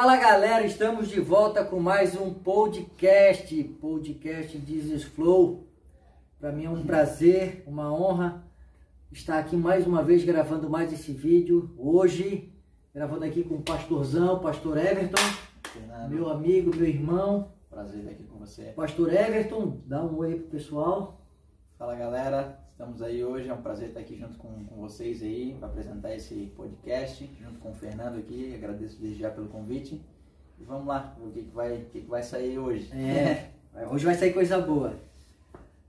Fala 0.00 0.16
galera, 0.16 0.64
estamos 0.64 1.10
de 1.10 1.20
volta 1.20 1.62
com 1.62 1.78
mais 1.78 2.18
um 2.18 2.32
podcast, 2.32 3.62
podcast 3.82 4.58
Jesus 4.58 5.04
Flow. 5.04 5.66
Para 6.38 6.50
mim 6.50 6.64
é 6.64 6.70
um 6.70 6.86
prazer, 6.86 7.62
uma 7.66 7.92
honra 7.92 8.42
estar 9.12 9.38
aqui 9.38 9.54
mais 9.58 9.86
uma 9.86 10.02
vez 10.02 10.24
gravando 10.24 10.70
mais 10.70 10.90
esse 10.90 11.12
vídeo. 11.12 11.74
Hoje, 11.76 12.50
gravando 12.94 13.26
aqui 13.26 13.44
com 13.44 13.56
o 13.56 13.62
pastorzão, 13.62 14.38
pastor 14.38 14.78
Everton, 14.78 15.20
Fernando, 15.70 16.08
meu 16.08 16.30
amigo, 16.30 16.74
meu 16.74 16.88
irmão. 16.88 17.52
prazer 17.68 17.98
estar 17.98 18.12
aqui 18.12 18.24
com 18.24 18.38
você. 18.38 18.72
Pastor 18.74 19.12
Everton, 19.12 19.82
dá 19.84 20.02
um 20.02 20.16
oi 20.16 20.36
pro 20.36 20.48
pessoal. 20.48 21.20
Fala 21.76 21.94
galera, 21.94 22.58
estamos 22.80 23.02
aí 23.02 23.22
hoje, 23.22 23.46
é 23.46 23.52
um 23.52 23.60
prazer 23.60 23.88
estar 23.88 24.00
aqui 24.00 24.16
junto 24.16 24.38
com, 24.38 24.64
com 24.64 24.76
vocês 24.76 25.22
aí 25.22 25.54
para 25.58 25.68
apresentar 25.68 26.14
esse 26.14 26.50
podcast, 26.56 27.30
junto 27.38 27.58
com 27.58 27.72
o 27.72 27.74
Fernando 27.74 28.18
aqui, 28.18 28.54
agradeço 28.54 28.98
desde 28.98 29.20
já 29.20 29.30
pelo 29.30 29.48
convite. 29.48 30.02
E 30.58 30.64
vamos 30.64 30.86
lá, 30.86 31.14
o 31.20 31.30
que, 31.30 31.42
que, 31.42 31.54
vai, 31.54 31.84
que, 31.92 32.00
que 32.00 32.08
vai 32.08 32.22
sair 32.22 32.58
hoje. 32.58 32.90
É, 32.94 33.50
hoje 33.90 34.06
vai 34.06 34.14
sair 34.14 34.32
coisa 34.32 34.58
boa. 34.58 34.94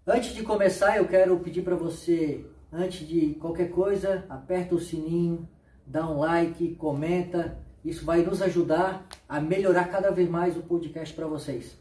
Antes 0.05 0.34
de 0.34 0.44
começar, 0.44 0.98
eu 0.98 1.08
quero 1.08 1.40
pedir 1.40 1.62
para 1.62 1.77
você, 1.77 2.45
antes 2.70 3.08
de 3.08 3.36
qualquer 3.36 3.72
coisa, 3.72 4.26
aperta 4.28 4.76
o 4.76 4.80
sininho, 4.80 5.48
dá 5.88 6.05
um 6.05 6.20
like, 6.20 6.76
comenta. 6.76 7.58
Isso 7.86 8.03
vai 8.03 8.22
nos 8.22 8.42
ajudar 8.42 9.08
a 9.30 9.39
melhorar 9.39 9.86
cada 9.86 10.12
vez 10.12 10.30
mais 10.30 10.58
o 10.58 10.62
podcast 10.62 11.16
para 11.16 11.26
vocês. 11.26 11.80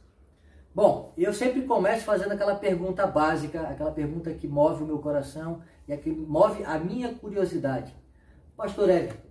Bom, 0.80 1.12
eu 1.14 1.30
sempre 1.34 1.60
começo 1.66 2.06
fazendo 2.06 2.32
aquela 2.32 2.54
pergunta 2.54 3.06
básica, 3.06 3.60
aquela 3.68 3.92
pergunta 3.92 4.32
que 4.32 4.48
move 4.48 4.82
o 4.82 4.86
meu 4.86 4.98
coração 4.98 5.60
e 5.86 5.92
a 5.92 5.96
que 5.98 6.10
move 6.10 6.64
a 6.64 6.78
minha 6.78 7.12
curiosidade. 7.12 7.94
Pastor 8.56 8.88
Everton, 8.88 9.28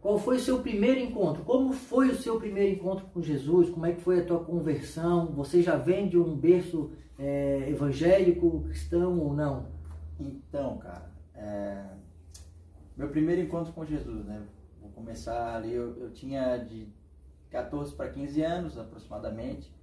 qual 0.00 0.18
foi 0.18 0.38
o 0.38 0.40
seu 0.40 0.58
primeiro 0.58 0.98
encontro? 0.98 1.44
Como 1.44 1.72
foi 1.72 2.08
o 2.08 2.16
seu 2.16 2.40
primeiro 2.40 2.74
encontro 2.74 3.06
com 3.14 3.22
Jesus? 3.22 3.70
Como 3.70 3.86
é 3.86 3.92
que 3.92 4.00
foi 4.00 4.18
a 4.18 4.24
tua 4.24 4.42
conversão? 4.42 5.26
Você 5.36 5.62
já 5.62 5.76
vem 5.76 6.08
de 6.08 6.18
um 6.18 6.34
berço 6.34 6.90
é, 7.16 7.70
evangélico, 7.70 8.64
cristão 8.64 9.20
ou 9.20 9.32
não? 9.32 9.68
Então, 10.18 10.78
cara, 10.78 11.12
é, 11.36 11.84
meu 12.96 13.08
primeiro 13.08 13.40
encontro 13.40 13.72
com 13.72 13.84
Jesus, 13.84 14.24
né? 14.24 14.42
Vou 14.80 14.90
começar 14.90 15.54
ali, 15.54 15.72
eu, 15.72 15.96
eu 15.96 16.10
tinha 16.10 16.56
de 16.56 16.88
14 17.50 17.94
para 17.94 18.08
15 18.08 18.42
anos 18.42 18.76
aproximadamente 18.76 19.75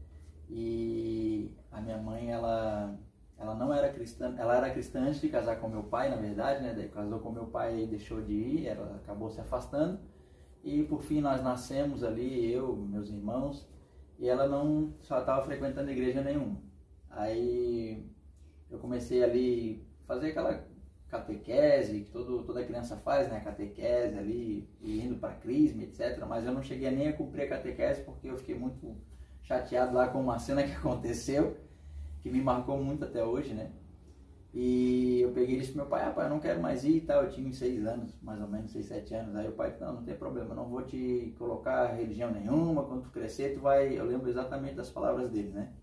e 0.50 1.52
a 1.72 1.82
minha 1.82 1.98
mãe, 1.98 2.32
ela, 2.32 2.98
ela 3.38 3.56
não 3.56 3.74
era 3.74 3.92
cristã, 3.92 4.36
ela 4.38 4.58
era 4.58 4.70
cristã 4.70 5.02
antes 5.02 5.22
de 5.22 5.30
casar 5.30 5.60
com 5.60 5.68
meu 5.68 5.84
pai, 5.84 6.10
na 6.10 6.16
verdade, 6.16 6.64
né? 6.64 6.74
Daí 6.74 6.90
casou 6.90 7.20
com 7.20 7.32
meu 7.32 7.48
pai 7.48 7.84
e 7.84 7.88
deixou 7.88 8.22
de 8.22 8.34
ir, 8.34 8.68
ela 8.68 8.96
acabou 8.98 9.30
se 9.30 9.42
afastando. 9.42 10.00
E 10.64 10.84
por 10.84 11.02
fim 11.02 11.22
nós 11.22 11.44
nascemos 11.44 12.04
ali, 12.04 12.52
eu, 12.52 12.76
meus 12.76 13.10
irmãos, 13.10 13.68
e 14.18 14.30
ela 14.30 14.48
não 14.48 14.94
só 15.02 15.20
estava 15.20 15.44
frequentando 15.46 15.92
igreja 15.92 16.22
nenhuma. 16.22 16.62
Aí 17.10 18.06
eu 18.70 18.80
comecei 18.80 19.24
ali 19.24 19.86
fazer 20.06 20.30
aquela 20.30 20.66
catequese 21.10 22.02
que 22.02 22.12
todo, 22.12 22.44
toda 22.44 22.66
criança 22.66 22.98
faz, 22.98 23.30
né? 23.30 23.40
Catequese 23.40 24.18
ali, 24.18 24.70
indo 24.82 25.16
para 25.18 25.36
crisma, 25.36 25.84
etc. 25.84 26.26
Mas 26.28 26.46
eu 26.46 26.54
não 26.54 26.64
cheguei 26.64 26.90
nem 26.90 27.10
a 27.10 27.14
cumprir 27.14 27.44
a 27.44 27.50
catequese 27.50 28.02
porque 28.04 28.28
eu 28.30 28.38
fiquei 28.38 28.56
muito 28.56 28.96
chateado 29.44 29.96
lá 29.96 30.08
com 30.08 30.20
uma 30.20 30.40
cena 30.40 30.64
que 30.64 30.72
aconteceu, 30.76 31.58
que 32.22 32.30
me 32.30 32.42
marcou 32.42 32.78
muito 32.78 33.06
até 33.06 33.24
hoje, 33.24 33.54
né? 33.54 33.72
E 34.54 35.22
eu 35.22 35.32
peguei 35.32 35.56
e 35.56 35.60
disse 35.60 35.72
pro 35.72 35.82
meu 35.82 35.90
pai, 35.90 36.06
ah, 36.06 36.12
pai, 36.12 36.26
eu 36.28 36.30
não 36.30 36.40
quero 36.40 36.62
mais 36.62 36.84
ir 36.84 36.98
e 36.98 37.02
tal. 37.02 37.24
Eu 37.24 37.30
tinha 37.32 37.48
uns 37.48 37.58
seis 37.58 37.84
anos, 37.88 38.14
mais 38.22 38.40
ou 38.40 38.48
menos, 38.48 38.72
seis, 38.72 38.86
sete 38.86 39.14
anos. 39.16 39.36
Aí 39.36 39.48
o 39.48 39.52
pai, 39.54 39.76
não, 39.82 39.94
não 39.94 40.04
tem 40.04 40.16
problema, 40.16 40.54
não 40.54 40.70
vou 40.70 40.84
te 40.84 41.34
colocar 41.40 41.88
religião 41.88 42.32
nenhuma. 42.32 42.84
Quando 42.84 43.04
tu 43.04 43.10
crescer, 43.10 43.56
tu 43.56 43.62
vai. 43.62 43.98
Eu 43.98 44.06
lembro 44.06 44.30
exatamente 44.30 44.76
das 44.76 44.92
palavras 44.92 45.32
dele, 45.32 45.50
né? 45.50 45.74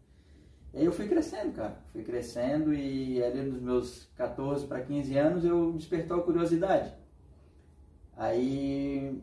E 0.73 0.79
aí 0.79 0.85
eu 0.85 0.93
fui 0.93 1.09
crescendo, 1.09 1.53
cara. 1.53 1.83
Fui 1.93 2.05
crescendo 2.05 2.73
e 2.73 3.21
ali 3.23 3.43
nos 3.43 3.61
meus 3.61 4.09
14 4.15 4.67
para 4.69 4.81
15 4.83 5.19
anos 5.19 5.45
eu 5.45 5.73
despertou 5.73 6.19
a 6.19 6.23
curiosidade. 6.23 6.95
Aí 8.17 9.21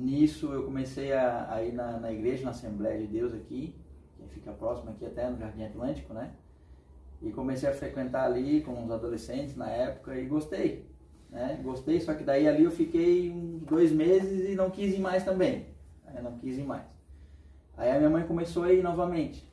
nisso 0.00 0.52
eu 0.52 0.64
comecei 0.64 1.12
a, 1.12 1.52
a 1.52 1.62
ir 1.62 1.72
na, 1.72 1.98
na, 1.98 2.12
igreja, 2.12 2.44
na 2.44 2.50
Assembleia 2.50 2.98
de 2.98 3.06
Deus 3.06 3.32
aqui, 3.34 3.74
que 4.16 4.28
fica 4.28 4.52
próximo 4.52 4.90
aqui 4.90 5.04
até 5.06 5.28
no 5.28 5.38
Jardim 5.38 5.64
Atlântico, 5.64 6.12
né? 6.12 6.32
E 7.22 7.30
comecei 7.32 7.68
a 7.68 7.72
frequentar 7.72 8.24
ali 8.24 8.60
com 8.60 8.84
os 8.84 8.90
adolescentes 8.90 9.56
na 9.56 9.68
época 9.68 10.18
e 10.18 10.26
gostei, 10.26 10.86
né? 11.30 11.60
Gostei, 11.62 12.00
só 12.00 12.14
que 12.14 12.24
daí 12.24 12.46
ali 12.46 12.64
eu 12.64 12.70
fiquei 12.70 13.30
uns 13.30 13.62
dois 13.62 13.92
meses 13.92 14.50
e 14.50 14.54
não 14.54 14.70
quis 14.70 14.94
ir 14.94 15.00
mais 15.00 15.24
também. 15.24 15.66
Aí 16.06 16.22
não 16.22 16.36
quis 16.38 16.58
ir 16.58 16.64
mais. 16.64 16.86
Aí 17.76 17.90
a 17.90 17.98
minha 17.98 18.10
mãe 18.10 18.26
começou 18.26 18.64
a 18.64 18.72
ir 18.72 18.82
novamente. 18.82 19.46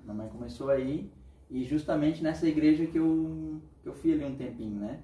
A 0.00 0.02
minha 0.02 0.14
mãe 0.14 0.28
começou 0.28 0.70
a 0.70 0.78
ir 0.78 1.12
e 1.50 1.64
justamente 1.64 2.22
nessa 2.22 2.46
igreja 2.48 2.86
que 2.86 2.98
eu, 2.98 3.60
que 3.82 3.88
eu 3.88 3.94
fui 3.94 4.12
ali 4.12 4.24
um 4.24 4.36
tempinho, 4.36 4.80
né? 4.80 5.00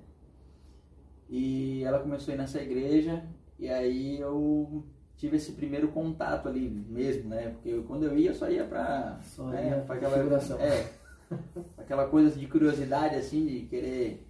E 1.29 1.83
ela 1.85 1.99
começou 1.99 2.33
a 2.33 2.35
ir 2.35 2.39
nessa 2.39 2.61
igreja 2.61 3.25
e 3.63 3.71
aí 3.71 4.19
eu 4.19 4.85
tive 5.17 5.37
esse 5.37 5.53
primeiro 5.53 5.87
contato 5.93 6.49
ali 6.49 6.69
mesmo, 6.69 7.29
né? 7.31 7.51
Porque 7.51 7.69
eu, 7.69 7.85
quando 7.85 8.03
eu 8.03 8.19
ia, 8.19 8.31
eu 8.31 8.35
só 8.35 8.51
ia 8.51 8.65
pra, 8.65 9.21
só 9.23 9.45
né, 9.45 9.69
ia 9.69 9.77
pra 9.83 9.95
aquela, 9.95 10.17
é, 10.61 10.93
aquela 11.79 12.09
coisa 12.09 12.37
de 12.37 12.45
curiosidade, 12.49 13.15
assim, 13.15 13.47
de 13.47 13.61
querer... 13.67 14.27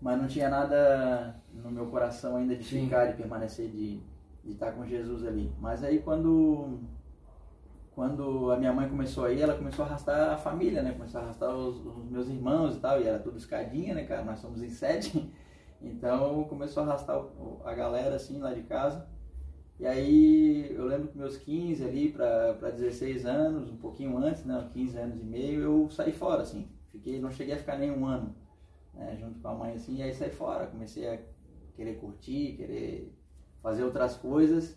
Mas 0.00 0.16
não 0.20 0.28
tinha 0.28 0.48
nada 0.48 1.34
no 1.52 1.68
meu 1.68 1.86
coração 1.86 2.36
ainda 2.36 2.54
de 2.54 2.62
Sim. 2.62 2.84
ficar, 2.84 3.06
de 3.06 3.16
permanecer, 3.16 3.68
de, 3.68 4.00
de 4.44 4.52
estar 4.52 4.70
com 4.70 4.86
Jesus 4.86 5.26
ali. 5.26 5.52
Mas 5.58 5.82
aí 5.82 5.98
quando 5.98 6.78
quando 7.92 8.52
a 8.52 8.56
minha 8.56 8.72
mãe 8.72 8.88
começou 8.88 9.24
aí, 9.24 9.42
ela 9.42 9.56
começou 9.56 9.84
a 9.84 9.88
arrastar 9.88 10.34
a 10.34 10.36
família, 10.36 10.80
né? 10.80 10.92
Começou 10.92 11.20
a 11.20 11.24
arrastar 11.24 11.52
os, 11.52 11.84
os, 11.84 12.08
meus 12.08 12.28
irmãos 12.28 12.76
e 12.76 12.78
tal, 12.78 13.00
e 13.00 13.08
era 13.08 13.18
tudo 13.18 13.36
escadinha, 13.36 13.96
né, 13.96 14.04
cara? 14.04 14.22
Nós 14.22 14.38
somos 14.38 14.62
em 14.62 14.70
sete. 14.70 15.28
Então 15.80 16.44
começou 16.44 16.82
a 16.82 16.86
arrastar 16.86 17.24
a 17.64 17.74
galera 17.74 18.16
assim 18.16 18.38
lá 18.38 18.52
de 18.52 18.62
casa. 18.62 19.06
E 19.78 19.86
aí 19.86 20.74
eu 20.74 20.86
lembro 20.86 21.08
que 21.08 21.18
meus 21.18 21.36
15 21.36 21.84
ali 21.84 22.10
para 22.10 22.70
16 22.70 23.24
anos, 23.24 23.70
um 23.70 23.76
pouquinho 23.76 24.16
antes, 24.18 24.44
né, 24.44 24.68
15 24.72 24.98
anos 24.98 25.20
e 25.20 25.24
meio, 25.24 25.62
eu 25.62 25.90
saí 25.90 26.12
fora 26.12 26.42
assim. 26.42 26.68
Fiquei, 26.90 27.20
não 27.20 27.30
cheguei 27.30 27.54
a 27.54 27.58
ficar 27.58 27.78
nem 27.78 27.90
um 27.90 28.04
ano 28.04 28.34
né, 28.98 29.16
junto 29.18 29.38
com 29.38 29.48
a 29.48 29.54
mãe 29.54 29.74
assim, 29.74 29.96
e 29.96 30.02
aí 30.02 30.12
saí 30.12 30.30
fora, 30.30 30.66
comecei 30.66 31.08
a 31.08 31.18
querer 31.74 31.94
curtir, 31.94 32.56
querer 32.56 33.14
fazer 33.62 33.84
outras 33.84 34.16
coisas. 34.16 34.76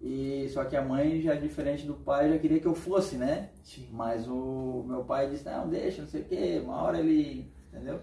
E 0.00 0.46
só 0.50 0.62
que 0.66 0.76
a 0.76 0.82
mãe 0.82 1.22
já 1.22 1.34
diferente 1.34 1.86
do 1.86 1.94
pai 1.94 2.28
já 2.28 2.38
queria 2.38 2.60
que 2.60 2.66
eu 2.66 2.74
fosse, 2.74 3.16
né? 3.16 3.50
Sim. 3.62 3.88
Mas 3.90 4.28
o 4.28 4.84
meu 4.86 5.04
pai 5.04 5.30
disse: 5.30 5.46
"Não, 5.46 5.66
deixa, 5.68 6.02
não 6.02 6.08
sei 6.08 6.20
o 6.20 6.24
quê, 6.26 6.60
uma 6.62 6.82
hora 6.82 6.98
ele, 7.00 7.50
entendeu?" 7.72 8.00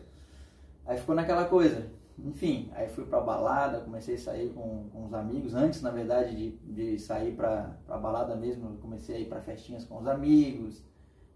Aí 0.87 0.97
ficou 0.97 1.13
naquela 1.13 1.45
coisa. 1.45 1.87
Enfim, 2.19 2.69
aí 2.73 2.87
fui 2.87 3.05
pra 3.05 3.19
balada, 3.19 3.79
comecei 3.81 4.15
a 4.15 4.19
sair 4.19 4.49
com, 4.53 4.87
com 4.91 5.05
os 5.05 5.13
amigos. 5.13 5.55
Antes, 5.55 5.81
na 5.81 5.89
verdade, 5.89 6.35
de, 6.35 6.51
de 6.73 6.99
sair 6.99 7.35
pra, 7.35 7.77
pra 7.85 7.97
balada 7.97 8.35
mesmo, 8.35 8.77
comecei 8.77 9.15
a 9.15 9.19
ir 9.19 9.25
pra 9.25 9.41
festinhas 9.41 9.83
com 9.83 9.97
os 9.97 10.07
amigos, 10.07 10.83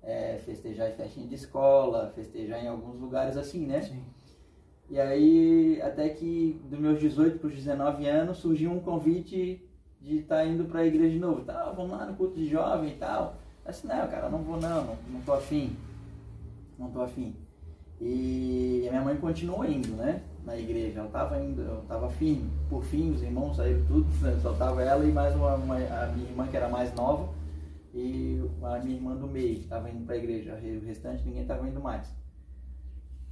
é, 0.03 0.37
festejar 0.37 0.89
em 0.89 0.93
festinha 0.93 1.27
de 1.27 1.35
escola, 1.35 2.11
festejar 2.16 2.63
em 2.63 2.67
alguns 2.67 2.99
lugares 2.99 3.37
assim, 3.37 3.66
né? 3.66 3.81
Sim. 3.81 4.03
E 4.89 4.99
aí, 4.99 5.81
até 5.81 6.07
que 6.09 6.61
dos 6.69 6.79
meus 6.79 6.99
18 6.99 7.39
para 7.39 7.47
os 7.47 7.55
19 7.55 8.07
anos, 8.07 8.37
surgiu 8.37 8.71
um 8.71 8.79
convite 8.79 9.61
de 9.99 10.19
estar 10.19 10.37
tá 10.37 10.45
indo 10.45 10.66
pra 10.66 10.85
igreja 10.85 11.11
de 11.11 11.19
novo. 11.19 11.41
Tá, 11.41 11.71
vamos 11.71 11.91
lá 11.91 12.05
no 12.05 12.16
culto 12.16 12.35
de 12.35 12.47
jovem 12.47 12.91
e 12.91 12.95
tal. 12.95 13.37
Eu 13.66 13.71
disse, 13.71 13.85
não, 13.85 14.07
cara, 14.07 14.29
não 14.29 14.41
vou 14.43 14.59
não, 14.59 14.85
não, 14.85 14.97
não 15.09 15.21
tô 15.21 15.33
afim. 15.33 15.75
Não 16.79 16.89
tô 16.89 17.01
afim. 17.01 17.35
E 17.99 18.85
a 18.87 18.91
minha 18.91 19.03
mãe 19.03 19.17
continuou 19.17 19.66
indo, 19.66 19.90
né? 19.96 20.22
Na 20.47 20.55
igreja, 20.55 20.99
ela 20.99 21.08
estava 21.08 21.38
eu 21.38 21.82
estava 21.82 22.09
firme. 22.09 22.49
Por 22.70 22.82
fim, 22.82 23.11
os 23.11 23.22
irmãos 23.22 23.58
saíram 23.58 23.85
tudo, 23.85 24.08
né? 24.22 24.40
só 24.41 24.53
tava 24.53 24.82
ela 24.82 25.03
e 25.03 25.11
mais 25.11 25.35
uma, 25.35 25.55
uma, 25.55 25.76
a 25.76 26.08
minha 26.16 26.29
irmã 26.29 26.47
que 26.47 26.55
era 26.55 26.70
mais 26.70 26.96
nova 26.96 27.34
e 27.94 28.41
a 28.64 28.79
minha 28.79 28.96
irmã 28.96 29.14
do 29.14 29.28
meio 29.28 29.59
estava 29.59 29.90
indo 29.90 30.05
para 30.05 30.16
a 30.16 30.17
igreja. 30.17 30.53
O 30.53 30.85
restante 30.85 31.26
ninguém 31.26 31.41
estava 31.41 31.67
indo 31.67 31.82
mais. 31.82 32.09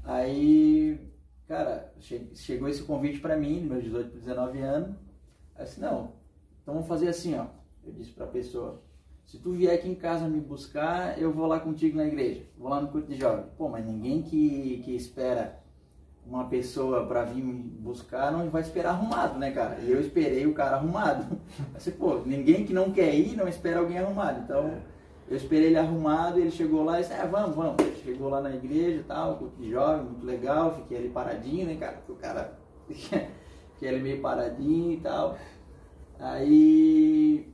Aí, 0.03 0.99
cara, 1.47 1.93
chegou 2.33 2.67
esse 2.67 2.83
convite 2.83 3.21
para 3.21 3.37
mim, 3.37 3.61
meus 3.61 3.85
18 3.85 4.09
para 4.09 4.19
19 4.19 4.59
anos. 4.59 4.97
Eu 5.57 5.63
disse, 5.63 5.79
não, 5.79 6.11
então 6.61 6.73
vamos 6.73 6.89
fazer 6.89 7.07
assim, 7.07 7.33
ó. 7.35 7.45
Eu 7.85 7.93
disse 7.93 8.11
para 8.11 8.25
a 8.25 8.29
pessoa, 8.29 8.83
se 9.25 9.39
tu 9.39 9.53
vier 9.53 9.73
aqui 9.73 9.87
em 9.87 9.95
casa 9.95 10.27
me 10.27 10.41
buscar, 10.41 11.17
eu 11.17 11.31
vou 11.31 11.47
lá 11.47 11.61
contigo 11.61 11.95
na 11.95 12.05
igreja. 12.05 12.45
Vou 12.57 12.67
lá 12.67 12.81
no 12.81 12.89
culto 12.89 13.07
de 13.07 13.15
jovem. 13.15 13.45
Pô, 13.57 13.69
mas 13.69 13.85
ninguém 13.85 14.21
que, 14.21 14.81
que 14.83 14.93
espera 14.93 15.63
uma 16.25 16.45
pessoa 16.45 17.05
para 17.05 17.23
vir 17.23 17.43
me 17.43 17.53
buscar 17.53 18.31
não 18.31 18.49
vai 18.49 18.61
esperar 18.61 18.91
arrumado, 18.91 19.37
né, 19.37 19.51
cara? 19.51 19.79
E 19.81 19.91
eu 19.91 20.01
esperei 20.01 20.45
o 20.47 20.53
cara 20.53 20.77
arrumado. 20.77 21.39
Assim, 21.75 21.91
pô, 21.91 22.21
ninguém 22.25 22.65
que 22.65 22.73
não 22.73 22.91
quer 22.91 23.13
ir 23.13 23.35
não 23.35 23.47
espera 23.47 23.79
alguém 23.79 23.99
arrumado. 23.99 24.41
Então, 24.41 24.81
eu 25.27 25.37
esperei 25.37 25.67
ele 25.67 25.77
arrumado, 25.77 26.39
ele 26.39 26.51
chegou 26.51 26.83
lá 26.83 26.99
e 26.99 27.03
disse, 27.03 27.13
ah, 27.13 27.25
vamos, 27.25 27.55
vamos. 27.55 27.75
Chegou 28.03 28.29
lá 28.29 28.41
na 28.41 28.55
igreja 28.55 28.99
e 28.99 29.03
tal, 29.03 29.37
culto 29.37 29.57
de 29.57 29.69
jovem, 29.69 30.05
muito 30.05 30.25
legal. 30.25 30.75
Fiquei 30.75 30.97
ali 30.97 31.09
paradinho, 31.09 31.67
né, 31.67 31.75
cara? 31.75 31.97
Porque 31.97 32.11
o 32.11 32.15
cara 32.15 32.57
fiquei 32.89 33.89
ali 33.89 34.01
meio 34.01 34.21
paradinho 34.21 34.93
e 34.93 34.97
tal. 34.97 35.37
Aí 36.19 37.53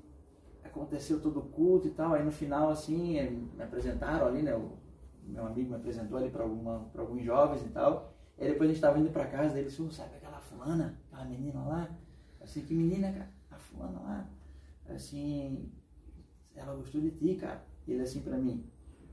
aconteceu 0.64 1.22
todo 1.22 1.40
o 1.40 1.44
culto 1.44 1.88
e 1.88 1.92
tal, 1.92 2.14
aí 2.14 2.24
no 2.24 2.32
final, 2.32 2.70
assim, 2.70 3.50
me 3.56 3.64
apresentaram 3.64 4.28
ali, 4.28 4.42
né, 4.42 4.56
o 4.56 4.72
meu 5.26 5.46
amigo 5.46 5.70
me 5.70 5.76
apresentou 5.76 6.18
ali 6.18 6.30
para 6.30 6.44
alguns 6.44 7.24
jovens 7.24 7.62
e 7.66 7.70
tal, 7.70 8.14
e 8.42 8.48
depois 8.48 8.64
a 8.64 8.74
gente 8.74 8.78
estava 8.78 9.00
indo 9.00 9.12
para 9.12 9.28
casa 9.28 9.54
dele, 9.54 9.68
disse, 9.68 9.88
sabe 9.92 10.16
aquela 10.16 10.40
fulana, 10.40 10.98
aquela 11.08 11.26
menina 11.26 11.64
lá? 11.64 11.90
Assim, 12.42 12.62
que 12.62 12.74
menina, 12.74 13.12
cara? 13.12 13.30
A 13.52 13.58
fulana 13.58 14.00
lá. 14.00 14.30
Assim, 14.90 15.72
ela 16.56 16.74
gostou 16.74 17.00
de 17.00 17.12
ti, 17.12 17.36
cara. 17.36 17.64
Ele 17.88 18.02
assim 18.02 18.22
para 18.22 18.38
mim. 18.38 18.66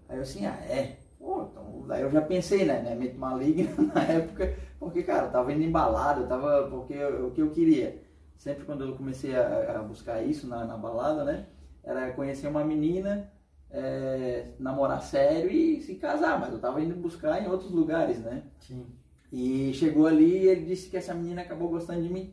Aí 0.09 0.17
eu 0.17 0.23
assim, 0.23 0.47
ah, 0.47 0.57
é? 0.65 0.99
Pô, 1.19 1.49
então, 1.51 1.85
daí 1.87 2.03
eu 2.03 2.11
já 2.11 2.23
pensei, 2.23 2.65
né, 2.65 2.81
né, 2.81 2.95
mente 2.95 3.17
maligna 3.17 3.71
na 3.95 4.03
época, 4.03 4.57
porque, 4.79 5.03
cara, 5.03 5.27
eu 5.27 5.33
tava 5.33 5.53
indo 5.53 5.63
embalado, 5.65 6.23
eu 6.23 6.29
tava, 6.29 6.69
porque 6.71 6.95
o 7.05 7.33
que 7.33 7.43
eu 7.43 7.51
queria, 7.51 8.01
sempre 8.37 8.65
quando 8.65 8.85
eu 8.85 8.97
comecei 8.97 9.35
a, 9.35 9.79
a 9.79 9.83
buscar 9.83 10.23
isso 10.23 10.47
na, 10.47 10.65
na, 10.65 10.77
balada, 10.77 11.25
né, 11.25 11.47
era 11.83 12.13
conhecer 12.13 12.47
uma 12.47 12.65
menina, 12.65 13.31
é, 13.69 14.53
namorar 14.61 15.03
sério 15.03 15.51
e 15.51 15.83
se 15.83 15.97
casar, 15.97 16.39
mas 16.39 16.53
eu 16.53 16.61
tava 16.61 16.81
indo 16.81 16.95
buscar 16.95 17.43
em 17.43 17.49
outros 17.49 17.73
lugares, 17.73 18.21
né. 18.21 18.45
Sim. 18.61 18.87
E 19.33 19.73
chegou 19.75 20.07
ali 20.07 20.45
e 20.45 20.49
ele 20.49 20.65
disse 20.65 20.89
que 20.89 20.97
essa 20.97 21.15
menina 21.15 21.43
acabou 21.43 21.69
gostando 21.69 22.03
de 22.03 22.09
mim. 22.09 22.33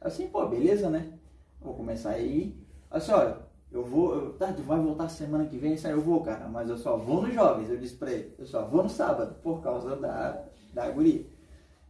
Assim, 0.00 0.28
pô, 0.28 0.46
beleza, 0.46 0.88
né? 0.88 1.12
Vou 1.60 1.74
começar 1.74 2.10
aí. 2.10 2.56
Assim, 2.90 3.12
olha, 3.12 3.38
eu 3.72 3.84
vou, 3.84 4.14
eu, 4.14 4.32
tá, 4.34 4.52
tu 4.52 4.62
vai 4.62 4.78
voltar 4.78 5.08
semana 5.08 5.46
que 5.46 5.58
vem? 5.58 5.74
Isso 5.74 5.86
aí 5.86 5.92
eu 5.92 6.00
vou, 6.00 6.22
cara, 6.22 6.48
mas 6.48 6.68
eu 6.68 6.78
só 6.78 6.96
vou 6.96 7.22
nos 7.22 7.34
jovens. 7.34 7.68
Eu 7.68 7.76
disse 7.76 7.96
pra 7.96 8.12
ele, 8.12 8.32
eu 8.38 8.46
só 8.46 8.64
vou 8.64 8.82
no 8.82 8.88
sábado, 8.88 9.34
por 9.42 9.60
causa 9.62 9.96
da, 9.96 10.44
da 10.72 10.88
guria. 10.90 11.26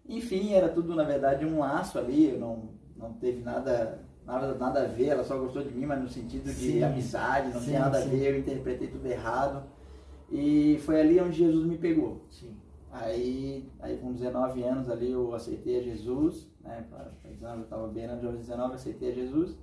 Enfim, 0.09 0.53
era 0.53 0.69
tudo, 0.69 0.95
na 0.95 1.05
verdade, 1.05 1.45
um 1.45 1.59
laço 1.59 1.99
ali, 1.99 2.33
não, 2.33 2.71
não 2.97 3.13
teve 3.15 3.43
nada, 3.43 4.01
nada, 4.25 4.55
nada 4.55 4.85
a 4.85 4.87
ver, 4.87 5.09
ela 5.09 5.25
só 5.25 5.37
gostou 5.37 5.63
de 5.63 5.75
mim, 5.75 5.85
mas 5.85 6.01
no 6.01 6.09
sentido 6.09 6.45
de 6.45 6.55
sim, 6.55 6.83
amizade, 6.83 7.53
não 7.53 7.61
sim, 7.61 7.67
tinha 7.67 7.81
nada 7.81 8.01
sim. 8.01 8.09
a 8.09 8.11
ver, 8.11 8.33
eu 8.33 8.39
interpretei 8.39 8.89
tudo 8.89 9.07
errado. 9.07 9.65
E 10.31 10.79
foi 10.85 11.01
ali 11.01 11.21
onde 11.21 11.39
Jesus 11.39 11.67
me 11.67 11.77
pegou. 11.77 12.25
Sim. 12.31 12.57
Aí, 12.91 13.69
aí 13.81 13.99
com 13.99 14.13
19 14.13 14.63
anos 14.63 14.89
ali 14.89 15.11
eu 15.11 15.35
aceitei 15.35 15.81
a 15.81 15.83
Jesus, 15.83 16.49
né? 16.63 16.85
Eu 17.25 17.63
estava 17.63 17.87
bem 17.89 18.05
anos 18.05 18.39
19, 18.39 18.75
aceitei 18.75 19.11
a 19.11 19.15
Jesus. 19.15 19.57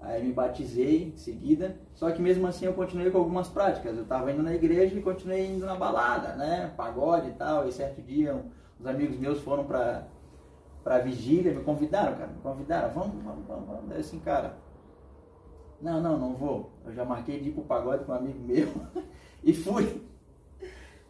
Aí 0.00 0.24
me 0.24 0.32
batizei 0.32 1.12
em 1.14 1.16
seguida, 1.16 1.76
só 1.94 2.10
que 2.10 2.20
mesmo 2.20 2.44
assim 2.46 2.66
eu 2.66 2.72
continuei 2.72 3.10
com 3.10 3.18
algumas 3.18 3.48
práticas. 3.48 3.96
Eu 3.96 4.02
estava 4.02 4.32
indo 4.32 4.42
na 4.42 4.52
igreja 4.52 4.98
e 4.98 5.02
continuei 5.02 5.46
indo 5.46 5.64
na 5.64 5.76
balada, 5.76 6.34
né? 6.34 6.72
Pagode 6.76 7.28
e 7.28 7.32
tal. 7.32 7.68
E 7.68 7.72
certo 7.72 8.02
dia 8.02 8.34
um, 8.34 8.50
uns 8.80 8.86
amigos 8.86 9.16
meus 9.18 9.40
foram 9.40 9.64
para 9.64 10.08
para 10.82 10.98
vigília, 10.98 11.54
me 11.54 11.62
convidaram, 11.62 12.16
cara, 12.16 12.26
me 12.26 12.40
convidaram, 12.40 12.90
vamos, 12.90 13.22
vamos, 13.22 13.46
vamos, 13.46 13.68
vamos. 13.68 13.88
Daí 13.88 14.00
assim, 14.00 14.18
cara, 14.18 14.56
não, 15.80 16.00
não, 16.00 16.18
não 16.18 16.34
vou. 16.34 16.70
Eu 16.84 16.92
já 16.92 17.04
marquei 17.04 17.40
de 17.40 17.48
ir 17.48 17.52
pro 17.52 17.62
pagode 17.62 18.04
com 18.04 18.12
um 18.12 18.14
amigo 18.16 18.38
meu 18.40 18.68
e 19.42 19.52
fui. 19.52 20.02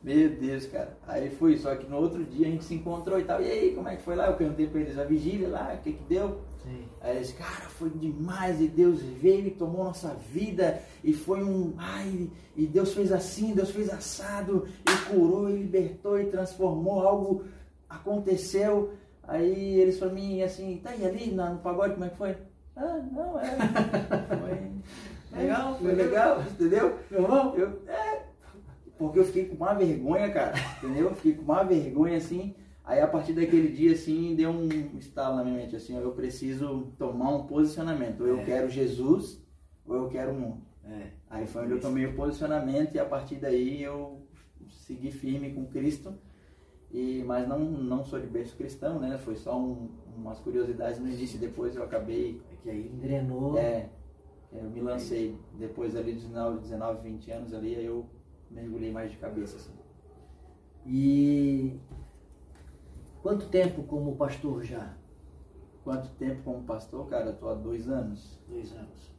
Meu 0.03 0.31
Deus, 0.31 0.67
cara. 0.67 0.97
Aí 1.07 1.31
fui, 1.31 1.57
só 1.57 1.77
que 1.77 1.89
no 1.89 1.97
outro 1.97 2.25
dia 2.25 2.49
a 2.49 2.51
gente 2.51 2.65
se 2.65 2.75
encontrou 2.75 3.21
e 3.21 3.25
tal. 3.25 3.41
E 3.41 3.51
aí, 3.51 3.75
como 3.75 3.89
é 3.89 3.95
que 3.95 4.03
foi 4.03 4.17
lá? 4.17 4.27
Eu 4.27 4.35
perguntei 4.35 4.67
pra 4.67 4.81
eles 4.81 4.99
a 4.99 5.05
vigília 5.05 5.49
lá, 5.49 5.75
o 5.79 5.83
que 5.83 5.93
que 5.93 6.05
deu? 6.05 6.41
Sim. 6.65 6.85
Aí 7.01 7.17
eles, 7.17 7.33
cara, 7.33 7.69
foi 7.69 7.91
demais 7.91 8.61
e 8.61 8.67
Deus 8.67 9.01
veio 9.01 9.47
e 9.47 9.51
tomou 9.51 9.85
nossa 9.85 10.15
vida 10.33 10.83
e 11.05 11.13
foi 11.13 11.43
um, 11.43 11.75
ai, 11.77 12.29
e 12.57 12.67
Deus 12.67 12.95
fez 12.95 13.13
assim, 13.13 13.55
Deus 13.55 13.71
fez 13.71 13.91
assado 13.91 14.67
e 14.89 15.11
curou 15.11 15.49
e 15.49 15.59
libertou 15.59 16.21
e 16.21 16.27
transformou, 16.27 17.07
algo 17.07 17.45
aconteceu. 17.89 18.93
Aí 19.23 19.81
eles 19.81 19.99
para 19.99 20.09
mim 20.09 20.43
assim, 20.43 20.81
tá 20.83 20.91
aí 20.91 21.07
ali 21.07 21.31
no 21.31 21.59
pagode, 21.59 21.95
como 21.95 22.07
é 22.07 22.09
que 22.09 22.17
foi? 22.17 22.37
Ah, 22.75 23.01
não, 23.13 23.39
é. 23.39 23.57
Foi 25.33 25.41
legal, 25.41 25.79
foi 25.79 25.93
legal, 25.95 26.43
entendeu? 26.43 26.99
Eu, 27.11 27.55
eu, 27.57 27.83
é, 27.89 28.23
porque 29.03 29.19
eu 29.19 29.25
fiquei 29.25 29.47
com 29.47 29.57
uma 29.57 29.75
vergonha, 29.75 30.31
cara, 30.31 30.55
entendeu? 30.79 31.09
Eu 31.09 31.15
fiquei 31.17 31.35
com 31.35 31.43
uma 31.43 31.65
vergonha 31.65 32.17
assim. 32.17 32.55
Aí 32.85 33.01
a 33.01 33.09
partir 33.09 33.33
daquele 33.33 33.69
dia, 33.69 33.93
assim, 33.93 34.37
deu 34.37 34.51
um 34.51 34.69
estalo 34.97 35.37
na 35.37 35.45
minha 35.45 35.57
mente, 35.57 35.75
assim, 35.75 35.97
eu 35.97 36.13
preciso 36.13 36.93
tomar 36.97 37.31
um 37.31 37.47
posicionamento. 37.47 38.21
Ou 38.21 38.29
eu 38.29 38.39
é. 38.41 38.45
quero 38.45 38.71
Jesus, 38.71 39.45
ou 39.85 39.97
eu 39.97 40.09
quero 40.09 40.31
o 40.31 40.35
mundo. 40.35 40.63
É. 40.85 41.11
Aí 41.29 41.47
foi 41.49 41.65
onde 41.65 41.73
eu 41.73 41.81
tomei 41.81 42.07
o 42.07 42.15
posicionamento 42.15 42.95
e 42.95 43.01
a 43.01 43.05
partir 43.05 43.37
daí 43.37 43.83
eu 43.83 44.25
segui 44.69 45.11
firme 45.11 45.53
com 45.53 45.67
Cristo. 45.67 46.15
E, 46.93 47.25
mas 47.27 47.49
não, 47.49 47.59
não 47.59 48.05
sou 48.05 48.21
de 48.21 48.27
berço 48.29 48.55
cristão, 48.55 49.01
né? 49.01 49.19
Foi 49.19 49.35
só 49.35 49.59
um, 49.59 49.89
umas 50.17 50.39
curiosidades 50.39 51.01
no 51.01 51.09
início, 51.09 51.41
depois 51.41 51.75
eu 51.75 51.83
acabei... 51.83 52.41
É 52.53 52.57
que 52.63 52.71
aí 52.71 52.87
engrenou. 52.87 53.59
É, 53.59 53.89
eu 54.53 54.71
me 54.71 54.81
lancei 54.81 55.37
depois 55.59 55.97
ali 55.97 56.13
de 56.13 56.21
19, 56.21 56.61
19 56.61 57.03
20 57.03 57.31
anos 57.31 57.55
ali, 57.55 57.75
aí 57.75 57.87
eu 57.87 58.07
mergulhei 58.53 58.93
mais 58.93 59.11
de 59.11 59.17
cabeça. 59.17 59.57
Assim. 59.57 59.73
E 60.87 61.79
quanto 63.23 63.49
tempo 63.49 63.83
como 63.85 64.17
pastor 64.17 64.63
já? 64.63 64.95
Quanto 65.85 66.09
tempo 66.11 66.43
como 66.43 66.63
pastor, 66.63 67.09
cara? 67.09 67.31
Eu 67.31 67.37
tô 67.37 67.49
há 67.49 67.55
dois 67.55 67.89
anos. 67.89 68.39
Dois 68.49 68.73
anos. 68.73 69.13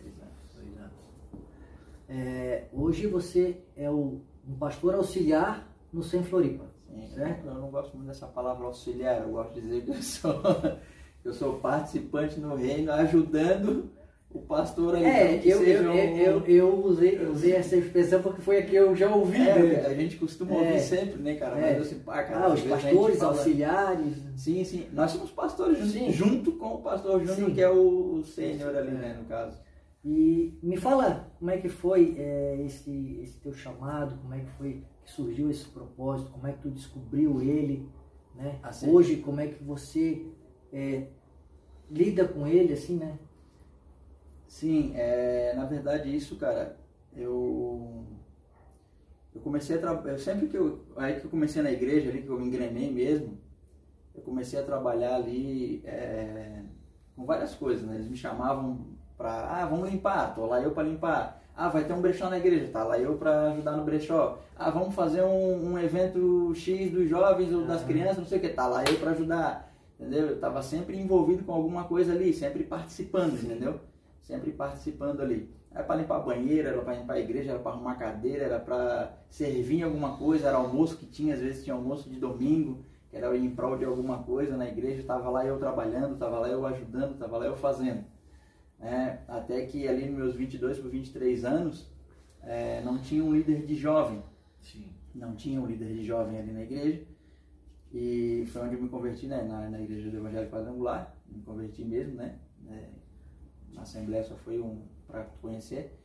Dois 0.00 0.14
anos. 0.20 0.54
Dois 0.54 0.78
anos. 0.78 0.92
É, 2.08 2.68
hoje 2.72 3.06
você 3.06 3.60
é 3.76 3.90
o, 3.90 4.20
um 4.46 4.56
pastor 4.56 4.94
auxiliar 4.94 5.68
no 5.92 6.02
Sem 6.02 6.22
Floripa. 6.22 6.64
Sim, 6.88 7.08
certo? 7.08 7.46
Eu 7.46 7.54
não 7.54 7.70
gosto 7.70 7.96
muito 7.96 8.06
dessa 8.06 8.26
palavra 8.26 8.66
auxiliar, 8.66 9.22
eu 9.22 9.30
gosto 9.30 9.54
de 9.54 9.60
dizer 9.60 9.84
que 9.84 9.90
eu 9.90 10.02
sou, 10.02 10.42
eu 11.24 11.34
sou 11.34 11.58
participante 11.58 12.38
no 12.38 12.54
reino, 12.54 12.92
ajudando 12.92 13.90
o 14.36 14.42
pastor 14.42 14.94
aí. 14.94 15.04
É, 15.04 15.40
eu, 15.44 15.62
eu, 15.62 15.92
eu, 15.92 16.46
eu, 16.46 16.84
usei, 16.84 17.18
eu 17.18 17.32
usei 17.32 17.52
essa 17.52 17.76
expressão 17.76 18.22
porque 18.22 18.42
foi 18.42 18.58
a 18.58 18.66
que 18.66 18.74
eu 18.74 18.94
já 18.94 19.12
ouvi. 19.14 19.40
É, 19.40 19.58
né? 19.58 19.86
A 19.86 19.94
gente 19.94 20.16
costuma 20.16 20.54
é, 20.54 20.58
ouvir 20.58 20.80
sempre, 20.80 21.22
né, 21.22 21.34
cara? 21.34 21.58
É. 21.58 21.78
Mas 21.78 21.86
assim, 21.86 21.98
pá, 22.00 22.22
cara, 22.22 22.46
ah, 22.46 22.52
os 22.52 22.62
pastores 22.62 23.22
auxiliares. 23.22 24.16
Sim, 24.36 24.64
sim. 24.64 24.86
Nós 24.92 25.10
somos 25.10 25.30
pastores 25.30 25.78
junto, 25.78 26.12
junto 26.12 26.52
com 26.52 26.74
o 26.74 26.78
pastor 26.82 27.24
Júnior, 27.24 27.50
que 27.52 27.60
é 27.60 27.70
o 27.70 28.22
sênior 28.24 28.76
ali, 28.76 28.92
né, 28.92 29.16
no 29.18 29.24
caso. 29.24 29.58
E 30.04 30.56
me 30.62 30.76
fala 30.76 31.32
como 31.38 31.50
é 31.50 31.56
que 31.56 31.68
foi 31.68 32.14
é, 32.18 32.62
esse, 32.64 33.18
esse 33.22 33.40
teu 33.40 33.52
chamado, 33.52 34.16
como 34.22 34.34
é 34.34 34.40
que 34.40 34.50
foi 34.52 34.84
que 35.04 35.10
surgiu 35.10 35.50
esse 35.50 35.64
propósito, 35.66 36.30
como 36.30 36.46
é 36.46 36.52
que 36.52 36.62
tu 36.62 36.70
descobriu 36.70 37.40
ele, 37.42 37.88
né? 38.34 38.58
Assim. 38.62 38.88
Hoje, 38.88 39.16
como 39.16 39.40
é 39.40 39.48
que 39.48 39.62
você 39.64 40.26
é, 40.72 41.06
lida 41.90 42.26
com 42.26 42.46
ele, 42.46 42.72
assim, 42.72 42.96
né? 42.96 43.18
Sim, 44.48 44.92
é, 44.94 45.52
na 45.54 45.64
verdade 45.64 46.14
isso, 46.14 46.36
cara, 46.36 46.76
eu 47.14 48.04
eu 49.34 49.40
comecei 49.42 49.76
a 49.76 49.80
trabalhar, 49.80 50.18
sempre 50.18 50.48
que 50.48 50.56
eu, 50.56 50.80
aí 50.96 51.20
que 51.20 51.26
eu 51.26 51.30
comecei 51.30 51.62
na 51.62 51.70
igreja 51.70 52.08
ali, 52.08 52.22
que 52.22 52.28
eu 52.28 52.38
me 52.38 52.46
engrenei 52.46 52.90
mesmo, 52.90 53.38
eu 54.14 54.22
comecei 54.22 54.58
a 54.58 54.62
trabalhar 54.62 55.16
ali 55.16 55.82
é, 55.84 56.62
com 57.14 57.26
várias 57.26 57.54
coisas, 57.54 57.84
né? 57.84 57.96
Eles 57.96 58.08
me 58.08 58.16
chamavam 58.16 58.86
para, 59.16 59.62
ah, 59.62 59.66
vamos 59.66 59.90
limpar, 59.90 60.34
tô 60.34 60.46
lá 60.46 60.60
eu 60.60 60.72
para 60.72 60.88
limpar. 60.88 61.42
Ah, 61.54 61.68
vai 61.68 61.84
ter 61.84 61.92
um 61.92 62.02
brechó 62.02 62.28
na 62.28 62.38
igreja, 62.38 62.70
tá 62.70 62.84
lá 62.84 62.98
eu 62.98 63.16
para 63.16 63.52
ajudar 63.52 63.72
no 63.72 63.84
brechó. 63.84 64.38
Ah, 64.54 64.70
vamos 64.70 64.94
fazer 64.94 65.22
um, 65.22 65.72
um, 65.72 65.78
evento 65.78 66.52
X 66.54 66.90
dos 66.90 67.08
jovens 67.08 67.52
ou 67.52 67.66
das 67.66 67.82
crianças, 67.82 68.18
não 68.18 68.26
sei 68.26 68.38
o 68.38 68.40
que, 68.40 68.48
tá 68.50 68.66
lá 68.66 68.84
eu 68.84 68.98
para 68.98 69.12
ajudar. 69.12 69.72
Entendeu? 69.98 70.28
Eu 70.28 70.40
tava 70.40 70.62
sempre 70.62 70.98
envolvido 70.98 71.44
com 71.44 71.52
alguma 71.52 71.84
coisa 71.84 72.12
ali, 72.12 72.32
sempre 72.34 72.64
participando, 72.64 73.42
entendeu? 73.42 73.80
Sempre 74.26 74.50
participando 74.50 75.20
ali. 75.20 75.48
Era 75.70 75.84
para 75.84 75.96
limpar 75.96 76.16
a 76.16 76.20
banheira, 76.20 76.70
era 76.70 76.82
para 76.82 76.94
limpar 76.94 77.14
a 77.14 77.20
igreja, 77.20 77.50
era 77.50 77.58
para 77.60 77.72
arrumar 77.72 77.94
cadeira, 77.94 78.44
era 78.44 78.58
para 78.58 79.16
servir 79.30 79.80
em 79.80 79.82
alguma 79.82 80.16
coisa, 80.16 80.48
era 80.48 80.56
almoço 80.56 80.96
que 80.96 81.06
tinha, 81.06 81.34
às 81.34 81.40
vezes 81.40 81.62
tinha 81.62 81.74
almoço 81.74 82.10
de 82.10 82.18
domingo, 82.18 82.84
que 83.08 83.16
era 83.16 83.34
em 83.36 83.50
prol 83.50 83.78
de 83.78 83.84
alguma 83.84 84.22
coisa 84.22 84.56
na 84.56 84.66
igreja, 84.66 85.00
estava 85.00 85.30
lá 85.30 85.46
eu 85.46 85.58
trabalhando, 85.58 86.14
estava 86.14 86.38
lá 86.40 86.48
eu 86.48 86.66
ajudando, 86.66 87.12
estava 87.12 87.38
lá 87.38 87.46
eu 87.46 87.56
fazendo. 87.56 88.04
É, 88.80 89.18
até 89.28 89.64
que 89.66 89.86
ali 89.86 90.06
nos 90.06 90.16
meus 90.16 90.34
22 90.34 90.78
para 90.78 90.90
23 90.90 91.44
anos, 91.44 91.88
é, 92.42 92.82
não 92.82 92.98
tinha 92.98 93.22
um 93.22 93.32
líder 93.32 93.64
de 93.64 93.74
jovem. 93.76 94.22
Sim. 94.60 94.88
Não 95.14 95.36
tinha 95.36 95.60
um 95.60 95.66
líder 95.66 95.94
de 95.94 96.04
jovem 96.04 96.38
ali 96.38 96.52
na 96.52 96.62
igreja. 96.62 97.02
E 97.92 98.44
foi 98.48 98.62
onde 98.62 98.74
eu 98.74 98.82
me 98.82 98.88
converti 98.88 99.26
né, 99.26 99.42
na, 99.42 99.70
na 99.70 99.80
igreja 99.80 100.10
do 100.10 100.16
Evangelho 100.16 100.50
Quadrangular, 100.50 101.16
me 101.28 101.42
converti 101.42 101.84
mesmo, 101.84 102.16
né? 102.16 102.34
É, 102.68 102.88
na 103.76 103.82
Assembleia 103.82 104.24
só 104.24 104.34
foi 104.34 104.58
um 104.58 104.82
para 105.06 105.24
conhecer. 105.40 105.96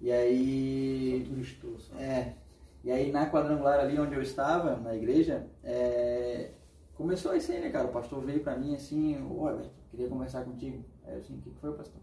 E 0.00 0.10
aí. 0.10 1.22
Só 1.24 1.30
turistou, 1.30 1.78
só. 1.78 1.94
É. 1.96 2.34
E 2.82 2.90
aí 2.90 3.12
na 3.12 3.30
quadrangular 3.30 3.80
ali 3.80 3.98
onde 3.98 4.14
eu 4.14 4.22
estava, 4.22 4.76
na 4.76 4.94
igreja, 4.94 5.46
é, 5.62 6.52
começou 6.94 7.34
isso 7.34 7.52
aí, 7.52 7.60
né, 7.60 7.70
cara? 7.70 7.88
O 7.88 7.92
pastor 7.92 8.24
veio 8.24 8.40
para 8.40 8.56
mim 8.56 8.74
assim, 8.74 9.18
olha, 9.36 9.70
queria 9.90 10.08
conversar 10.08 10.44
contigo. 10.44 10.84
Aí 11.04 11.14
eu 11.14 11.18
assim, 11.18 11.36
o 11.36 11.40
que 11.40 11.50
foi, 11.60 11.72
pastor? 11.72 12.00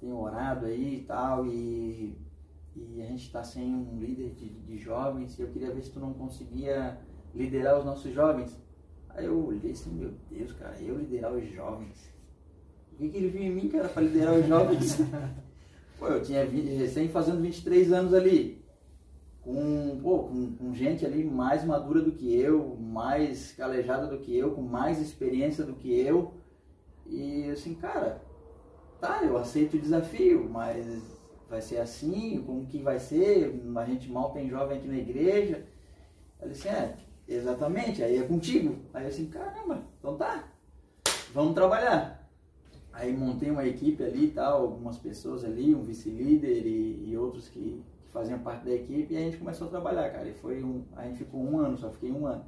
Tenho 0.00 0.16
orado 0.16 0.66
aí 0.66 0.96
e 0.96 1.04
tal, 1.04 1.46
e, 1.46 2.18
e 2.74 3.02
a 3.02 3.06
gente 3.06 3.26
está 3.26 3.44
sem 3.44 3.74
um 3.74 3.98
líder 4.00 4.30
de, 4.30 4.48
de 4.48 4.78
jovens, 4.78 5.38
e 5.38 5.42
eu 5.42 5.48
queria 5.48 5.72
ver 5.72 5.82
se 5.82 5.92
tu 5.92 6.00
não 6.00 6.14
conseguia 6.14 6.98
liderar 7.34 7.78
os 7.78 7.84
nossos 7.84 8.12
jovens. 8.12 8.58
Aí 9.10 9.26
eu 9.26 9.46
olhei 9.46 9.72
assim, 9.72 9.90
meu 9.90 10.12
Deus, 10.30 10.52
cara, 10.52 10.80
eu 10.80 10.98
liderar 10.98 11.32
os 11.32 11.46
jovens. 11.50 12.13
O 12.94 12.96
que, 12.96 13.08
que 13.08 13.16
ele 13.16 13.28
viu 13.28 13.42
em 13.42 13.50
mim, 13.50 13.68
cara, 13.68 13.88
para 13.88 14.02
liderar 14.02 14.34
os 14.34 14.46
jovens? 14.46 14.98
Pô, 15.98 16.06
eu 16.06 16.22
tinha 16.22 16.46
20, 16.46 16.76
recém 16.76 17.08
fazendo 17.08 17.40
23 17.40 17.92
anos 17.92 18.14
ali. 18.14 18.62
Com, 19.42 19.98
pô, 20.00 20.24
com, 20.24 20.54
com, 20.54 20.74
gente 20.74 21.04
ali 21.04 21.24
mais 21.24 21.64
madura 21.64 22.00
do 22.00 22.12
que 22.12 22.34
eu, 22.34 22.76
mais 22.76 23.52
calejada 23.52 24.06
do 24.06 24.18
que 24.18 24.36
eu, 24.36 24.52
com 24.52 24.62
mais 24.62 25.00
experiência 25.00 25.64
do 25.64 25.74
que 25.74 25.92
eu. 25.92 26.34
E 27.06 27.50
assim, 27.50 27.74
cara, 27.74 28.22
tá, 29.00 29.22
eu 29.22 29.36
aceito 29.36 29.74
o 29.74 29.80
desafio, 29.80 30.48
mas 30.48 30.86
vai 31.48 31.60
ser 31.60 31.78
assim, 31.78 32.42
como 32.46 32.66
que 32.66 32.78
vai 32.78 32.98
ser? 32.98 33.60
A 33.76 33.84
gente 33.84 34.10
mal 34.10 34.32
tem 34.32 34.48
jovem 34.48 34.78
aqui 34.78 34.88
na 34.88 34.96
igreja. 34.96 35.66
Ela 36.40 36.50
disse, 36.50 36.68
é, 36.68 36.96
exatamente, 37.28 38.02
aí 38.02 38.18
é 38.18 38.22
contigo. 38.22 38.76
Aí 38.94 39.04
eu 39.04 39.08
assim, 39.08 39.26
caramba, 39.26 39.82
então 39.98 40.16
tá, 40.16 40.48
vamos 41.34 41.54
trabalhar. 41.54 42.23
Aí 42.94 43.12
montei 43.12 43.50
uma 43.50 43.66
equipe 43.66 44.04
ali 44.04 44.26
e 44.26 44.30
tal, 44.30 44.62
algumas 44.62 44.96
pessoas 44.96 45.44
ali, 45.44 45.74
um 45.74 45.82
vice-líder 45.82 46.64
e, 46.64 47.10
e, 47.10 47.18
outros 47.18 47.48
que, 47.48 47.82
que, 48.04 48.12
faziam 48.12 48.38
parte 48.38 48.64
da 48.64 48.72
equipe, 48.72 49.12
e 49.12 49.16
a 49.16 49.20
gente 49.20 49.36
começou 49.36 49.66
a 49.66 49.70
trabalhar, 49.70 50.10
cara. 50.10 50.28
E 50.28 50.32
foi 50.34 50.62
um, 50.62 50.84
a 50.94 51.04
gente 51.04 51.18
ficou 51.18 51.42
um 51.42 51.58
ano, 51.58 51.76
só 51.76 51.90
fiquei 51.90 52.12
um 52.12 52.24
ano. 52.24 52.44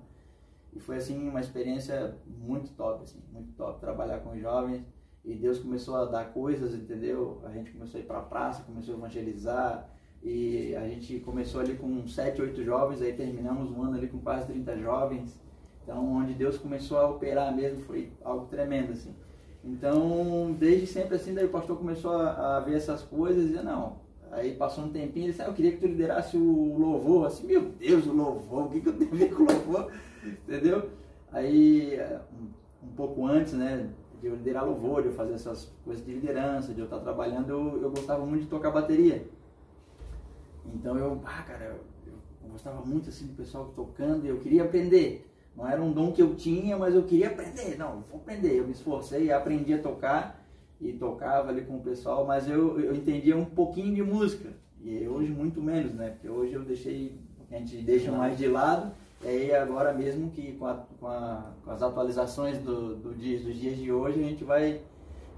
E 0.72 0.78
foi 0.78 0.96
assim 0.96 1.28
uma 1.28 1.40
experiência 1.40 2.16
muito 2.26 2.70
top, 2.74 3.02
assim, 3.02 3.20
muito 3.32 3.52
top 3.54 3.80
trabalhar 3.80 4.20
com 4.20 4.38
jovens. 4.38 4.84
E 5.24 5.34
Deus 5.34 5.58
começou 5.58 5.96
a 5.96 6.04
dar 6.04 6.32
coisas, 6.32 6.72
entendeu? 6.74 7.40
A 7.44 7.50
gente 7.50 7.72
começou 7.72 7.98
a 7.98 8.04
ir 8.04 8.06
para 8.06 8.18
a 8.18 8.22
praça, 8.22 8.62
começou 8.62 8.94
a 8.94 8.98
evangelizar. 8.98 9.90
E 10.22 10.76
a 10.76 10.86
gente 10.86 11.18
começou 11.20 11.60
ali 11.60 11.74
com 11.76 12.06
7, 12.06 12.40
8 12.40 12.62
jovens, 12.62 13.02
aí 13.02 13.12
terminamos 13.12 13.70
um 13.72 13.82
ano 13.82 13.96
ali 13.96 14.06
com 14.06 14.20
quase 14.20 14.46
30 14.46 14.78
jovens. 14.78 15.40
Então, 15.82 16.06
onde 16.14 16.34
Deus 16.34 16.56
começou 16.56 16.98
a 16.98 17.08
operar 17.08 17.54
mesmo 17.54 17.82
foi 17.82 18.12
algo 18.22 18.46
tremendo, 18.46 18.92
assim. 18.92 19.14
Então, 19.66 20.54
desde 20.58 20.86
sempre 20.86 21.16
assim, 21.16 21.34
daí 21.34 21.46
o 21.46 21.50
pastor 21.50 21.76
começou 21.76 22.12
a, 22.12 22.56
a 22.56 22.60
ver 22.60 22.76
essas 22.76 23.02
coisas 23.02 23.50
e 23.50 23.54
não. 23.64 23.96
Aí 24.30 24.54
passou 24.54 24.84
um 24.84 24.90
tempinho, 24.90 25.24
ele 25.24 25.32
disse, 25.32 25.42
ah, 25.42 25.46
eu 25.46 25.54
queria 25.54 25.72
que 25.72 25.78
tu 25.78 25.86
liderasse 25.86 26.36
o 26.36 26.78
louvor. 26.78 27.26
Assim, 27.26 27.46
meu 27.46 27.62
Deus, 27.62 28.06
o 28.06 28.12
louvor, 28.12 28.66
o 28.66 28.70
que, 28.70 28.80
que 28.80 28.88
eu 28.88 28.96
tenho 28.96 29.12
a 29.12 29.16
ver 29.16 29.34
com 29.34 29.42
o 29.42 29.46
louvor? 29.46 29.92
Entendeu? 30.24 30.90
Aí, 31.32 31.98
um, 32.32 32.86
um 32.86 32.92
pouco 32.94 33.26
antes, 33.26 33.54
né, 33.54 33.90
de 34.20 34.28
eu 34.28 34.36
liderar 34.36 34.64
louvor, 34.64 35.02
de 35.02 35.08
eu 35.08 35.14
fazer 35.14 35.34
essas 35.34 35.72
coisas 35.84 36.04
de 36.04 36.12
liderança, 36.12 36.72
de 36.72 36.80
eu 36.80 36.84
estar 36.84 37.00
trabalhando, 37.00 37.50
eu, 37.50 37.82
eu 37.82 37.90
gostava 37.90 38.24
muito 38.24 38.42
de 38.44 38.48
tocar 38.48 38.70
bateria. 38.70 39.26
Então 40.74 40.96
eu, 40.96 41.20
ah, 41.24 41.42
cara, 41.42 41.64
eu, 41.64 41.80
eu 42.44 42.50
gostava 42.50 42.84
muito 42.84 43.08
assim 43.08 43.26
do 43.26 43.34
pessoal 43.34 43.72
tocando 43.74 44.24
e 44.24 44.28
eu 44.28 44.38
queria 44.38 44.64
aprender. 44.64 45.26
Não 45.56 45.66
era 45.66 45.82
um 45.82 45.90
dom 45.90 46.12
que 46.12 46.20
eu 46.20 46.34
tinha, 46.34 46.76
mas 46.76 46.94
eu 46.94 47.02
queria 47.04 47.28
aprender. 47.28 47.78
Não, 47.78 48.04
vou 48.10 48.20
aprender. 48.20 48.58
Eu 48.58 48.66
me 48.66 48.72
esforcei, 48.72 49.32
aprendi 49.32 49.72
a 49.72 49.78
tocar 49.82 50.44
e 50.80 50.92
tocava 50.92 51.48
ali 51.48 51.62
com 51.62 51.76
o 51.76 51.80
pessoal, 51.80 52.26
mas 52.26 52.48
eu, 52.48 52.78
eu 52.78 52.94
entendia 52.94 53.36
um 53.36 53.44
pouquinho 53.44 53.94
de 53.94 54.02
música. 54.02 54.50
E 54.82 55.08
hoje 55.08 55.30
muito 55.30 55.62
menos, 55.62 55.94
né? 55.94 56.10
Porque 56.10 56.28
hoje 56.28 56.52
eu 56.52 56.62
deixei, 56.62 57.18
a 57.50 57.56
gente 57.56 57.78
deixa 57.78 58.12
mais 58.12 58.36
de 58.36 58.46
lado. 58.46 58.92
E 59.24 59.28
aí 59.28 59.54
agora 59.54 59.94
mesmo 59.94 60.30
que 60.30 60.52
com, 60.52 60.66
a, 60.66 60.74
com, 61.00 61.06
a, 61.06 61.52
com 61.64 61.70
as 61.70 61.82
atualizações 61.82 62.58
do, 62.58 62.94
do 62.96 63.14
dia, 63.14 63.40
dos 63.40 63.56
dias 63.56 63.78
de 63.78 63.90
hoje, 63.90 64.20
a 64.20 64.28
gente 64.28 64.44
vai 64.44 64.82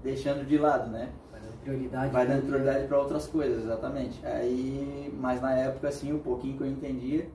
deixando 0.03 0.45
de 0.45 0.57
lado, 0.57 0.91
né? 0.91 1.09
Vai 1.31 1.39
dando 1.39 1.61
prioridade. 1.61 2.11
Vai 2.11 2.27
dando 2.27 2.45
prioridade 2.45 2.87
para 2.87 2.99
outras 2.99 3.25
coisas, 3.25 3.63
exatamente. 3.63 4.25
Aí, 4.25 5.13
mas 5.17 5.41
na 5.41 5.53
época, 5.53 5.87
assim, 5.87 6.11
o 6.11 6.19
pouquinho 6.19 6.57
que 6.57 6.63
eu 6.63 6.67
entendia, 6.67 7.29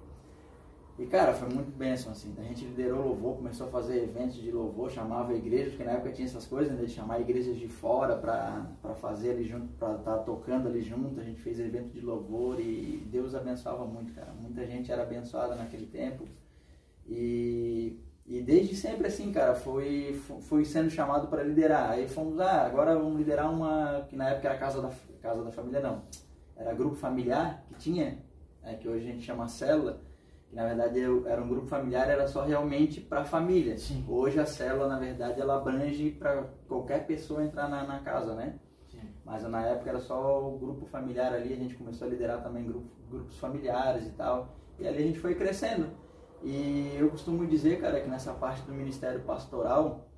e 0.97 1.07
cara, 1.07 1.35
foi 1.35 1.49
muito 1.49 1.77
bênção, 1.77 2.13
assim. 2.13 2.33
A 2.39 2.43
gente 2.43 2.65
liderou 2.67 3.09
louvor, 3.09 3.37
começou 3.37 3.67
a 3.67 3.71
fazer 3.71 4.05
eventos 4.05 4.37
de 4.37 4.53
louvor, 4.53 4.89
chamava 4.93 5.33
a 5.33 5.35
igreja, 5.35 5.71
porque 5.71 5.83
na 5.83 5.93
época 5.93 6.13
tinha 6.13 6.27
essas 6.27 6.47
coisas, 6.47 6.73
né, 6.73 6.85
de 6.85 6.93
chamar 6.93 7.21
igrejas 7.21 7.57
de 7.57 7.67
fora 7.67 8.17
para 8.17 8.95
fazer 8.95 9.31
ali 9.31 9.45
junto, 9.45 9.67
para 9.77 9.97
estar 9.97 10.19
tá 10.19 10.23
tocando 10.23 10.69
ali 10.69 10.83
junto. 10.83 11.21
A 11.21 11.25
gente 11.25 11.41
fez 11.41 11.59
evento 11.59 11.89
de 11.89 12.01
louvor 12.01 12.61
e 12.61 13.05
Deus 13.11 13.35
abençoava 13.35 13.85
muito, 13.85 14.13
cara. 14.13 14.33
Muita 14.41 14.65
gente 14.67 14.93
era 14.93 15.03
abençoada 15.03 15.57
naquele 15.57 15.87
tempo. 15.87 16.29
E, 17.09 17.99
e 18.25 18.41
desde 18.41 18.77
sempre, 18.77 19.09
assim, 19.09 19.33
cara, 19.33 19.57
foi, 19.57 20.15
foi 20.43 20.65
sendo 20.65 20.91
chamado 20.91 21.27
para 21.27 21.43
liderar. 21.43 21.91
Aí 21.91 22.07
fomos, 22.07 22.39
ah, 22.39 22.67
agora 22.67 22.97
vamos 22.97 23.19
liderar 23.19 23.53
uma, 23.53 24.07
que 24.09 24.15
na 24.15 24.29
época 24.29 24.49
era 24.49 24.59
Casa 24.59 24.81
da, 24.81 24.93
casa 25.21 25.43
da 25.43 25.51
Família, 25.51 25.81
não. 25.81 26.03
Era 26.57 26.73
grupo 26.73 26.95
familiar 26.95 27.65
que 27.67 27.75
tinha, 27.75 28.23
né, 28.63 28.77
que 28.77 28.89
hoje 28.89 29.09
a 29.09 29.13
gente 29.13 29.25
chama 29.25 29.49
célula 29.49 30.14
que 30.55 30.57
na 30.57 30.67
verdade 30.67 31.01
era 31.27 31.43
um 31.43 31.49
grupo 31.49 31.67
familiar, 31.67 32.09
era 32.09 32.29
só 32.29 32.45
realmente 32.45 33.01
para 33.01 33.23
a 33.23 33.25
família. 33.25 33.77
Sim. 33.77 34.05
Hoje 34.09 34.39
a 34.39 34.47
célula, 34.47 34.87
na 34.87 35.01
verdade, 35.01 35.41
ela 35.41 35.57
abrange 35.57 36.13
para 36.13 36.45
qualquer 36.69 37.07
pessoa 37.07 37.43
entrar 37.43 37.69
na, 37.69 37.85
na 37.85 37.99
casa, 37.99 38.37
né? 38.37 38.61
Sim. 38.87 39.01
Mas 39.25 39.43
na 39.43 39.67
época 39.67 39.91
era 39.91 39.99
só 39.99 40.49
o 40.49 40.57
grupo 40.57 40.87
familiar 40.87 41.35
ali, 41.35 41.53
a 41.53 41.57
gente 41.57 41.75
começou 41.75 42.07
a 42.07 42.11
liderar 42.11 42.41
também 42.41 42.65
grupo, 42.65 42.89
grupos 43.11 43.37
familiares 43.39 44.07
e 44.07 44.11
tal. 44.11 44.57
E 44.79 44.87
ali 44.87 44.99
a 44.99 45.07
gente 45.07 45.19
foi 45.19 45.35
crescendo. 45.35 45.89
E 46.41 46.95
eu 46.97 47.11
costumo 47.11 47.45
dizer, 47.47 47.81
cara, 47.81 48.01
que 48.01 48.09
nessa 48.09 48.33
parte 48.33 48.63
do 48.63 48.73
ministério 48.73 49.23
pastoral, 49.23 50.09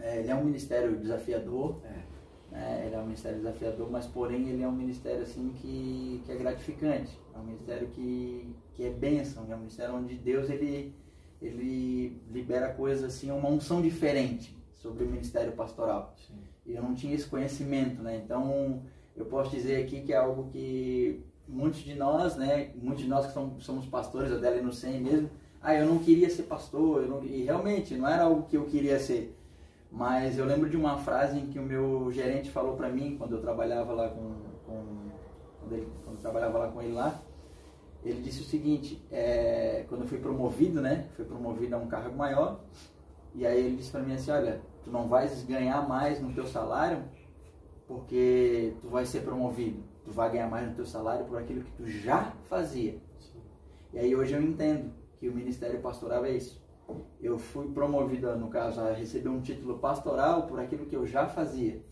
é, 0.00 0.18
ele 0.18 0.30
é 0.30 0.34
um 0.34 0.44
ministério 0.44 0.98
desafiador. 0.98 1.80
É 1.84 2.08
né? 2.50 2.84
Ele 2.86 2.94
é 2.94 2.98
um 2.98 3.04
ministério 3.04 3.38
desafiador, 3.38 3.90
mas 3.90 4.06
porém 4.06 4.48
ele 4.48 4.62
é 4.62 4.68
um 4.68 4.72
ministério 4.72 5.22
assim 5.22 5.50
que, 5.50 6.22
que 6.24 6.32
é 6.32 6.36
gratificante. 6.36 7.18
É 7.34 7.38
um 7.38 7.44
ministério 7.44 7.88
que, 7.88 8.54
que 8.78 8.84
é 8.84 8.90
bênção, 8.90 9.44
é 9.50 9.56
um 9.56 9.58
ministério 9.58 9.96
onde 9.96 10.14
Deus 10.14 10.48
ele, 10.48 10.94
ele 11.42 12.16
libera 12.30 12.72
coisas 12.72 13.02
assim, 13.02 13.28
uma 13.28 13.48
unção 13.48 13.82
diferente 13.82 14.56
sobre 14.72 15.02
o 15.02 15.08
ministério 15.08 15.50
pastoral. 15.50 16.14
Sim. 16.16 16.38
E 16.64 16.76
eu 16.76 16.82
não 16.84 16.94
tinha 16.94 17.12
esse 17.12 17.26
conhecimento, 17.26 18.00
né? 18.00 18.22
Então 18.24 18.80
eu 19.16 19.24
posso 19.24 19.50
dizer 19.50 19.82
aqui 19.82 20.02
que 20.02 20.12
é 20.12 20.16
algo 20.16 20.48
que 20.52 21.20
muitos 21.48 21.80
de 21.80 21.96
nós, 21.96 22.36
né? 22.36 22.70
Muitos 22.80 23.02
de 23.02 23.10
nós 23.10 23.26
que 23.26 23.32
somos, 23.32 23.64
somos 23.64 23.84
pastores, 23.86 24.30
a 24.30 24.36
dela 24.36 24.62
no 24.62 24.72
100 24.72 25.00
mesmo, 25.00 25.30
ah, 25.60 25.74
eu 25.74 25.84
não 25.84 25.98
queria 25.98 26.30
ser 26.30 26.44
pastor, 26.44 27.04
não, 27.08 27.24
e 27.24 27.42
realmente 27.42 27.96
não 27.96 28.08
era 28.08 28.22
algo 28.22 28.44
que 28.44 28.56
eu 28.56 28.66
queria 28.66 29.00
ser. 29.00 29.36
Mas 29.90 30.38
eu 30.38 30.44
lembro 30.44 30.70
de 30.70 30.76
uma 30.76 30.98
frase 30.98 31.36
em 31.36 31.48
que 31.48 31.58
o 31.58 31.62
meu 31.64 32.12
gerente 32.12 32.48
falou 32.48 32.76
para 32.76 32.88
mim 32.88 33.16
quando 33.18 33.34
eu 33.34 33.40
trabalhava 33.40 33.92
lá 33.92 34.08
com, 34.08 34.34
com 34.64 34.84
quando, 35.58 35.72
ele, 35.72 35.88
quando 36.04 36.14
eu 36.14 36.22
trabalhava 36.22 36.58
lá 36.58 36.68
com 36.68 36.80
ele 36.80 36.92
lá. 36.92 37.20
Ele 38.04 38.20
disse 38.20 38.42
o 38.42 38.44
seguinte: 38.44 39.02
é, 39.10 39.84
quando 39.88 40.02
eu 40.02 40.08
fui 40.08 40.18
promovido, 40.18 40.80
né? 40.80 41.08
Fui 41.16 41.24
promovido 41.24 41.76
a 41.76 41.78
um 41.78 41.88
cargo 41.88 42.16
maior. 42.16 42.60
E 43.34 43.46
aí 43.46 43.58
ele 43.66 43.76
disse 43.76 43.90
para 43.90 44.02
mim 44.02 44.14
assim: 44.14 44.30
olha, 44.30 44.60
tu 44.84 44.90
não 44.90 45.08
vais 45.08 45.42
ganhar 45.44 45.86
mais 45.88 46.20
no 46.20 46.32
teu 46.32 46.46
salário 46.46 47.02
porque 47.86 48.74
tu 48.80 48.88
vai 48.88 49.06
ser 49.06 49.20
promovido. 49.20 49.82
Tu 50.04 50.12
vai 50.12 50.30
ganhar 50.30 50.48
mais 50.48 50.68
no 50.68 50.74
teu 50.74 50.86
salário 50.86 51.24
por 51.26 51.38
aquilo 51.38 51.62
que 51.62 51.72
tu 51.72 51.88
já 51.88 52.32
fazia. 52.44 52.98
E 53.92 53.98
aí 53.98 54.14
hoje 54.14 54.34
eu 54.34 54.42
entendo 54.42 54.92
que 55.18 55.28
o 55.28 55.34
ministério 55.34 55.80
pastoral 55.80 56.24
é 56.24 56.32
isso 56.32 56.62
eu 57.20 57.38
fui 57.38 57.68
promovido, 57.68 58.34
no 58.36 58.48
caso, 58.48 58.80
a 58.80 58.92
receber 58.92 59.28
um 59.28 59.40
título 59.40 59.78
pastoral 59.78 60.46
por 60.46 60.58
aquilo 60.60 60.86
que 60.86 60.96
eu 60.96 61.06
já 61.06 61.26
fazia, 61.26 61.82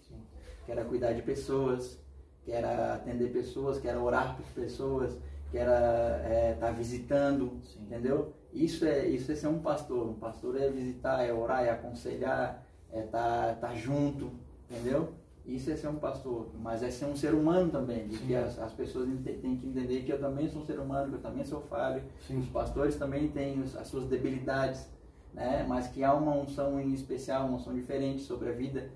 que 0.65 0.73
era 0.73 0.85
cuidar 0.85 1.13
de 1.13 1.23
pessoas, 1.23 2.01
que 2.45 2.53
era 2.53 2.95
atender 2.95 3.33
pessoas, 3.33 3.79
que 3.79 3.89
era 3.89 4.01
orar 4.01 4.37
por 4.37 4.47
pessoas, 4.55 5.19
que 5.51 5.59
era 5.59 6.21
estar 6.23 6.29
é, 6.31 6.55
tá 6.55 6.71
visitando, 6.71 7.59
Sim. 7.63 7.83
entendeu? 7.83 8.33
Isso 8.53 8.85
é, 8.85 9.07
isso 9.07 9.31
é 9.31 9.35
ser 9.35 9.49
um 9.49 9.59
pastor. 9.59 10.09
Um 10.09 10.15
pastor 10.15 10.61
é 10.61 10.69
visitar, 10.71 11.23
é 11.23 11.33
orar, 11.33 11.65
é 11.65 11.71
aconselhar, 11.71 12.67
é 12.91 13.05
estar 13.05 13.55
tá, 13.57 13.69
tá 13.69 13.75
junto, 13.75 14.31
entendeu? 14.71 15.13
Isso 15.47 15.71
é 15.71 15.77
ser 15.77 15.87
um 15.89 15.97
pastor, 15.97 16.49
mas 16.61 16.83
é 16.83 16.91
ser 16.91 17.05
um 17.05 17.15
ser 17.15 17.33
humano 17.33 17.71
também, 17.71 18.09
de 18.09 18.19
que 18.19 18.35
as, 18.35 18.59
as, 18.59 18.73
pessoas 18.73 19.09
têm 19.23 19.57
que 19.57 19.67
entender 19.69 20.03
que 20.03 20.13
eu 20.13 20.19
também 20.19 20.49
sou 20.49 20.63
um 20.63 20.67
ser 20.67 20.81
humano, 20.81 21.11
que 21.11 21.15
eu 21.15 21.23
também 21.23 21.45
sou 21.45 21.61
falho, 21.61 22.03
Sim. 22.27 22.41
os 22.41 22.49
pastores 22.49 22.97
também 22.97 23.29
têm 23.29 23.63
as 23.63 23.87
suas 23.87 24.07
debilidades, 24.07 24.89
né? 25.33 25.65
mas 25.69 25.87
que 25.87 26.03
há 26.03 26.13
uma 26.15 26.35
unção 26.35 26.81
em 26.81 26.93
especial, 26.93 27.47
uma 27.47 27.59
unção 27.59 27.73
diferente 27.75 28.23
sobre 28.23 28.49
a 28.49 28.53
vida 28.53 28.91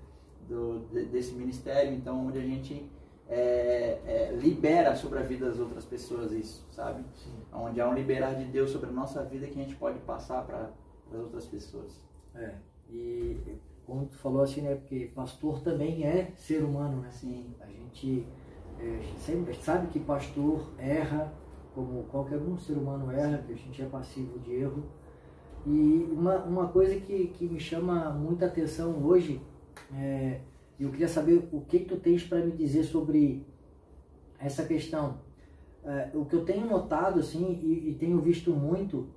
do, 0.49 0.79
desse 1.09 1.33
ministério, 1.35 1.93
então 1.93 2.27
onde 2.27 2.37
a 2.37 2.41
gente 2.41 2.85
é, 3.31 4.01
é, 4.05 4.31
libera 4.35 4.93
sobre 4.93 5.19
a 5.19 5.21
vida 5.21 5.47
das 5.47 5.57
outras 5.57 5.85
pessoas 5.85 6.33
isso, 6.33 6.67
sabe? 6.69 7.01
Sim. 7.15 7.31
Onde 7.53 7.79
há 7.79 7.87
um 7.87 7.93
liberar 7.93 8.35
de 8.35 8.43
Deus 8.43 8.71
sobre 8.71 8.89
a 8.89 8.91
nossa 8.91 9.23
vida 9.23 9.47
que 9.47 9.57
a 9.57 9.63
gente 9.63 9.75
pode 9.75 9.99
passar 9.99 10.45
para 10.45 10.69
as 11.09 11.17
outras 11.17 11.45
pessoas. 11.45 11.97
É, 12.35 12.55
e 12.89 13.37
como 13.85 14.05
tu 14.05 14.17
falou 14.17 14.43
assim, 14.43 14.61
né? 14.61 14.75
Porque 14.75 15.09
pastor 15.15 15.61
também 15.61 16.03
é 16.03 16.33
ser 16.35 16.61
humano, 16.61 17.01
né? 17.01 17.09
Sim. 17.09 17.55
A 17.61 17.67
gente, 17.67 18.27
é, 18.77 18.99
sempre 19.17 19.55
sabe 19.55 19.87
que 19.87 19.99
pastor 19.99 20.69
erra, 20.77 21.33
como 21.73 22.03
qualquer 22.03 22.37
um 22.37 22.57
ser 22.57 22.73
humano 22.73 23.09
erra, 23.11 23.37
que 23.47 23.53
a 23.53 23.55
gente 23.55 23.81
é 23.81 23.85
passivo 23.85 24.39
de 24.39 24.55
erro. 24.55 24.83
E 25.65 26.05
uma, 26.11 26.37
uma 26.39 26.67
coisa 26.67 26.99
que, 26.99 27.27
que 27.27 27.45
me 27.47 27.61
chama 27.61 28.09
muita 28.09 28.47
atenção 28.47 29.01
hoje, 29.05 29.41
é, 29.93 30.41
eu 30.83 30.91
queria 30.91 31.07
saber 31.07 31.47
o 31.51 31.61
que, 31.61 31.79
que 31.79 31.85
tu 31.85 31.97
tens 31.97 32.23
para 32.23 32.39
me 32.39 32.51
dizer 32.51 32.83
sobre 32.83 33.45
essa 34.39 34.65
questão. 34.65 35.19
É, 35.83 36.09
o 36.13 36.25
que 36.25 36.35
eu 36.35 36.45
tenho 36.45 36.67
notado 36.67 37.19
assim 37.19 37.59
e, 37.61 37.89
e 37.89 37.95
tenho 37.95 38.19
visto 38.19 38.51
muito 38.51 39.09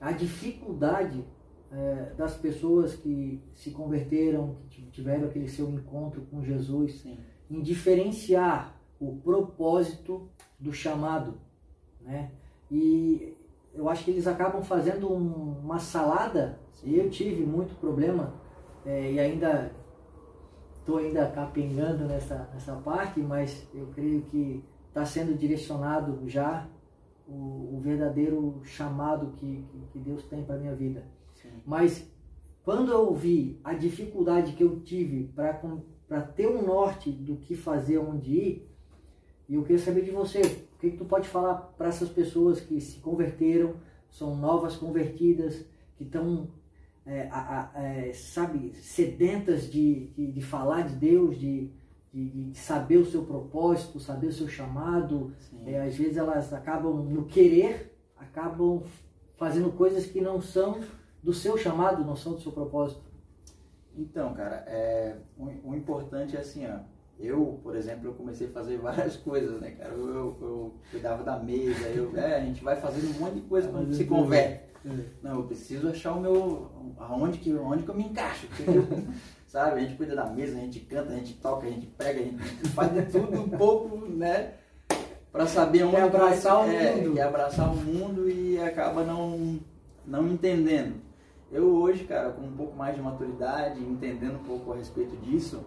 a 0.00 0.12
dificuldade 0.12 1.24
é, 1.70 2.12
das 2.16 2.36
pessoas 2.36 2.94
que 2.94 3.42
se 3.54 3.70
converteram, 3.70 4.56
que 4.70 4.82
tiveram 4.90 5.26
aquele 5.26 5.48
seu 5.48 5.68
encontro 5.68 6.22
com 6.30 6.42
Jesus, 6.42 7.00
Sim. 7.00 7.18
em 7.50 7.60
diferenciar 7.60 8.76
o 9.00 9.16
propósito 9.16 10.28
do 10.58 10.72
chamado, 10.72 11.34
né? 12.00 12.32
E 12.70 13.36
eu 13.74 13.88
acho 13.88 14.04
que 14.04 14.10
eles 14.10 14.26
acabam 14.26 14.62
fazendo 14.62 15.12
um, 15.12 15.58
uma 15.60 15.78
salada. 15.78 16.58
E 16.84 16.96
eu 16.96 17.10
tive 17.10 17.44
muito 17.44 17.78
problema 17.80 18.34
é, 18.84 19.12
e 19.12 19.20
ainda 19.20 19.72
estou 20.88 20.96
ainda 20.96 21.26
capengando 21.26 22.06
nessa, 22.06 22.48
nessa 22.54 22.74
parte, 22.76 23.20
mas 23.20 23.68
eu 23.74 23.88
creio 23.88 24.22
que 24.22 24.64
está 24.88 25.04
sendo 25.04 25.36
direcionado 25.36 26.26
já 26.26 26.66
o, 27.28 27.76
o 27.76 27.80
verdadeiro 27.82 28.62
chamado 28.64 29.32
que, 29.36 29.66
que, 29.92 29.98
Deus 29.98 30.22
tem 30.24 30.42
para 30.42 30.56
minha 30.56 30.74
vida. 30.74 31.04
Sim. 31.34 31.50
Mas 31.66 32.10
quando 32.64 32.90
eu 32.90 33.14
vi 33.14 33.60
a 33.62 33.74
dificuldade 33.74 34.54
que 34.54 34.64
eu 34.64 34.80
tive 34.80 35.30
para 35.34 36.22
ter 36.22 36.48
um 36.48 36.64
norte 36.64 37.10
do 37.10 37.36
que 37.36 37.54
fazer, 37.54 37.98
onde 37.98 38.32
ir, 38.32 38.68
e 39.46 39.56
eu 39.56 39.62
queria 39.64 39.78
saber 39.78 40.02
de 40.02 40.10
você, 40.10 40.40
o 40.40 40.78
que, 40.80 40.92
que 40.92 40.96
tu 40.96 41.04
pode 41.04 41.28
falar 41.28 41.54
para 41.76 41.88
essas 41.88 42.08
pessoas 42.08 42.60
que 42.60 42.80
se 42.80 42.98
converteram, 43.00 43.74
são 44.10 44.34
novas 44.34 44.74
convertidas, 44.74 45.66
que 45.98 46.04
estão, 46.04 46.48
é, 47.08 47.30
é, 47.74 48.12
sabe, 48.12 48.74
sedentas 48.74 49.70
de, 49.70 50.08
de, 50.08 50.32
de, 50.32 50.42
falar 50.42 50.82
de 50.82 50.94
Deus, 50.94 51.38
de, 51.38 51.70
de, 52.12 52.50
de, 52.50 52.58
saber 52.58 52.98
o 52.98 53.06
seu 53.06 53.24
propósito, 53.24 53.98
saber 53.98 54.26
o 54.26 54.32
seu 54.32 54.46
chamado. 54.46 55.32
É, 55.64 55.80
às 55.80 55.96
vezes 55.96 56.18
elas 56.18 56.52
acabam, 56.52 57.02
no 57.04 57.24
querer, 57.24 57.98
acabam 58.16 58.82
fazendo 59.36 59.72
coisas 59.72 60.06
que 60.06 60.20
não 60.20 60.40
são 60.40 60.80
do 61.22 61.32
seu 61.32 61.56
chamado, 61.56 62.04
não 62.04 62.14
são 62.14 62.34
do 62.34 62.40
seu 62.40 62.52
propósito. 62.52 63.02
Então, 63.96 64.34
cara, 64.34 64.64
é, 64.66 65.16
o, 65.36 65.70
o 65.70 65.74
importante 65.74 66.36
é 66.36 66.40
assim, 66.40 66.66
ó 66.66 66.78
eu, 67.20 67.58
por 67.64 67.74
exemplo, 67.74 68.08
eu 68.08 68.14
comecei 68.14 68.46
a 68.46 68.50
fazer 68.50 68.78
várias 68.78 69.16
coisas, 69.16 69.60
né, 69.60 69.72
cara? 69.72 69.92
Eu, 69.92 70.08
eu, 70.08 70.36
eu 70.40 70.74
cuidava 70.90 71.24
da 71.24 71.38
mesa, 71.38 71.88
eu, 71.88 72.16
é, 72.16 72.36
a 72.36 72.40
gente 72.40 72.62
vai 72.62 72.76
fazendo 72.76 73.10
um 73.16 73.20
monte 73.20 73.34
de 73.34 73.40
coisa 73.42 73.68
quando 73.68 73.92
se 73.92 74.04
converte. 74.04 74.67
É. 74.88 75.04
Não, 75.22 75.36
eu 75.36 75.42
preciso 75.44 75.88
achar 75.88 76.12
o 76.12 76.20
meu. 76.20 76.94
aonde 76.98 77.38
que, 77.38 77.50
aonde 77.52 77.82
que 77.82 77.90
eu 77.90 77.94
me 77.94 78.04
encaixo. 78.04 78.46
sabe? 79.48 79.80
A 79.80 79.80
gente 79.80 79.96
cuida 79.96 80.14
da 80.14 80.26
mesa, 80.26 80.56
a 80.56 80.60
gente 80.60 80.80
canta, 80.80 81.12
a 81.12 81.16
gente 81.16 81.34
toca, 81.34 81.66
a 81.66 81.70
gente 81.70 81.86
pega, 81.86 82.20
a 82.20 82.22
gente 82.22 82.38
faz 82.74 82.92
de 82.92 83.02
tudo 83.10 83.40
um 83.40 83.48
pouco, 83.48 84.06
né? 84.06 84.54
Pra 85.32 85.46
saber 85.46 85.84
onde. 85.84 85.96
Quer 85.96 86.02
abraçar 86.02 86.56
vai, 86.56 86.68
o 86.68 86.72
é, 86.72 86.94
mundo. 86.94 87.14
Quer 87.14 87.22
abraçar 87.22 87.72
o 87.72 87.76
mundo 87.76 88.30
e 88.30 88.60
acaba 88.60 89.04
não, 89.04 89.58
não 90.06 90.28
entendendo. 90.28 90.96
Eu 91.50 91.64
hoje, 91.76 92.04
cara, 92.04 92.30
com 92.30 92.42
um 92.42 92.52
pouco 92.52 92.76
mais 92.76 92.94
de 92.94 93.00
maturidade, 93.00 93.80
entendendo 93.82 94.36
um 94.36 94.44
pouco 94.44 94.72
a 94.72 94.76
respeito 94.76 95.16
disso, 95.16 95.64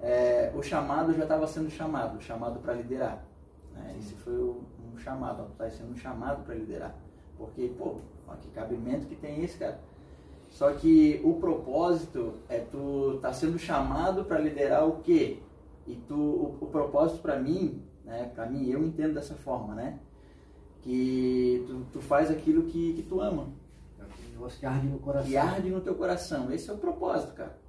é, 0.00 0.52
o 0.54 0.62
chamado 0.62 1.12
já 1.14 1.24
estava 1.24 1.46
sendo 1.48 1.68
chamado, 1.68 2.20
chamado 2.20 2.60
para 2.60 2.74
liderar. 2.74 3.24
Né? 3.74 3.96
Esse 3.98 4.14
foi 4.14 4.34
o, 4.34 4.62
um 4.92 4.96
chamado, 4.98 5.48
está 5.52 5.68
sendo 5.68 5.92
um 5.92 5.96
chamado 5.96 6.44
para 6.44 6.54
liderar. 6.54 6.94
Porque, 7.36 7.72
pô, 7.76 7.96
que 8.36 8.48
cabimento 8.50 9.06
que 9.06 9.16
tem 9.16 9.42
esse, 9.42 9.58
cara. 9.58 9.80
Só 10.48 10.72
que 10.72 11.20
o 11.24 11.34
propósito 11.34 12.34
é 12.48 12.58
tu 12.58 13.18
tá 13.22 13.32
sendo 13.32 13.58
chamado 13.58 14.24
para 14.24 14.38
liderar 14.38 14.86
o 14.86 15.00
quê? 15.00 15.38
E 15.86 15.94
tu, 15.96 16.14
o, 16.14 16.58
o 16.60 16.66
propósito 16.66 17.20
para 17.20 17.38
mim, 17.38 17.82
né, 18.04 18.30
para 18.34 18.46
mim, 18.46 18.68
eu 18.68 18.84
entendo 18.84 19.14
dessa 19.14 19.34
forma, 19.34 19.74
né? 19.74 19.98
Que 20.82 21.64
tu, 21.66 21.86
tu 21.92 22.00
faz 22.00 22.30
aquilo 22.30 22.64
que, 22.64 22.94
que 22.94 23.02
tu 23.02 23.20
ama. 23.20 23.48
Que 24.58 24.66
arde 24.66 24.86
no 24.86 24.98
coração. 24.98 25.28
Que 25.28 25.36
arde 25.36 25.70
no 25.70 25.80
teu 25.80 25.94
coração. 25.94 26.50
Esse 26.50 26.70
é 26.70 26.72
o 26.72 26.78
propósito, 26.78 27.34
cara 27.34 27.60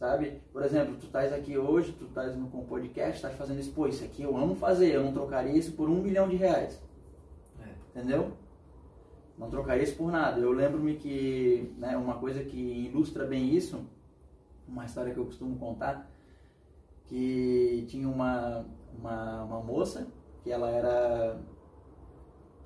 sabe? 0.00 0.40
Por 0.50 0.64
exemplo, 0.64 0.96
tu 0.96 1.04
estás 1.04 1.30
aqui 1.30 1.58
hoje, 1.58 1.92
tu 1.92 2.06
estás 2.06 2.34
no 2.34 2.48
com 2.48 2.64
podcast, 2.64 3.16
estás 3.16 3.36
fazendo 3.36 3.60
isso, 3.60 3.70
pô, 3.72 3.86
isso 3.86 4.02
aqui 4.02 4.22
eu 4.22 4.34
amo 4.34 4.54
fazer, 4.54 4.94
eu 4.94 5.04
não 5.04 5.12
trocaria 5.12 5.52
isso 5.52 5.72
por 5.72 5.90
um 5.90 6.00
milhão 6.00 6.26
de 6.26 6.36
reais. 6.36 6.80
É. 7.60 7.68
Entendeu? 7.90 8.32
Não 9.40 9.48
trocaria 9.48 9.82
isso 9.82 9.96
por 9.96 10.12
nada. 10.12 10.38
Eu 10.38 10.52
lembro-me 10.52 10.96
que 10.96 11.72
né, 11.78 11.96
uma 11.96 12.18
coisa 12.18 12.44
que 12.44 12.58
ilustra 12.58 13.24
bem 13.24 13.54
isso, 13.54 13.80
uma 14.68 14.84
história 14.84 15.14
que 15.14 15.18
eu 15.18 15.24
costumo 15.24 15.58
contar, 15.58 16.10
que 17.06 17.86
tinha 17.88 18.06
uma, 18.06 18.66
uma, 18.98 19.44
uma 19.44 19.60
moça 19.60 20.06
que 20.42 20.52
ela 20.52 20.68
era 20.68 21.40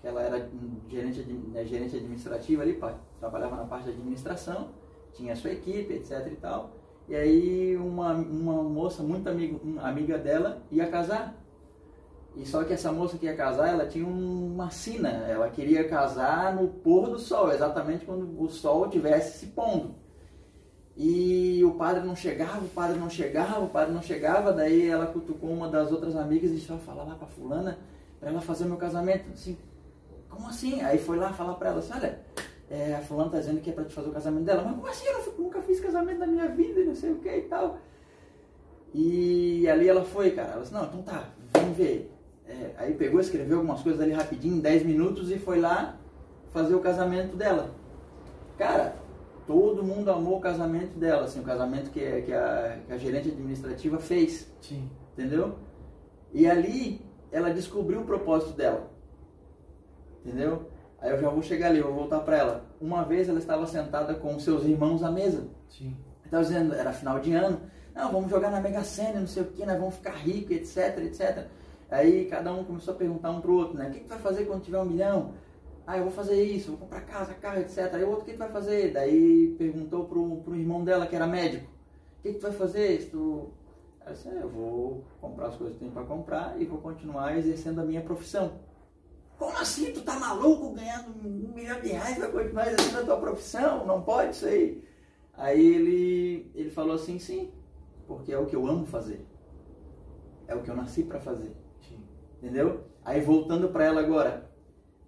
que 0.01 0.09
ela 0.09 0.21
era 0.21 0.51
gerente, 0.89 1.23
né, 1.23 1.65
gerente 1.65 1.97
administrativa 1.97 2.63
ali, 2.63 2.79
trabalhava 3.21 3.57
na 3.57 3.65
parte 3.65 3.85
de 3.85 3.91
administração, 3.91 4.71
tinha 5.13 5.37
sua 5.37 5.53
equipe, 5.53 5.95
etc 5.95 6.27
e 6.27 6.37
tal. 6.37 6.73
E 7.09 7.15
aí 7.15 7.77
uma, 7.77 8.15
uma 8.15 8.65
moça 8.65 9.01
muito 9.03 9.29
amigo, 9.29 9.61
amiga 9.79 10.19
dela 10.19 10.61
ia 10.73 10.91
casar. 10.91 11.41
E 12.37 12.45
só 12.45 12.65
que 12.65 12.73
essa 12.73 12.91
moça 12.91 13.17
que 13.17 13.27
ia 13.27 13.37
casar, 13.37 13.69
ela 13.69 13.87
tinha 13.87 14.07
uma 14.07 14.71
sina. 14.71 15.09
Ela 15.09 15.49
queria 15.49 15.89
casar 15.89 16.55
no 16.55 16.69
pôr 16.69 17.09
do 17.09 17.19
sol, 17.19 17.53
exatamente 17.53 18.05
quando 18.05 18.41
o 18.41 18.49
sol 18.49 18.87
estivesse 18.87 19.39
se 19.39 19.47
pondo. 19.47 19.95
E 20.97 21.65
o 21.65 21.73
padre 21.73 22.05
não 22.05 22.15
chegava, 22.15 22.65
o 22.65 22.69
padre 22.69 22.99
não 22.99 23.11
chegava, 23.11 23.61
o 23.61 23.69
padre 23.69 23.93
não 23.93 24.03
chegava. 24.03 24.53
Daí 24.53 24.89
ela 24.89 25.07
cutucou 25.07 25.51
uma 25.51 25.69
das 25.69 25.93
outras 25.93 26.17
amigas 26.17 26.51
e 26.51 26.55
disse: 26.55 26.73
Ó, 26.73 26.77
fala 26.77 27.05
lá 27.05 27.15
pra 27.15 27.27
fulana 27.27 27.79
para 28.21 28.31
ela 28.31 28.41
fazer 28.41 28.65
meu 28.65 28.77
casamento. 28.77 29.31
Assim, 29.33 29.57
como 30.29 30.49
assim? 30.49 30.81
Aí 30.83 30.99
foi 30.99 31.19
lá 31.19 31.33
falar 31.33 31.55
para 31.55 31.71
ela 31.71 31.79
assim: 31.79 31.93
olha, 31.93 32.21
é, 32.71 32.95
a 32.95 33.01
fulana 33.01 33.31
tá 33.31 33.39
dizendo 33.39 33.61
que 33.61 33.71
é 33.71 33.73
para 33.73 33.85
te 33.85 33.93
fazer 33.93 34.09
o 34.09 34.13
casamento 34.13 34.45
dela. 34.45 34.63
Mas 34.65 34.75
como 34.75 34.87
assim? 34.87 35.07
Eu 35.07 35.35
nunca 35.39 35.61
fiz 35.63 35.81
casamento 35.81 36.19
na 36.19 36.27
minha 36.27 36.49
vida 36.49 36.81
e 36.81 36.85
não 36.85 36.95
sei 36.95 37.13
o 37.13 37.19
que 37.19 37.29
e 37.29 37.43
tal. 37.43 37.79
E 38.95 39.69
ali 39.69 39.89
ela 39.89 40.05
foi, 40.05 40.31
cara. 40.31 40.53
Ela 40.53 40.63
disse, 40.63 40.73
não, 40.73 40.85
então 40.85 41.03
tá, 41.03 41.29
vamos 41.53 41.77
ver. 41.77 42.14
É, 42.47 42.71
aí 42.77 42.95
pegou, 42.95 43.21
escreveu 43.21 43.59
algumas 43.59 43.83
coisas 43.83 44.01
ali 44.01 44.13
rapidinho, 44.13 44.57
em 44.57 44.61
10 44.61 44.85
minutos, 44.85 45.31
e 45.31 45.39
foi 45.39 45.61
lá 45.61 45.97
fazer 46.53 46.75
o 46.75 46.81
casamento 46.81 47.37
dela. 47.37 47.71
Cara, 48.59 48.97
todo 49.47 49.83
mundo 49.83 50.11
amou 50.11 50.39
o 50.39 50.41
casamento 50.41 50.99
dela, 50.99 51.25
assim, 51.25 51.41
o 51.41 51.45
casamento 51.45 51.91
que, 51.91 52.23
que, 52.23 52.33
a, 52.33 52.79
que 52.87 52.93
a 52.93 52.99
gerente 52.99 53.29
administrativa 53.29 53.99
fez. 53.99 54.53
Sim. 54.61 54.89
Entendeu? 55.13 55.57
E 56.33 56.47
ali 56.47 57.01
ela 57.31 57.51
descobriu 57.51 58.01
o 58.01 58.05
propósito 58.05 58.53
dela. 58.53 58.91
Entendeu? 60.25 60.71
Aí 61.01 61.11
eu 61.11 61.21
já 61.21 61.29
vou 61.29 61.43
chegar 61.43 61.69
ali, 61.69 61.79
eu 61.79 61.87
vou 61.87 61.95
voltar 61.95 62.21
para 62.21 62.37
ela. 62.37 62.65
Uma 62.81 63.05
vez 63.05 63.29
ela 63.29 63.39
estava 63.39 63.67
sentada 63.67 64.15
com 64.15 64.39
seus 64.39 64.65
irmãos 64.65 65.03
à 65.03 65.11
mesa. 65.11 65.47
Sim. 65.69 65.97
Estava 66.25 66.43
dizendo, 66.43 66.75
era 66.75 66.93
final 66.93 67.21
de 67.21 67.33
ano. 67.33 67.61
Não, 67.95 68.11
vamos 68.11 68.31
jogar 68.31 68.51
na 68.51 68.61
Mega 68.61 68.83
Sena, 68.83 69.21
não 69.21 69.27
sei 69.27 69.43
o 69.43 69.47
que, 69.47 69.65
nós 69.65 69.79
vamos 69.79 69.95
ficar 69.95 70.13
ricos, 70.13 70.57
etc, 70.57 70.99
etc. 71.05 71.47
Aí 71.91 72.27
cada 72.27 72.53
um 72.53 72.65
começou 72.65 72.95
a 72.95 72.97
perguntar 72.97 73.31
um 73.31 73.41
pro 73.41 73.55
outro, 73.55 73.77
né? 73.77 73.89
O 73.89 73.93
que, 73.93 74.01
que 74.01 74.05
tu 74.05 74.11
vai 74.11 74.19
fazer 74.19 74.45
quando 74.47 74.63
tiver 74.63 74.79
um 74.79 74.85
milhão? 74.85 75.35
Ah, 75.87 75.99
eu 75.99 76.05
vou 76.05 76.13
fazer 76.13 76.43
isso, 76.43 76.71
vou 76.71 76.79
comprar 76.79 77.03
casa, 77.03 77.35
carro, 77.35 77.61
etc. 77.61 77.93
Aí 77.93 78.05
o 78.05 78.09
outro, 78.09 78.23
o 78.23 78.25
que 78.25 78.33
tu 78.33 78.39
vai 78.39 78.49
fazer? 78.49 78.93
Daí 78.93 79.55
perguntou 79.59 80.07
pro, 80.07 80.39
pro 80.39 80.57
irmão 80.57 80.83
dela, 80.83 81.07
que 81.07 81.15
era 81.15 81.27
médico. 81.27 81.71
O 82.19 82.23
que, 82.23 82.33
que 82.33 82.39
tu 82.39 82.43
vai 82.43 82.53
fazer? 82.53 83.01
Se 83.03 83.11
tu... 83.11 83.51
Eu 84.07 84.13
disse, 84.13 84.29
é, 84.29 84.43
eu 84.43 84.49
vou 84.49 85.05
comprar 85.21 85.49
as 85.49 85.57
coisas 85.57 85.75
que 85.75 85.81
tenho 85.81 85.93
para 85.93 86.05
comprar 86.05 86.61
e 86.61 86.65
vou 86.65 86.79
continuar 86.79 87.37
exercendo 87.39 87.81
a 87.81 87.85
minha 87.85 88.03
profissão. 88.03 88.53
Como 89.39 89.57
assim? 89.59 89.93
Tu 89.93 90.03
tá 90.03 90.19
maluco 90.19 90.71
ganhando 90.75 91.09
um 91.09 91.55
milhão 91.55 91.81
de 91.81 91.89
reais 91.89 92.19
vai 92.19 92.31
continuar 92.31 92.67
exercendo 92.67 93.01
a 93.01 93.05
tua 93.05 93.17
profissão? 93.17 93.87
Não 93.87 94.03
pode 94.03 94.31
isso 94.33 94.47
aí. 94.47 94.85
Aí 95.37 95.75
ele, 95.75 96.51
ele 96.55 96.71
falou 96.71 96.95
assim, 96.95 97.19
sim, 97.19 97.51
porque 98.07 98.33
é 98.33 98.39
o 98.39 98.47
que 98.47 98.55
eu 98.55 98.67
amo 98.67 98.87
fazer. 98.87 99.27
É 100.47 100.55
o 100.55 100.63
que 100.63 100.71
eu 100.71 100.77
nasci 100.77 101.03
para 101.03 101.21
fazer. 101.21 101.53
Entendeu? 102.45 102.85
Aí 103.03 103.23
voltando 103.23 103.71
para 103.71 103.85
ela 103.87 104.03
agora. 104.03 104.51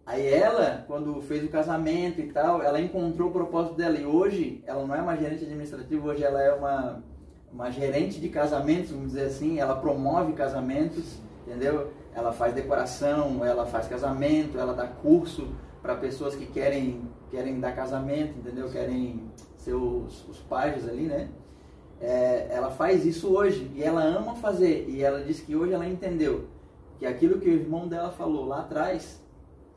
Aí 0.07 0.27
ela, 0.27 0.85
quando 0.87 1.21
fez 1.21 1.45
o 1.45 1.51
casamento 1.51 2.19
e 2.19 2.33
tal, 2.33 2.63
ela 2.63 2.81
encontrou 2.81 3.29
o 3.29 3.33
propósito 3.33 3.75
dela. 3.75 3.99
E 3.99 4.07
hoje, 4.07 4.65
ela 4.67 4.87
não 4.87 4.95
é 4.95 5.03
uma 5.03 5.15
gerente 5.15 5.45
administrativa, 5.45 6.09
hoje 6.09 6.25
ela 6.25 6.41
é 6.41 6.55
uma, 6.55 7.03
uma 7.53 7.71
gerente 7.71 8.19
de 8.19 8.31
casamentos, 8.31 8.91
vamos 8.91 9.09
dizer 9.09 9.27
assim. 9.27 9.59
Ela 9.59 9.77
promove 9.77 10.33
casamentos, 10.33 11.19
entendeu? 11.47 11.93
ela 12.17 12.33
faz 12.33 12.55
decoração, 12.55 13.45
ela 13.45 13.67
faz 13.67 13.87
casamento, 13.87 14.59
ela 14.59 14.73
dá 14.73 14.87
curso 14.87 15.49
para 15.83 15.95
pessoas 15.95 16.35
que 16.35 16.47
querem, 16.47 17.03
querem 17.31 17.61
dar 17.61 17.77
casamento, 17.77 18.39
entendeu? 18.39 18.71
Querem 18.71 19.31
ser 19.59 19.75
os, 19.75 20.27
os 20.27 20.39
pais 20.39 20.89
ali, 20.89 21.03
né? 21.03 21.29
É, 22.01 22.49
ela 22.51 22.71
faz 22.71 23.05
isso 23.05 23.29
hoje 23.29 23.71
e 23.75 23.83
ela 23.83 24.03
ama 24.03 24.35
fazer. 24.37 24.87
E 24.89 25.03
ela 25.03 25.23
disse 25.23 25.43
que 25.43 25.55
hoje 25.55 25.75
ela 25.75 25.87
entendeu 25.87 26.47
que 26.99 27.07
aquilo 27.07 27.41
que 27.41 27.49
o 27.49 27.53
irmão 27.53 27.89
dela 27.89 28.11
falou 28.11 28.47
lá 28.47 28.61
atrás, 28.61 29.23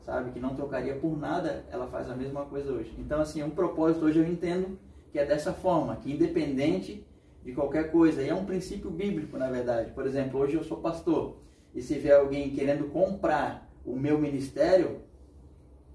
sabe, 0.00 0.32
que 0.32 0.40
não 0.40 0.54
trocaria 0.54 0.94
por 0.96 1.18
nada, 1.18 1.64
ela 1.70 1.86
faz 1.86 2.10
a 2.10 2.16
mesma 2.16 2.44
coisa 2.46 2.72
hoje. 2.72 2.94
Então, 2.98 3.20
assim, 3.20 3.42
um 3.42 3.50
propósito 3.50 4.04
hoje 4.04 4.18
eu 4.18 4.26
entendo 4.26 4.78
que 5.12 5.18
é 5.18 5.24
dessa 5.24 5.52
forma, 5.52 5.96
que 5.96 6.12
independente 6.12 7.06
de 7.44 7.52
qualquer 7.52 7.90
coisa, 7.90 8.22
e 8.22 8.28
é 8.28 8.34
um 8.34 8.44
princípio 8.44 8.90
bíblico, 8.90 9.36
na 9.36 9.50
verdade. 9.50 9.92
Por 9.92 10.06
exemplo, 10.06 10.38
hoje 10.40 10.54
eu 10.54 10.62
sou 10.62 10.78
pastor 10.78 11.36
e 11.74 11.80
se 11.80 11.98
vier 11.98 12.18
alguém 12.18 12.50
querendo 12.50 12.90
comprar 12.90 13.70
o 13.84 13.96
meu 13.96 14.18
ministério, 14.18 15.00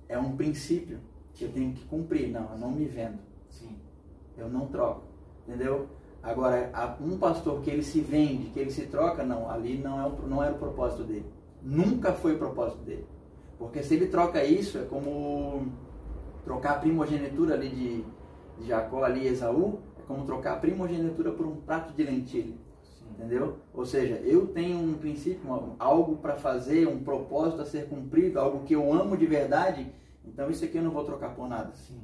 é 0.07 0.17
um 0.17 0.35
princípio 0.35 0.99
que 1.33 1.45
eu 1.45 1.51
tenho 1.51 1.73
que 1.73 1.85
cumprir. 1.85 2.29
Não, 2.29 2.51
eu 2.51 2.57
não 2.57 2.71
me 2.71 2.85
vendo. 2.85 3.19
Sim. 3.49 3.75
Eu 4.37 4.49
não 4.49 4.67
troco. 4.67 5.03
Entendeu? 5.47 5.87
Agora, 6.25 6.71
um 6.99 7.19
pastor 7.19 7.61
que 7.61 7.69
ele 7.69 7.83
se 7.83 8.01
vende, 8.01 8.49
que 8.49 8.59
ele 8.59 8.71
se 8.71 8.87
troca, 8.87 9.23
não, 9.23 9.47
ali 9.47 9.77
não, 9.77 9.99
é 9.99 10.07
o, 10.07 10.27
não 10.27 10.43
era 10.43 10.53
o 10.53 10.57
propósito 10.57 11.03
dele. 11.03 11.25
Nunca 11.61 12.13
foi 12.13 12.33
o 12.33 12.39
propósito 12.39 12.81
dele. 12.81 13.05
Porque 13.59 13.83
se 13.83 13.93
ele 13.93 14.07
troca 14.07 14.43
isso, 14.43 14.79
é 14.79 14.85
como 14.85 15.67
trocar 16.43 16.71
a 16.71 16.79
primogenitura 16.79 17.53
ali 17.53 17.69
de, 17.69 18.05
de 18.59 18.67
Jacó, 18.67 19.03
ali 19.03 19.27
Esaú, 19.27 19.77
é 19.99 20.01
como 20.07 20.25
trocar 20.25 20.53
a 20.53 20.57
primogenitura 20.57 21.31
por 21.31 21.45
um 21.45 21.57
prato 21.57 21.93
de 21.93 22.03
lentilha. 22.03 22.55
Entendeu? 23.11 23.57
Ou 23.71 23.85
seja, 23.85 24.15
eu 24.15 24.47
tenho 24.47 24.79
um 24.79 24.95
princípio, 24.95 25.75
algo 25.77 26.17
para 26.17 26.37
fazer, 26.37 26.87
um 26.87 27.03
propósito 27.03 27.61
a 27.61 27.65
ser 27.65 27.87
cumprido, 27.87 28.39
algo 28.39 28.65
que 28.65 28.73
eu 28.73 28.91
amo 28.91 29.15
de 29.15 29.27
verdade, 29.27 29.93
então 30.25 30.49
isso 30.49 30.65
aqui 30.65 30.79
eu 30.79 30.83
não 30.83 30.91
vou 30.91 31.03
trocar 31.03 31.35
por 31.35 31.47
nada. 31.47 31.71
Sim. 31.75 32.01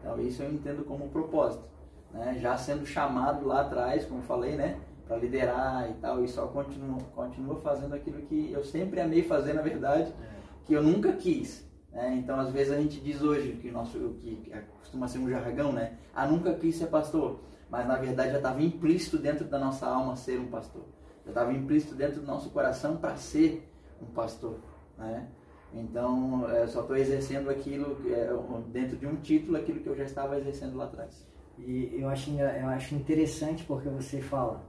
Então 0.00 0.18
isso 0.22 0.42
eu 0.42 0.50
entendo 0.50 0.84
como 0.86 1.10
propósito 1.10 1.68
né, 2.12 2.38
já 2.40 2.56
sendo 2.56 2.86
chamado 2.86 3.46
lá 3.46 3.62
atrás, 3.62 4.04
como 4.04 4.22
falei, 4.22 4.56
né, 4.56 4.78
para 5.06 5.16
liderar 5.16 5.90
e 5.90 5.94
tal, 5.94 6.22
e 6.22 6.28
só 6.28 6.46
continua, 6.46 6.98
continua 7.14 7.56
fazendo 7.56 7.94
aquilo 7.94 8.20
que 8.22 8.52
eu 8.52 8.62
sempre 8.62 9.00
amei 9.00 9.22
fazer, 9.22 9.54
na 9.54 9.62
verdade, 9.62 10.12
é. 10.12 10.26
que 10.64 10.74
eu 10.74 10.82
nunca 10.82 11.12
quis. 11.12 11.66
Né? 11.90 12.16
Então, 12.22 12.38
às 12.38 12.50
vezes 12.50 12.72
a 12.72 12.76
gente 12.76 13.00
diz 13.00 13.22
hoje 13.22 13.52
que 13.52 13.70
nosso 13.70 13.98
que 14.20 14.52
costuma 14.78 15.08
ser 15.08 15.18
um 15.18 15.28
jargão, 15.28 15.72
né? 15.72 15.96
Ah, 16.14 16.26
nunca 16.26 16.54
quis 16.54 16.76
ser 16.76 16.86
pastor, 16.88 17.40
mas 17.70 17.86
na 17.86 17.96
verdade 17.96 18.32
já 18.32 18.36
estava 18.36 18.62
implícito 18.62 19.18
dentro 19.18 19.46
da 19.46 19.58
nossa 19.58 19.86
alma 19.86 20.14
ser 20.14 20.38
um 20.38 20.48
pastor. 20.48 20.84
Já 21.24 21.30
estava 21.30 21.52
implícito 21.52 21.94
dentro 21.94 22.20
do 22.20 22.26
nosso 22.26 22.50
coração 22.50 22.96
para 22.96 23.16
ser 23.16 23.70
um 24.00 24.06
pastor, 24.06 24.58
né? 24.96 25.28
Então, 25.72 26.48
eu 26.48 26.66
só 26.66 26.80
estou 26.80 26.96
exercendo 26.96 27.50
aquilo, 27.50 27.98
é, 28.10 28.30
dentro 28.68 28.96
de 28.96 29.06
um 29.06 29.16
título, 29.16 29.58
aquilo 29.58 29.80
que 29.80 29.86
eu 29.86 29.94
já 29.94 30.04
estava 30.04 30.38
exercendo 30.38 30.76
lá 30.76 30.84
atrás. 30.84 31.26
E 31.58 31.98
eu 32.00 32.08
acho, 32.08 32.30
eu 32.30 32.68
acho 32.68 32.94
interessante 32.94 33.64
porque 33.64 33.88
você 33.88 34.20
fala, 34.20 34.64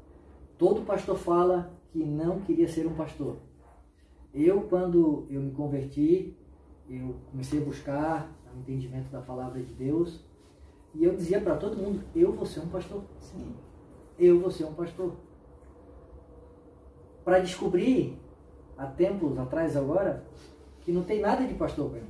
todo 0.57 0.81
pastor 0.81 1.17
fala 1.17 1.71
que 1.91 1.99
não 2.03 2.39
queria 2.41 2.67
ser 2.67 2.87
um 2.87 2.93
pastor. 2.93 3.37
Eu, 4.33 4.61
quando 4.61 5.25
eu 5.29 5.41
me 5.41 5.51
converti, 5.51 6.35
eu 6.89 7.15
comecei 7.31 7.61
a 7.61 7.65
buscar 7.65 8.31
o 8.53 8.59
entendimento 8.59 9.09
da 9.11 9.21
palavra 9.21 9.61
de 9.61 9.73
Deus 9.73 10.23
e 10.93 11.03
eu 11.03 11.15
dizia 11.15 11.39
para 11.39 11.55
todo 11.55 11.77
mundo, 11.77 12.03
eu 12.15 12.33
vou 12.33 12.45
ser 12.45 12.61
um 12.61 12.67
pastor. 12.67 13.03
Sim. 13.19 13.53
Eu 14.17 14.39
vou 14.39 14.51
ser 14.51 14.65
um 14.65 14.73
pastor. 14.73 15.15
Para 17.23 17.39
descobrir, 17.39 18.17
há 18.77 18.87
tempos 18.87 19.37
atrás 19.37 19.77
agora, 19.77 20.25
que 20.81 20.91
não 20.91 21.03
tem 21.03 21.21
nada 21.21 21.45
de 21.45 21.53
pastor 21.53 21.89
para 21.89 22.01
mim. 22.01 22.07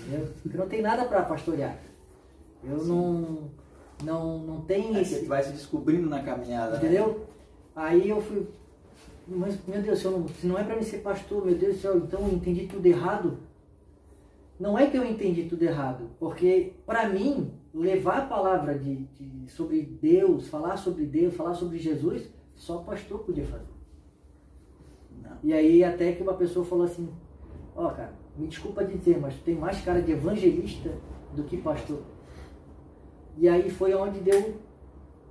Entendeu? 0.00 0.32
Que 0.42 0.56
não 0.56 0.68
tem 0.68 0.80
nada 0.82 1.04
para 1.04 1.22
pastorear. 1.22 1.78
Eu 2.64 2.78
Sim. 2.78 2.88
não 2.88 3.50
não, 4.02 4.38
não 4.38 4.60
tem 4.62 4.96
é 4.96 5.00
esse. 5.02 5.24
vai 5.24 5.42
se 5.42 5.52
descobrindo 5.52 6.08
na 6.08 6.22
caminhada. 6.22 6.72
Né? 6.72 6.78
Entendeu? 6.78 7.08
Né? 7.08 7.24
Aí 7.74 8.08
eu 8.08 8.20
fui. 8.20 8.46
Mas, 9.26 9.58
meu 9.66 9.80
Deus, 9.80 10.00
se, 10.00 10.08
não, 10.08 10.28
se 10.28 10.46
não 10.46 10.58
é 10.58 10.64
para 10.64 10.76
mim 10.76 10.82
ser 10.82 10.98
pastor, 10.98 11.44
meu 11.44 11.54
Deus 11.54 11.76
do 11.76 11.80
céu, 11.80 11.96
então 11.96 12.20
eu 12.20 12.32
entendi 12.34 12.66
tudo 12.66 12.84
errado. 12.86 13.38
Não 14.58 14.78
é 14.78 14.86
que 14.86 14.96
eu 14.96 15.04
entendi 15.04 15.44
tudo 15.44 15.62
errado, 15.62 16.10
porque 16.20 16.74
para 16.86 17.08
mim, 17.08 17.52
levar 17.74 18.18
a 18.18 18.26
palavra 18.26 18.78
de, 18.78 18.96
de, 19.18 19.50
sobre 19.50 19.82
Deus, 19.82 20.48
falar 20.48 20.76
sobre 20.76 21.06
Deus, 21.06 21.34
falar 21.34 21.54
sobre 21.54 21.78
Jesus, 21.78 22.28
só 22.54 22.78
pastor 22.78 23.20
podia 23.20 23.44
fazer. 23.44 23.66
Não. 25.22 25.36
E 25.42 25.52
aí 25.52 25.82
até 25.82 26.12
que 26.12 26.22
uma 26.22 26.34
pessoa 26.34 26.64
falou 26.64 26.84
assim, 26.84 27.08
ó 27.74 27.86
oh, 27.86 27.90
cara, 27.90 28.12
me 28.36 28.46
desculpa 28.46 28.84
dizer, 28.84 29.18
mas 29.18 29.34
tu 29.34 29.42
tem 29.42 29.56
mais 29.56 29.80
cara 29.80 30.00
de 30.02 30.12
evangelista 30.12 30.90
do 31.34 31.44
que 31.44 31.56
pastor. 31.56 32.02
E 33.38 33.48
aí 33.48 33.70
foi 33.70 33.94
onde 33.94 34.20
deu 34.20 34.60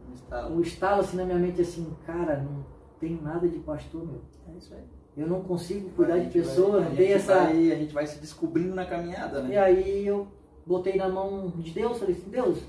um 0.10 0.14
estalo. 0.14 0.56
um 0.56 0.62
estalo 0.62 1.02
assim 1.02 1.18
na 1.18 1.26
minha 1.26 1.38
mente, 1.38 1.62
assim, 1.62 1.96
cara, 2.06 2.38
não 2.38 2.66
tem 3.00 3.20
nada 3.22 3.48
de 3.48 3.60
pastor, 3.60 4.06
meu. 4.06 4.22
É 4.54 4.58
isso 4.58 4.74
aí. 4.74 4.84
Eu 5.16 5.28
não 5.28 5.42
consigo 5.42 5.90
cuidar 5.90 6.20
de 6.20 6.30
pessoas, 6.30 6.86
não 6.86 6.96
tem 6.96 7.12
essa. 7.12 7.36
Vai, 7.36 7.72
a 7.72 7.76
gente 7.76 7.94
vai 7.94 8.08
se 8.08 8.20
descobrindo 8.20 8.74
na 8.74 8.86
caminhada, 8.86 9.42
né? 9.42 9.54
E 9.54 9.58
aí 9.58 10.08
eu 10.08 10.28
botei 10.66 10.96
na 10.96 11.10
mão 11.10 11.50
de 11.58 11.72
Deus, 11.72 12.00
falei 12.00 12.16
assim, 12.16 12.30
Deus, 12.30 12.60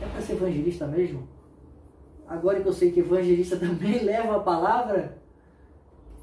é 0.00 0.06
para 0.06 0.20
ser 0.20 0.32
evangelista 0.32 0.86
mesmo? 0.86 1.28
Agora 2.26 2.60
que 2.60 2.66
eu 2.66 2.72
sei 2.72 2.90
que 2.90 3.00
evangelista 3.00 3.56
também 3.60 4.02
leva 4.02 4.36
a 4.36 4.40
palavra, 4.40 5.18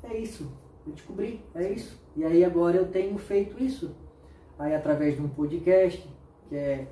é 0.04 0.18
isso. 0.18 0.52
Eu 0.86 0.94
descobri, 0.94 1.44
é 1.54 1.72
isso. 1.72 2.02
E 2.16 2.24
aí 2.24 2.44
agora 2.44 2.78
eu 2.78 2.88
tenho 2.88 3.18
feito 3.18 3.62
isso. 3.62 3.96
Aí 4.58 4.74
através 4.74 5.16
de 5.16 5.22
um 5.22 5.28
podcast, 5.28 6.10
que 6.50 6.56
é 6.56 6.88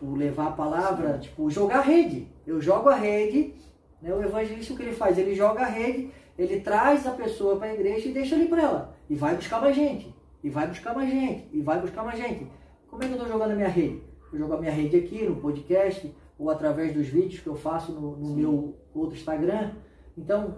tipo, 0.00 0.14
levar 0.14 0.48
a 0.48 0.52
palavra, 0.52 1.14
Sim. 1.14 1.20
tipo, 1.20 1.50
jogar 1.50 1.78
a 1.78 1.82
rede. 1.82 2.26
Eu 2.46 2.60
jogo 2.60 2.88
a 2.88 2.94
rede, 2.94 3.54
né? 4.00 4.12
o 4.12 4.22
evangelista 4.22 4.72
o 4.72 4.76
que 4.76 4.82
ele 4.82 4.94
faz? 4.94 5.18
Ele 5.18 5.34
joga 5.34 5.62
a 5.62 5.66
rede, 5.66 6.10
ele 6.38 6.60
traz 6.60 7.06
a 7.06 7.12
pessoa 7.12 7.56
para 7.56 7.68
a 7.68 7.74
igreja 7.74 8.08
e 8.08 8.12
deixa 8.12 8.34
ali 8.34 8.48
para 8.48 8.62
ela. 8.62 8.96
E 9.08 9.14
vai 9.14 9.36
buscar 9.36 9.60
mais 9.60 9.76
gente, 9.76 10.14
e 10.42 10.48
vai 10.48 10.66
buscar 10.66 10.94
mais 10.94 11.10
gente, 11.10 11.48
e 11.52 11.60
vai 11.60 11.80
buscar 11.80 12.02
mais 12.02 12.18
gente. 12.18 12.46
Como 12.88 13.02
é 13.02 13.06
que 13.06 13.12
eu 13.12 13.16
estou 13.16 13.30
jogando 13.30 13.52
a 13.52 13.54
minha 13.54 13.68
rede? 13.68 14.02
Eu 14.32 14.38
jogo 14.38 14.54
a 14.54 14.60
minha 14.60 14.72
rede 14.72 14.96
aqui 14.96 15.24
no 15.24 15.36
podcast, 15.36 16.12
ou 16.38 16.48
através 16.50 16.94
dos 16.94 17.06
vídeos 17.06 17.42
que 17.42 17.46
eu 17.46 17.54
faço 17.54 17.92
no, 17.92 18.16
no 18.16 18.34
meu 18.34 18.74
outro 18.94 19.16
Instagram. 19.16 19.72
Então, 20.16 20.56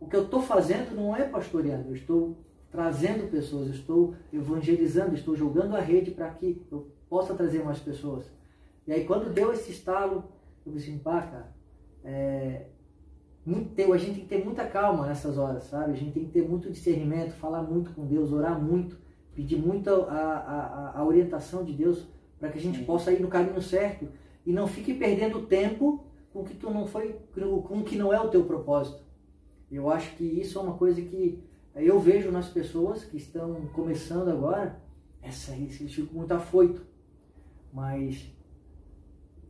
o 0.00 0.06
que 0.06 0.16
eu 0.16 0.24
estou 0.24 0.42
fazendo 0.42 0.94
não 0.96 1.14
é 1.14 1.22
pastoreando, 1.22 1.88
eu 1.88 1.94
estou 1.94 2.36
trazendo 2.70 3.30
pessoas, 3.30 3.68
eu 3.68 3.74
estou 3.74 4.14
evangelizando, 4.32 5.14
estou 5.14 5.36
jogando 5.36 5.76
a 5.76 5.80
rede 5.80 6.10
para 6.10 6.30
que 6.30 6.66
eu 6.72 6.90
possa 7.08 7.34
trazer 7.34 7.62
mais 7.62 7.78
pessoas. 7.78 8.24
E 8.86 8.92
aí 8.92 9.04
quando 9.04 9.32
deu 9.32 9.52
esse 9.52 9.70
estalo, 9.70 10.24
eu 10.66 10.72
disse, 10.72 10.92
pá, 10.98 11.22
cara, 11.22 11.54
é, 12.04 12.66
muito, 13.44 13.92
a 13.92 13.98
gente 13.98 14.14
tem 14.14 14.22
que 14.22 14.28
ter 14.28 14.44
muita 14.44 14.64
calma 14.66 15.06
nessas 15.06 15.36
horas, 15.38 15.64
sabe? 15.64 15.92
A 15.92 15.96
gente 15.96 16.12
tem 16.12 16.24
que 16.24 16.30
ter 16.30 16.48
muito 16.48 16.70
discernimento, 16.70 17.32
falar 17.32 17.62
muito 17.62 17.90
com 17.90 18.06
Deus, 18.06 18.32
orar 18.32 18.60
muito, 18.60 18.96
pedir 19.34 19.58
muito 19.58 19.90
a, 19.90 20.92
a, 20.94 20.98
a 20.98 21.04
orientação 21.04 21.64
de 21.64 21.72
Deus 21.72 22.06
para 22.38 22.50
que 22.50 22.58
a 22.58 22.60
gente 22.60 22.78
Sim. 22.78 22.84
possa 22.84 23.12
ir 23.12 23.20
no 23.20 23.28
caminho 23.28 23.60
certo 23.60 24.08
e 24.44 24.52
não 24.52 24.66
fique 24.66 24.94
perdendo 24.94 25.46
tempo 25.46 26.04
com 26.32 26.44
que 26.44 26.54
tu 26.54 26.70
não 26.70 26.86
foi, 26.86 27.12
com 27.34 27.78
o 27.78 27.84
que 27.84 27.96
não 27.96 28.12
é 28.12 28.20
o 28.20 28.28
teu 28.28 28.44
propósito. 28.44 29.02
Eu 29.70 29.90
acho 29.90 30.16
que 30.16 30.24
isso 30.24 30.58
é 30.58 30.62
uma 30.62 30.74
coisa 30.74 31.00
que 31.00 31.42
eu 31.74 31.98
vejo 31.98 32.30
nas 32.30 32.48
pessoas 32.48 33.04
que 33.04 33.16
estão 33.16 33.66
começando 33.72 34.28
agora, 34.28 34.80
essa 35.22 35.52
eles 35.54 35.76
ficam 35.76 36.14
muito 36.14 36.32
afoito. 36.32 36.84
Mas 37.72 38.30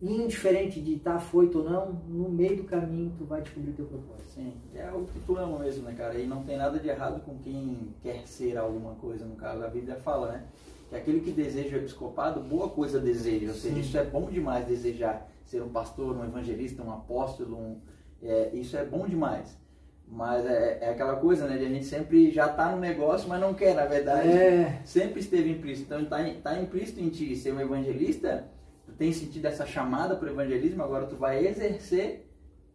indiferente 0.02 0.80
de 0.80 0.94
estar 0.94 1.14
tá 1.14 1.20
foito 1.20 1.58
ou 1.58 1.64
não, 1.70 1.92
no 2.08 2.28
meio 2.28 2.56
do 2.56 2.64
caminho 2.64 3.12
tu 3.16 3.24
vai 3.24 3.40
descobrir 3.40 3.72
teu 3.72 3.86
propósito. 3.86 4.30
Sim, 4.30 4.52
é 4.74 4.90
o 4.90 5.04
que 5.04 5.20
tu 5.20 5.36
ama 5.36 5.58
mesmo, 5.60 5.84
né, 5.84 5.94
cara? 5.96 6.18
E 6.18 6.26
não 6.26 6.42
tem 6.42 6.56
nada 6.56 6.78
de 6.78 6.88
errado 6.88 7.20
com 7.24 7.38
quem 7.38 7.94
quer 8.02 8.26
ser 8.26 8.56
alguma 8.56 8.94
coisa, 8.94 9.24
no 9.24 9.36
caso, 9.36 9.62
a 9.62 9.68
Bíblia 9.68 9.96
fala, 9.96 10.32
né? 10.32 10.44
Que 10.88 10.96
aquele 10.96 11.20
que 11.20 11.30
deseja 11.30 11.76
o 11.76 11.80
episcopado, 11.80 12.40
boa 12.40 12.68
coisa 12.68 12.98
deseja. 12.98 13.48
Ou 13.48 13.54
seja, 13.54 13.74
Sim. 13.74 13.80
isso 13.80 13.96
é 13.96 14.04
bom 14.04 14.28
demais 14.28 14.66
desejar 14.66 15.30
ser 15.44 15.62
um 15.62 15.68
pastor, 15.68 16.16
um 16.16 16.24
evangelista, 16.24 16.82
um 16.82 16.92
apóstolo, 16.92 17.56
um, 17.56 17.76
é, 18.22 18.50
isso 18.54 18.76
é 18.76 18.84
bom 18.84 19.06
demais. 19.06 19.56
Mas 20.08 20.44
é, 20.44 20.78
é, 20.82 20.90
aquela 20.90 21.16
coisa, 21.16 21.46
né? 21.46 21.56
De 21.56 21.64
a 21.64 21.68
gente 21.68 21.84
sempre 21.84 22.30
já 22.30 22.48
tá 22.48 22.72
no 22.72 22.80
negócio, 22.80 23.28
mas 23.28 23.40
não 23.40 23.54
quer, 23.54 23.74
na 23.74 23.86
verdade. 23.86 24.28
É. 24.28 24.80
Sempre 24.84 25.20
esteve 25.20 25.50
implícito. 25.50 25.94
Então 25.94 26.04
tá, 26.06 26.18
tá 26.42 26.60
implícito 26.60 27.00
em 27.00 27.08
ti 27.08 27.36
ser 27.36 27.52
um 27.52 27.60
evangelista 27.60 28.44
tu 28.84 28.92
tem 28.92 29.12
sentido 29.12 29.46
essa 29.46 29.66
chamada 29.66 30.16
para 30.16 30.28
o 30.28 30.32
evangelismo, 30.32 30.82
agora 30.82 31.06
tu 31.06 31.16
vai 31.16 31.46
exercer 31.46 32.28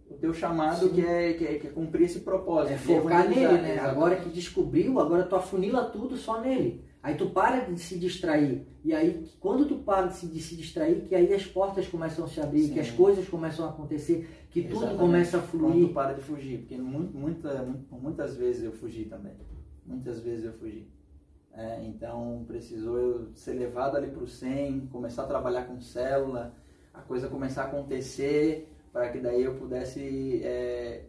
o 0.09 0.15
teu 0.15 0.33
chamado 0.33 0.89
que 0.89 1.05
é, 1.05 1.33
que 1.33 1.45
é, 1.45 1.59
que, 1.59 1.67
é, 1.67 1.69
cumprir 1.69 2.05
esse 2.05 2.21
propósito. 2.21 2.73
É 2.73 2.77
focar 2.77 3.27
nele, 3.27 3.41
né? 3.41 3.73
Exatamente. 3.73 3.79
Agora 3.79 4.15
que 4.15 4.29
descobriu, 4.29 4.99
agora 4.99 5.23
tu 5.23 5.35
afunila 5.35 5.85
tudo 5.85 6.15
só 6.15 6.39
nele. 6.39 6.85
Aí 7.03 7.15
tu 7.15 7.29
para 7.29 7.61
de 7.61 7.79
se 7.79 7.97
distrair. 7.97 8.65
E 8.83 8.93
aí, 8.93 9.29
quando 9.39 9.65
tu 9.65 9.77
para 9.77 10.07
de 10.07 10.15
se, 10.15 10.27
de 10.27 10.41
se 10.41 10.55
distrair, 10.55 11.01
que 11.07 11.15
aí 11.15 11.33
as 11.33 11.45
portas 11.45 11.87
começam 11.87 12.25
a 12.25 12.27
se 12.27 12.39
abrir, 12.41 12.67
Sim. 12.67 12.73
que 12.73 12.79
as 12.79 12.89
coisas 12.89 13.27
começam 13.27 13.65
a 13.65 13.69
acontecer, 13.69 14.27
que 14.49 14.61
Exatamente. 14.61 14.89
tudo 14.89 14.99
começa 14.99 15.37
a 15.37 15.41
fluir. 15.41 15.73
Quando 15.73 15.87
tu 15.87 15.93
para 15.93 16.13
de 16.13 16.21
fugir, 16.21 16.59
porque 16.59 16.77
muita, 16.77 17.65
muitas 17.91 18.35
vezes 18.35 18.63
eu 18.63 18.71
fugi 18.71 19.05
também. 19.05 19.33
Muitas 19.85 20.19
vezes 20.19 20.45
eu 20.45 20.53
fugi. 20.53 20.87
É, 21.57 21.83
então 21.83 22.45
precisou 22.47 23.31
ser 23.33 23.53
levado 23.53 23.97
ali 23.97 24.11
para 24.11 24.21
o 24.21 24.27
SEM, 24.27 24.87
começar 24.91 25.23
a 25.23 25.27
trabalhar 25.27 25.63
com 25.63 25.81
célula, 25.81 26.53
a 26.93 27.01
coisa 27.01 27.27
começar 27.27 27.63
a 27.63 27.65
acontecer 27.65 28.71
para 28.93 29.09
que 29.09 29.19
daí 29.19 29.43
eu 29.43 29.55
pudesse 29.55 30.39
é, 30.43 31.05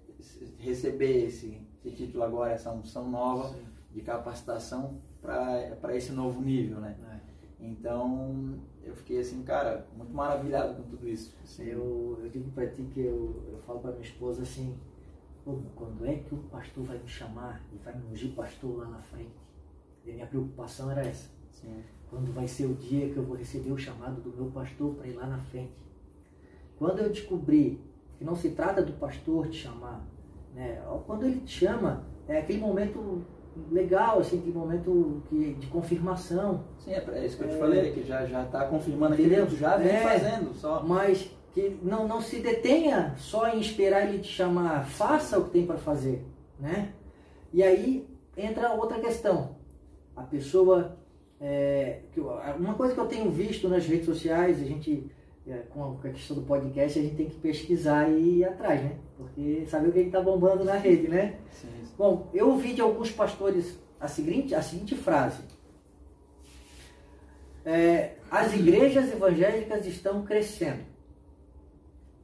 receber 0.57 1.27
esse, 1.27 1.61
esse, 1.85 1.95
título 1.95 2.25
agora, 2.25 2.53
essa 2.53 2.73
unção 2.73 3.11
nova 3.11 3.51
Sim. 3.51 3.63
de 3.93 4.01
capacitação 4.01 4.99
para 5.21 5.95
esse 5.95 6.13
novo 6.13 6.41
nível, 6.41 6.81
né? 6.81 6.97
É. 7.13 7.67
Então 7.67 8.59
eu 8.83 8.97
fiquei 8.97 9.19
assim, 9.19 9.43
cara, 9.43 9.87
muito 9.95 10.15
maravilhado 10.15 10.77
com 10.77 10.89
tudo 10.89 11.07
isso. 11.07 11.37
Assim. 11.43 11.65
Eu, 11.67 12.21
eu 12.23 12.31
digo 12.31 12.51
para 12.53 12.67
ti 12.69 12.85
que 12.95 13.01
eu, 13.01 13.45
eu 13.53 13.59
falo 13.67 13.81
para 13.81 13.91
minha 13.91 14.03
esposa 14.03 14.45
assim, 14.45 14.75
quando 15.45 16.07
é 16.07 16.15
que 16.15 16.35
o 16.35 16.39
pastor 16.45 16.85
vai 16.85 16.99
me 16.99 17.09
chamar 17.09 17.61
e 17.71 17.77
vai 17.77 17.95
me 17.95 18.07
ungir 18.13 18.33
pastor 18.35 18.79
lá 18.79 18.87
na 18.87 19.03
frente? 19.03 19.48
E 20.09 20.13
a 20.13 20.15
minha 20.15 20.27
preocupação 20.27 20.91
era 20.91 21.05
essa. 21.05 21.29
Sim. 21.51 21.83
Quando 22.09 22.33
vai 22.33 22.49
ser 22.49 22.65
o 22.67 22.75
dia 22.75 23.11
que 23.11 23.17
eu 23.19 23.23
vou 23.23 23.37
receber 23.37 23.71
o 23.71 23.79
chamado 23.79 24.21
do 24.23 24.35
meu 24.35 24.51
pastor 24.51 24.95
para 24.95 25.07
ir 25.07 25.13
lá 25.13 25.27
na 25.27 25.39
frente? 25.39 25.73
Quando 26.79 27.01
eu 27.01 27.11
descobri 27.11 27.81
que 28.19 28.25
não 28.25 28.35
se 28.35 28.51
trata 28.51 28.83
do 28.83 28.93
pastor 28.95 29.49
te 29.49 29.59
chamar. 29.59 30.05
Né? 30.55 30.83
Quando 31.07 31.25
ele 31.25 31.41
te 31.41 31.61
chama, 31.61 32.05
é 32.27 32.39
aquele 32.39 32.59
momento 32.59 33.23
legal, 33.71 34.19
assim, 34.19 34.39
aquele 34.39 34.57
momento 34.57 35.23
que, 35.29 35.55
de 35.55 35.67
confirmação. 35.69 36.65
Sim, 36.79 36.93
é 36.93 37.27
isso 37.27 37.37
que 37.37 37.45
eu 37.45 37.49
te 37.49 37.55
é, 37.55 37.59
falei, 37.59 37.93
que 37.93 38.03
já 38.03 38.27
já 38.27 38.45
está 38.45 38.67
confirmando 38.67 39.15
entendeu? 39.15 39.45
aquilo 39.45 39.59
já 39.59 39.77
vem 39.77 39.89
é, 39.89 40.01
fazendo 40.01 40.55
só. 40.55 40.83
Mas 40.83 41.31
que 41.53 41.79
não, 41.83 42.07
não 42.07 42.21
se 42.21 42.41
detenha 42.41 43.15
só 43.17 43.49
em 43.49 43.61
esperar 43.61 44.09
ele 44.09 44.19
te 44.19 44.29
chamar, 44.29 44.85
faça 44.85 45.39
o 45.39 45.45
que 45.45 45.51
tem 45.51 45.67
para 45.67 45.79
fazer, 45.79 46.25
né? 46.59 46.93
E 47.53 47.63
aí 47.63 48.07
entra 48.37 48.73
outra 48.73 48.99
questão. 49.01 49.58
A 50.19 50.23
pessoa, 50.25 50.99
é, 51.41 52.01
uma 52.59 52.75
coisa 52.75 52.95
que 52.95 53.01
eu 53.01 53.07
tenho 53.07 53.31
visto 53.31 53.69
nas 53.69 53.87
redes 53.87 54.07
sociais, 54.07 54.61
a 54.61 54.65
gente 54.65 55.11
é, 55.47 55.63
com 55.71 55.93
a 55.93 56.11
questão 56.11 56.37
do 56.37 56.43
podcast, 56.43 56.99
a 56.99 57.03
gente 57.03 57.15
tem 57.15 57.29
que 57.29 57.37
pesquisar 57.37 58.09
e 58.11 58.39
ir 58.39 58.45
atrás, 58.45 58.83
né? 58.83 58.99
Porque 59.17 59.65
saber 59.67 59.89
o 59.89 59.93
que 59.93 60.01
está 60.01 60.21
bombando 60.21 60.65
na 60.65 60.75
rede, 60.75 61.09
né? 61.09 61.39
Sim, 61.51 61.69
sim. 61.85 61.95
Bom, 61.97 62.29
eu 62.35 62.51
ouvi 62.51 62.75
de 62.75 62.83
alguns 62.83 63.11
pastores 63.11 63.79
a 63.99 64.07
seguinte, 64.07 64.55
a 64.55 64.61
seguinte 64.61 64.95
frase. 64.95 65.43
É, 67.65 68.17
as 68.31 68.53
igrejas 68.53 69.11
evangélicas 69.11 69.87
estão 69.87 70.23
crescendo, 70.23 70.83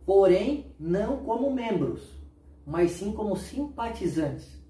porém 0.04 0.74
não 0.78 1.18
como 1.18 1.50
membros, 1.52 2.02
mas 2.66 2.90
sim 2.92 3.12
como 3.12 3.36
simpatizantes. 3.36 4.62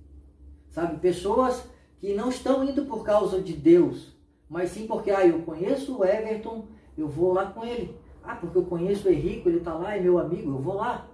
Sabe, 0.71 0.99
pessoas 0.99 1.69
que 2.05 2.13
não 2.13 2.29
estão 2.29 2.63
indo 2.63 2.85
por 2.85 3.03
causa 3.03 3.41
de 3.41 3.55
Deus, 3.55 4.15
mas 4.47 4.73
sim 4.73 4.87
porque 4.87 5.11
ah, 5.11 5.27
eu 5.27 5.41
conheço 5.41 5.97
o 5.97 6.05
Everton, 6.05 6.67
eu 6.99 7.09
vou 7.09 7.33
lá 7.33 7.47
com 7.47 7.65
ele. 7.65 7.99
Ah, 8.23 8.35
porque 8.35 8.59
eu 8.59 8.67
conheço 8.67 9.09
o 9.09 9.11
Henrique, 9.11 9.49
ele 9.49 9.57
está 9.57 9.73
lá, 9.73 9.97
é 9.97 10.01
meu 10.01 10.19
amigo, 10.19 10.51
eu 10.51 10.59
vou 10.59 10.75
lá. 10.75 11.09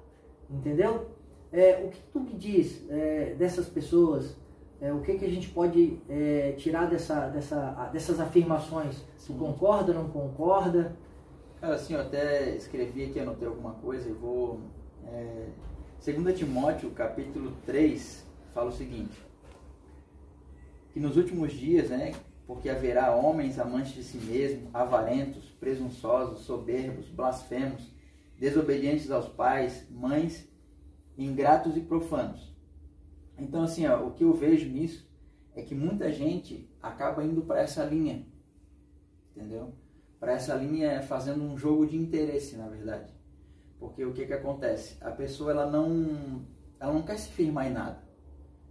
Entendeu? 0.50 1.06
É, 1.52 1.84
o 1.84 1.90
que 1.90 2.00
tu 2.12 2.18
me 2.18 2.32
diz 2.32 2.84
é, 2.90 3.36
dessas 3.38 3.68
pessoas? 3.68 4.36
É, 4.80 4.92
o 4.92 5.00
que, 5.00 5.16
que 5.16 5.24
a 5.24 5.30
gente 5.30 5.50
pode 5.50 6.00
é, 6.08 6.54
tirar 6.58 6.86
dessa, 6.86 7.28
dessa, 7.28 7.70
dessas 7.92 8.18
afirmações? 8.18 9.00
Se 9.16 9.32
concorda 9.32 9.92
ou 9.92 10.02
não 10.02 10.10
concorda? 10.10 10.96
Cara, 11.60 11.76
assim, 11.76 11.94
eu 11.94 12.00
até 12.00 12.56
escrevi 12.56 13.04
aqui, 13.04 13.20
anotei 13.20 13.46
alguma 13.46 13.74
coisa 13.74 14.08
e 14.08 14.12
vou... 14.12 14.58
É, 15.06 15.46
2 16.04 16.36
Timóteo, 16.36 16.90
capítulo 16.90 17.52
3, 17.64 18.26
fala 18.52 18.70
o 18.70 18.72
seguinte. 18.72 19.29
Que 20.92 21.00
nos 21.00 21.16
últimos 21.16 21.52
dias, 21.52 21.90
né, 21.90 22.12
porque 22.46 22.68
haverá 22.68 23.14
homens 23.14 23.58
amantes 23.58 23.94
de 23.94 24.02
si 24.02 24.18
mesmos, 24.18 24.74
avarentos, 24.74 25.44
presunçosos, 25.60 26.40
soberbos, 26.40 27.06
blasfemos, 27.08 27.88
desobedientes 28.38 29.10
aos 29.10 29.28
pais, 29.28 29.86
mães, 29.90 30.48
ingratos 31.16 31.76
e 31.76 31.80
profanos. 31.80 32.52
Então, 33.38 33.62
assim, 33.62 33.86
ó, 33.86 34.04
o 34.04 34.12
que 34.12 34.24
eu 34.24 34.32
vejo 34.32 34.68
nisso 34.68 35.08
é 35.54 35.62
que 35.62 35.74
muita 35.74 36.10
gente 36.12 36.68
acaba 36.82 37.24
indo 37.24 37.42
para 37.42 37.60
essa 37.60 37.84
linha, 37.84 38.26
entendeu? 39.30 39.72
Para 40.18 40.32
essa 40.32 40.54
linha 40.54 41.02
fazendo 41.02 41.42
um 41.44 41.56
jogo 41.56 41.86
de 41.86 41.96
interesse, 41.96 42.56
na 42.56 42.68
verdade. 42.68 43.12
Porque 43.78 44.04
o 44.04 44.12
que 44.12 44.26
que 44.26 44.32
acontece? 44.32 44.96
A 45.00 45.10
pessoa 45.10 45.52
ela 45.52 45.70
não, 45.70 46.44
ela 46.78 46.92
não 46.92 47.02
quer 47.02 47.18
se 47.18 47.30
firmar 47.30 47.66
em 47.66 47.72
nada. 47.72 48.09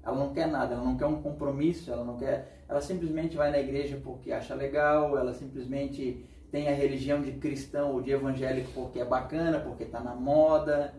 Ela 0.09 0.17
não 0.17 0.33
quer 0.33 0.47
nada, 0.47 0.73
ela 0.73 0.83
não 0.83 0.97
quer 0.97 1.05
um 1.05 1.21
compromisso, 1.21 1.91
ela 1.91 2.03
não 2.03 2.17
quer, 2.17 2.63
ela 2.67 2.81
simplesmente 2.81 3.37
vai 3.37 3.51
na 3.51 3.59
igreja 3.59 3.99
porque 4.03 4.31
acha 4.31 4.55
legal, 4.55 5.17
ela 5.17 5.33
simplesmente 5.33 6.25
tem 6.51 6.67
a 6.67 6.73
religião 6.73 7.21
de 7.21 7.33
cristão 7.33 7.93
ou 7.93 8.01
de 8.01 8.11
evangélico 8.11 8.71
porque 8.73 8.99
é 8.99 9.05
bacana, 9.05 9.59
porque 9.59 9.83
está 9.83 9.99
na 9.99 10.15
moda, 10.15 10.93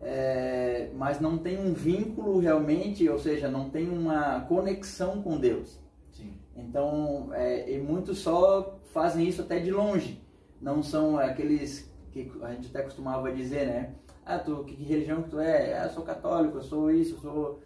é, 0.00 0.90
mas 0.94 1.20
não 1.20 1.38
tem 1.38 1.58
um 1.58 1.72
vínculo 1.72 2.38
realmente, 2.38 3.08
ou 3.08 3.18
seja, 3.18 3.48
não 3.48 3.70
tem 3.70 3.88
uma 3.88 4.40
conexão 4.42 5.22
com 5.22 5.38
Deus. 5.38 5.80
Sim. 6.12 6.34
Então, 6.54 7.30
é, 7.32 7.72
e 7.72 7.78
muitos 7.78 8.18
só 8.18 8.78
fazem 8.92 9.26
isso 9.26 9.42
até 9.42 9.58
de 9.58 9.70
longe. 9.70 10.22
Não 10.60 10.82
são 10.82 11.18
aqueles 11.18 11.90
que 12.12 12.30
a 12.42 12.52
gente 12.52 12.68
até 12.68 12.82
costumava 12.82 13.32
dizer, 13.32 13.66
né? 13.66 13.94
Ah, 14.24 14.38
tu, 14.38 14.64
que, 14.64 14.76
que 14.76 14.84
religião 14.84 15.22
que 15.22 15.30
tu 15.30 15.40
é? 15.40 15.78
Ah, 15.78 15.84
eu 15.84 15.90
sou 15.90 16.04
católico, 16.04 16.58
eu 16.58 16.62
sou 16.62 16.90
isso, 16.90 17.16
eu 17.16 17.18
sou 17.18 17.60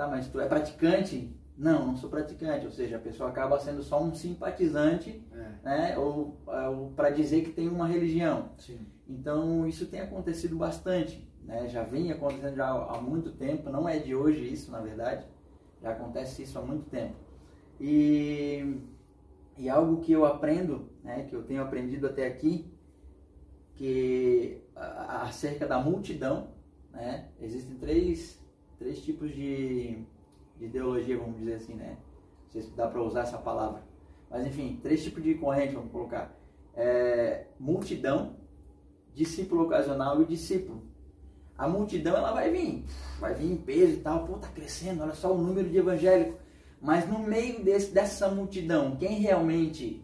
Tá, 0.00 0.06
mas 0.06 0.28
tu 0.28 0.40
é 0.40 0.48
praticante? 0.48 1.30
Não, 1.58 1.88
não 1.88 1.94
sou 1.94 2.08
praticante. 2.08 2.64
Ou 2.64 2.72
seja, 2.72 2.96
a 2.96 2.98
pessoa 2.98 3.28
acaba 3.28 3.60
sendo 3.60 3.82
só 3.82 4.02
um 4.02 4.14
simpatizante, 4.14 5.22
é. 5.30 5.52
né? 5.62 5.98
Ou, 5.98 6.40
ou 6.46 6.90
para 6.96 7.10
dizer 7.10 7.42
que 7.42 7.50
tem 7.50 7.68
uma 7.68 7.86
religião. 7.86 8.48
Sim. 8.56 8.78
Então 9.06 9.66
isso 9.66 9.84
tem 9.84 10.00
acontecido 10.00 10.56
bastante, 10.56 11.30
né? 11.44 11.68
Já 11.68 11.82
vem 11.82 12.10
acontecendo 12.10 12.56
já 12.56 12.70
há 12.70 12.98
muito 12.98 13.32
tempo. 13.32 13.68
Não 13.68 13.86
é 13.86 13.98
de 13.98 14.14
hoje 14.14 14.50
isso, 14.50 14.70
na 14.70 14.80
verdade. 14.80 15.26
Já 15.82 15.90
acontece 15.90 16.44
isso 16.44 16.58
há 16.58 16.62
muito 16.62 16.88
tempo. 16.88 17.16
E, 17.78 18.80
e 19.58 19.68
algo 19.68 20.00
que 20.00 20.12
eu 20.12 20.24
aprendo, 20.24 20.88
né? 21.04 21.26
Que 21.28 21.36
eu 21.36 21.42
tenho 21.42 21.60
aprendido 21.60 22.06
até 22.06 22.26
aqui, 22.26 22.72
que 23.74 24.62
acerca 24.74 25.66
da 25.66 25.78
multidão, 25.78 26.48
né? 26.90 27.28
Existem 27.38 27.76
três 27.76 28.39
três 28.80 28.98
tipos 29.02 29.30
de, 29.34 29.98
de 30.58 30.64
ideologia, 30.64 31.18
vamos 31.18 31.38
dizer 31.38 31.54
assim, 31.54 31.74
né? 31.74 31.98
Não 32.44 32.50
sei 32.50 32.62
se 32.62 32.70
dá 32.70 32.88
para 32.88 33.02
usar 33.02 33.20
essa 33.20 33.36
palavra. 33.36 33.82
Mas 34.30 34.46
enfim, 34.46 34.80
três 34.82 35.04
tipos 35.04 35.22
de 35.22 35.34
corrente, 35.34 35.74
vamos 35.74 35.92
colocar. 35.92 36.34
É, 36.74 37.44
multidão, 37.58 38.36
discípulo 39.14 39.64
ocasional 39.64 40.22
e 40.22 40.24
discípulo. 40.24 40.82
A 41.58 41.68
multidão 41.68 42.16
ela 42.16 42.32
vai 42.32 42.50
vir, 42.50 42.86
vai 43.20 43.34
vir 43.34 43.52
em 43.52 43.56
peso 43.58 43.92
e 43.92 44.00
tal, 44.00 44.24
pô, 44.24 44.38
tá 44.38 44.48
crescendo, 44.48 45.02
olha 45.02 45.12
só 45.12 45.30
o 45.30 45.38
número 45.38 45.68
de 45.68 45.76
evangélicos. 45.76 46.40
Mas 46.80 47.06
no 47.06 47.18
meio 47.18 47.62
desse, 47.62 47.92
dessa 47.92 48.30
multidão, 48.30 48.96
quem 48.96 49.18
realmente 49.18 50.02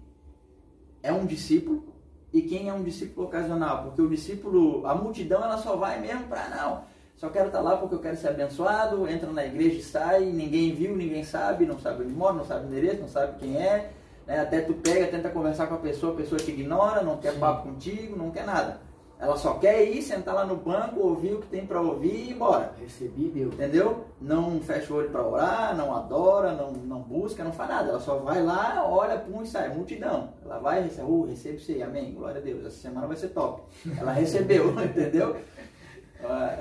é 1.03 1.11
um 1.11 1.25
discípulo 1.25 1.95
e 2.31 2.43
quem 2.43 2.69
é 2.69 2.75
um 2.75 2.85
discípulo 2.85 3.27
ocasional? 3.27 3.85
Porque 3.85 4.03
o 4.03 4.11
discípulo, 4.11 4.87
a 4.87 4.95
multidão 4.95 5.43
ela 5.43 5.57
só 5.57 5.77
vai 5.77 5.99
mesmo 5.99 6.29
para 6.29 6.51
não 6.51 6.96
só 7.17 7.31
quero 7.31 7.47
estar 7.47 7.61
lá 7.61 7.77
porque 7.77 7.95
eu 7.95 7.99
quero 7.99 8.17
ser 8.17 8.29
abençoado, 8.29 9.09
entra 9.09 9.31
na 9.31 9.45
igreja 9.45 9.77
e 9.77 9.83
sai, 9.83 10.27
ninguém 10.27 10.75
viu, 10.75 10.95
ninguém 10.95 11.25
sabe, 11.25 11.65
não 11.65 11.79
sabe 11.79 12.05
onde 12.05 12.13
mora, 12.13 12.35
não 12.35 12.45
sabe 12.45 12.67
o 12.67 12.69
endereço, 12.69 13.01
não 13.01 13.09
sabe 13.09 13.39
quem 13.39 13.57
é. 13.57 13.91
Né? 14.27 14.41
Até 14.41 14.61
tu 14.61 14.75
pega, 14.75 15.07
tenta 15.07 15.31
conversar 15.31 15.67
com 15.67 15.75
a 15.75 15.79
pessoa, 15.79 16.13
a 16.13 16.17
pessoa 16.17 16.39
te 16.39 16.51
ignora, 16.51 17.03
não 17.03 17.17
quer 17.17 17.33
Sim. 17.33 17.41
papo 17.41 17.69
contigo, 17.69 18.17
não 18.17 18.31
quer 18.31 18.45
nada. 18.45 18.81
Ela 19.19 19.35
só 19.37 19.55
quer 19.55 19.83
ir, 19.83 20.03
sentar 20.03 20.35
lá 20.35 20.45
no 20.45 20.57
banco, 20.57 21.01
ouvir 21.01 21.33
o 21.33 21.41
que 21.41 21.47
tem 21.47 21.67
para 21.67 21.81
ouvir 21.81 22.13
e 22.13 22.29
ir 22.29 22.33
embora. 22.33 22.73
Recebi, 22.79 23.31
Deus. 23.31 23.55
Entendeu? 23.55 24.05
Não 24.21 24.61
fecha 24.61 24.93
o 24.93 24.97
olho 24.97 25.09
para 25.09 25.27
orar, 25.27 25.75
não 25.75 25.95
adora, 25.95 26.53
não, 26.53 26.73
não 26.73 27.01
busca, 27.01 27.43
não 27.43 27.53
faz 27.53 27.71
nada. 27.71 27.89
Ela 27.89 28.01
só 28.01 28.17
vai 28.17 28.43
lá, 28.43 28.87
olha, 28.87 29.17
pum 29.17 29.43
e 29.43 29.47
sai. 29.47 29.75
Multidão. 29.75 30.35
Ela 30.45 30.59
vai, 30.59 30.83
recebe, 30.83 31.11
uh, 31.11 31.25
recebe 31.25 31.59
você, 31.59 31.81
amém, 31.81 32.13
glória 32.13 32.43
a 32.43 32.45
Deus. 32.45 32.67
Essa 32.67 32.77
semana 32.77 33.07
vai 33.07 33.17
ser 33.17 33.29
top. 33.29 33.63
Ela 33.99 34.13
recebeu, 34.13 34.69
entendeu? 34.85 35.37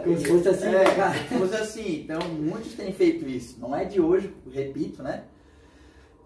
Como 0.04 0.18
se 0.18 0.26
fosse 0.28 0.50
assim, 0.50 0.66
né, 0.66 0.84
é, 0.84 0.96
cara? 0.96 1.14
Se 1.14 1.36
fosse 1.36 1.56
assim. 1.56 2.02
Então, 2.04 2.20
muitos 2.30 2.74
têm 2.74 2.92
feito 2.92 3.28
isso. 3.28 3.60
Não 3.60 3.76
é 3.76 3.86
de 3.86 4.00
hoje, 4.02 4.34
repito, 4.52 5.02
né? 5.02 5.24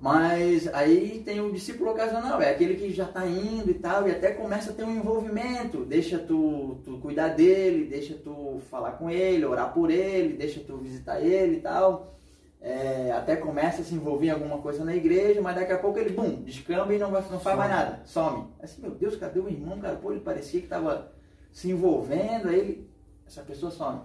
Mas 0.01 0.67
aí 0.73 1.21
tem 1.25 1.41
o 1.41 1.51
discípulo 1.51 1.91
ocasional, 1.91 2.41
é 2.41 2.49
aquele 2.49 2.75
que 2.75 2.93
já 2.93 3.03
está 3.03 3.27
indo 3.27 3.69
e 3.69 3.73
tal, 3.73 4.07
e 4.07 4.11
até 4.11 4.31
começa 4.31 4.71
a 4.71 4.73
ter 4.73 4.85
um 4.85 4.95
envolvimento. 4.95 5.83
Deixa 5.83 6.17
tu, 6.17 6.77
tu 6.85 6.97
cuidar 6.99 7.29
dele, 7.29 7.85
deixa 7.85 8.13
tu 8.13 8.61
falar 8.69 8.93
com 8.93 9.09
ele, 9.09 9.45
orar 9.45 9.73
por 9.73 9.89
ele, 9.89 10.37
deixa 10.37 10.61
tu 10.61 10.77
visitar 10.77 11.19
ele 11.19 11.57
e 11.57 11.61
tal. 11.61 12.13
É, 12.61 13.11
até 13.11 13.35
começa 13.35 13.81
a 13.81 13.85
se 13.85 13.93
envolver 13.93 14.27
em 14.27 14.31
alguma 14.31 14.57
coisa 14.59 14.83
na 14.85 14.95
igreja, 14.95 15.41
mas 15.41 15.55
daqui 15.55 15.71
a 15.71 15.77
pouco 15.77 15.99
ele, 15.99 16.11
bum, 16.11 16.43
descamba 16.43 16.93
e 16.93 16.97
não, 16.97 17.11
vai, 17.11 17.21
não 17.29 17.39
faz 17.39 17.57
mais 17.57 17.69
nada, 17.69 18.01
some. 18.05 18.47
Assim, 18.61 18.81
meu 18.81 18.91
Deus, 18.91 19.15
cadê 19.15 19.39
o 19.39 19.49
irmão, 19.49 19.79
cara? 19.79 19.95
Pô, 19.95 20.11
ele 20.11 20.21
parecia 20.21 20.59
que 20.59 20.65
estava 20.65 21.11
se 21.51 21.69
envolvendo, 21.69 22.49
aí 22.49 22.59
ele 22.59 22.89
essa 23.29 23.43
pessoa 23.43 23.71
some. 23.71 24.01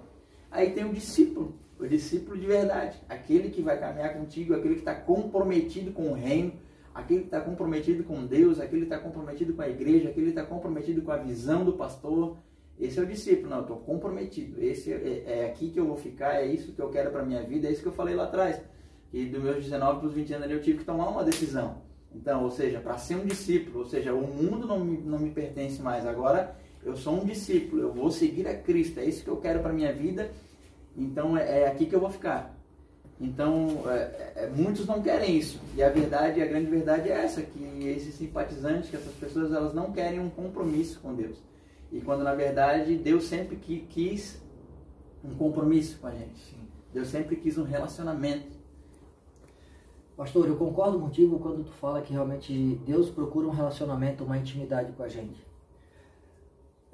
Aí 0.50 0.70
tem 0.70 0.84
o 0.84 0.92
discípulo, 0.92 1.54
o 1.78 1.86
discípulo 1.86 2.38
de 2.38 2.46
verdade, 2.46 2.96
aquele 3.08 3.50
que 3.50 3.62
vai 3.62 3.78
caminhar 3.80 4.14
contigo, 4.14 4.54
aquele 4.54 4.74
que 4.74 4.80
está 4.80 4.94
comprometido 4.94 5.90
com 5.92 6.10
o 6.10 6.14
reino, 6.14 6.52
aquele 6.94 7.20
que 7.20 7.26
está 7.26 7.40
comprometido 7.40 8.04
com 8.04 8.24
Deus, 8.24 8.60
aquele 8.60 8.82
que 8.82 8.92
está 8.92 8.98
comprometido 8.98 9.54
com 9.54 9.62
a 9.62 9.68
igreja, 9.68 10.10
aquele 10.10 10.26
que 10.26 10.38
está 10.38 10.44
comprometido 10.44 11.02
com 11.02 11.10
a 11.10 11.16
visão 11.16 11.64
do 11.64 11.72
pastor. 11.72 12.36
Esse 12.78 12.98
é 12.98 13.02
o 13.02 13.06
discípulo, 13.06 13.50
não, 13.50 13.56
eu 13.58 13.62
estou 13.62 13.76
comprometido. 13.78 14.62
Esse 14.62 14.92
é, 14.92 15.24
é, 15.26 15.46
aqui 15.46 15.70
que 15.70 15.80
eu 15.80 15.86
vou 15.86 15.96
ficar, 15.96 16.34
é 16.34 16.46
isso 16.46 16.72
que 16.72 16.80
eu 16.80 16.90
quero 16.90 17.10
para 17.10 17.24
minha 17.24 17.42
vida, 17.42 17.66
é 17.66 17.72
isso 17.72 17.82
que 17.82 17.88
eu 17.88 17.92
falei 17.92 18.14
lá 18.14 18.24
atrás. 18.24 18.60
E 19.12 19.24
dos 19.26 19.42
meus 19.42 19.64
19 19.64 20.00
para 20.00 20.08
os 20.08 20.14
20 20.14 20.34
anos 20.34 20.50
eu 20.50 20.60
tive 20.60 20.78
que 20.78 20.84
tomar 20.84 21.08
uma 21.08 21.24
decisão. 21.24 21.82
Então, 22.14 22.44
ou 22.44 22.50
seja, 22.50 22.80
para 22.80 22.96
ser 22.98 23.16
um 23.16 23.24
discípulo, 23.24 23.80
ou 23.80 23.86
seja, 23.86 24.12
o 24.12 24.26
mundo 24.26 24.66
não 24.66 24.84
me, 24.84 24.98
não 24.98 25.18
me 25.18 25.30
pertence 25.30 25.82
mais. 25.82 26.06
Agora 26.06 26.56
eu 26.84 26.96
sou 26.96 27.22
um 27.22 27.24
discípulo, 27.24 27.82
eu 27.82 27.92
vou 27.92 28.10
seguir 28.10 28.46
a 28.46 28.54
Cristo, 28.56 29.00
é 29.00 29.04
isso 29.04 29.24
que 29.24 29.30
eu 29.30 29.36
quero 29.38 29.60
para 29.60 29.72
minha 29.72 29.92
vida, 29.92 30.30
então 30.96 31.36
é, 31.36 31.62
é, 31.62 31.66
aqui 31.66 31.86
que 31.86 31.94
eu 31.94 32.00
vou 32.00 32.10
ficar. 32.10 32.54
Então, 33.20 33.84
é, 33.86 34.32
é, 34.36 34.52
muitos 34.54 34.86
não 34.86 35.00
querem 35.00 35.36
isso. 35.36 35.60
E 35.76 35.82
a 35.82 35.88
verdade, 35.88 36.42
a 36.42 36.46
grande 36.46 36.68
verdade 36.68 37.08
é 37.08 37.12
essa, 37.12 37.42
que 37.42 37.86
esses 37.86 38.14
simpatizantes, 38.16 38.90
que 38.90 38.96
essas 38.96 39.14
pessoas, 39.14 39.52
elas 39.52 39.72
não 39.72 39.92
querem 39.92 40.20
um 40.20 40.28
compromisso 40.28 41.00
com 41.00 41.14
Deus. 41.14 41.38
E 41.92 42.00
quando, 42.00 42.24
na 42.24 42.34
verdade, 42.34 42.96
Deus 42.96 43.24
sempre 43.24 43.56
que, 43.56 43.80
quis 43.88 44.42
um 45.24 45.34
compromisso 45.34 45.98
com 45.98 46.08
a 46.08 46.10
gente. 46.10 46.38
Sim. 46.38 46.68
Deus 46.92 47.08
sempre 47.08 47.36
quis 47.36 47.56
um 47.56 47.64
relacionamento. 47.64 48.52
Pastor, 50.16 50.46
eu 50.46 50.56
concordo 50.56 50.98
contigo 51.00 51.38
quando 51.38 51.64
tu 51.64 51.72
fala 51.72 52.02
que 52.02 52.12
realmente 52.12 52.80
Deus 52.84 53.10
procura 53.10 53.46
um 53.46 53.50
relacionamento, 53.50 54.24
uma 54.24 54.38
intimidade 54.38 54.92
com 54.92 55.02
a 55.02 55.08
gente. 55.08 55.53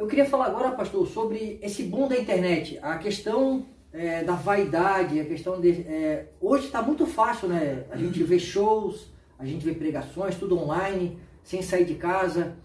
Eu 0.01 0.07
queria 0.07 0.25
falar 0.25 0.47
agora, 0.47 0.71
pastor, 0.71 1.07
sobre 1.07 1.59
esse 1.61 1.83
boom 1.83 2.09
da 2.09 2.19
internet, 2.19 2.79
a 2.81 2.97
questão 2.97 3.67
é, 3.93 4.25
da 4.25 4.33
vaidade, 4.33 5.21
a 5.21 5.27
questão 5.27 5.61
de. 5.61 5.83
É, 5.83 6.29
hoje 6.41 6.65
está 6.65 6.81
muito 6.81 7.07
fácil, 7.07 7.49
né? 7.49 7.85
A 7.91 7.99
gente 7.99 8.23
vê 8.23 8.39
shows, 8.39 9.13
a 9.39 9.45
gente 9.45 9.63
vê 9.63 9.75
pregações, 9.75 10.37
tudo 10.37 10.59
online, 10.59 11.19
sem 11.43 11.61
sair 11.61 11.85
de 11.85 11.97
casa. 11.97 12.57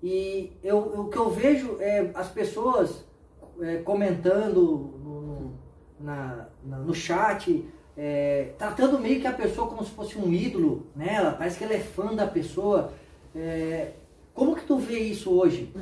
E 0.00 0.52
eu, 0.62 0.78
o 0.78 1.08
que 1.08 1.16
eu 1.16 1.28
vejo 1.30 1.78
é 1.80 2.12
as 2.14 2.28
pessoas 2.28 3.04
é, 3.60 3.78
comentando 3.78 4.94
no, 5.02 5.54
na, 5.98 6.46
na, 6.64 6.78
no 6.78 6.94
chat, 6.94 7.68
é, 7.96 8.52
tratando 8.56 9.00
meio 9.00 9.20
que 9.20 9.26
a 9.26 9.32
pessoa 9.32 9.66
como 9.66 9.84
se 9.84 9.90
fosse 9.90 10.16
um 10.16 10.32
ídolo 10.32 10.86
nela, 10.94 11.32
parece 11.32 11.58
que 11.58 11.64
ela 11.64 11.74
é 11.74 11.80
fã 11.80 12.14
da 12.14 12.28
pessoa. 12.28 12.92
É, 13.34 13.94
como 14.32 14.54
que 14.54 14.64
tu 14.64 14.78
vê 14.78 15.00
isso 15.00 15.32
hoje? 15.32 15.72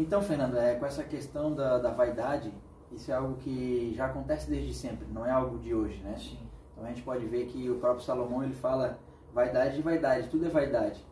Então, 0.00 0.22
Fernando, 0.22 0.56
é, 0.56 0.76
com 0.76 0.86
essa 0.86 1.04
questão 1.04 1.54
da, 1.54 1.76
da 1.76 1.90
vaidade, 1.90 2.50
isso 2.90 3.12
é 3.12 3.14
algo 3.14 3.34
que 3.36 3.92
já 3.94 4.06
acontece 4.06 4.48
desde 4.48 4.72
sempre, 4.72 5.06
não 5.12 5.26
é 5.26 5.30
algo 5.30 5.58
de 5.58 5.74
hoje, 5.74 6.00
né? 6.02 6.16
Sim. 6.16 6.38
Então 6.72 6.84
a 6.84 6.88
gente 6.88 7.02
pode 7.02 7.26
ver 7.26 7.44
que 7.48 7.68
o 7.68 7.78
próprio 7.78 8.02
Salomão 8.02 8.42
ele 8.42 8.54
fala 8.54 8.98
vaidade 9.34 9.76
de 9.76 9.82
vaidade, 9.82 10.28
tudo 10.28 10.46
é 10.46 10.48
vaidade. 10.48 11.04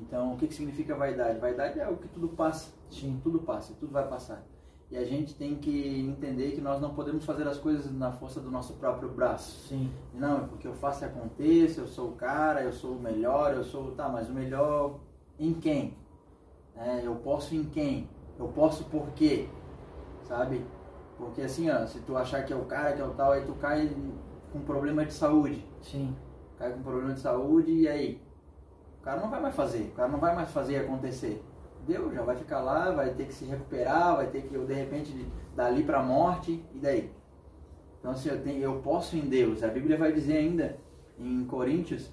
Então 0.00 0.32
o 0.32 0.36
que, 0.38 0.48
que 0.48 0.54
significa 0.54 0.96
vaidade? 0.96 1.38
Vaidade 1.38 1.78
é 1.78 1.84
algo 1.84 2.00
que 2.00 2.08
tudo 2.08 2.28
passa, 2.28 2.72
Sim. 2.88 3.20
tudo 3.22 3.40
passa, 3.40 3.74
tudo 3.78 3.92
vai 3.92 4.08
passar. 4.08 4.42
E 4.90 4.96
a 4.96 5.04
gente 5.04 5.34
tem 5.34 5.56
que 5.56 6.00
entender 6.00 6.52
que 6.52 6.62
nós 6.62 6.80
não 6.80 6.94
podemos 6.94 7.26
fazer 7.26 7.46
as 7.46 7.58
coisas 7.58 7.92
na 7.92 8.10
força 8.10 8.40
do 8.40 8.50
nosso 8.50 8.72
próprio 8.74 9.10
braço. 9.10 9.68
Sim. 9.68 9.92
Não, 10.14 10.38
é 10.38 10.46
porque 10.46 10.66
eu 10.66 10.74
faço 10.74 11.04
e 11.04 11.06
aconteça, 11.06 11.82
eu 11.82 11.86
sou 11.86 12.08
o 12.08 12.12
cara, 12.12 12.62
eu 12.62 12.72
sou 12.72 12.92
o 12.92 13.00
melhor, 13.00 13.52
eu 13.52 13.62
sou. 13.62 13.92
Tá, 13.92 14.08
mas 14.08 14.30
o 14.30 14.32
melhor 14.32 14.98
em 15.38 15.52
quem? 15.52 15.94
É, 16.74 17.06
eu 17.06 17.14
posso 17.16 17.54
em 17.54 17.64
quem? 17.64 18.08
Eu 18.40 18.48
posso 18.48 18.84
por 18.84 19.10
quê? 19.10 19.46
Sabe? 20.22 20.64
Porque 21.18 21.42
assim, 21.42 21.68
ó, 21.68 21.86
se 21.86 22.00
tu 22.00 22.16
achar 22.16 22.42
que 22.42 22.52
é 22.54 22.56
o 22.56 22.64
cara, 22.64 22.94
que 22.94 23.02
é 23.02 23.04
o 23.04 23.10
tal, 23.10 23.32
aí 23.32 23.44
tu 23.44 23.52
cai 23.52 23.94
com 24.50 24.60
problema 24.60 25.04
de 25.04 25.12
saúde. 25.12 25.62
Sim. 25.82 26.16
Cai 26.58 26.72
com 26.72 26.82
problema 26.82 27.12
de 27.12 27.20
saúde 27.20 27.70
e 27.70 27.86
aí? 27.86 28.20
O 28.98 29.02
cara 29.02 29.20
não 29.20 29.30
vai 29.30 29.40
mais 29.40 29.54
fazer, 29.54 29.82
o 29.82 29.90
cara 29.92 30.08
não 30.08 30.18
vai 30.18 30.34
mais 30.34 30.50
fazer 30.50 30.76
acontecer. 30.76 31.44
Deu, 31.86 32.12
já 32.14 32.22
vai 32.22 32.34
ficar 32.34 32.60
lá, 32.60 32.90
vai 32.90 33.12
ter 33.12 33.26
que 33.26 33.34
se 33.34 33.44
recuperar, 33.44 34.16
vai 34.16 34.26
ter 34.28 34.42
que, 34.42 34.58
de 34.58 34.74
repente, 34.74 35.30
dali 35.54 35.82
para 35.82 36.00
a 36.00 36.02
morte, 36.02 36.64
e 36.74 36.78
daí? 36.78 37.12
Então, 37.98 38.12
assim, 38.12 38.30
eu, 38.30 38.42
tenho, 38.42 38.62
eu 38.62 38.80
posso 38.80 39.16
em 39.16 39.28
Deus. 39.28 39.62
A 39.62 39.68
Bíblia 39.68 39.98
vai 39.98 40.12
dizer 40.12 40.38
ainda, 40.38 40.78
em 41.18 41.44
Coríntios, 41.44 42.10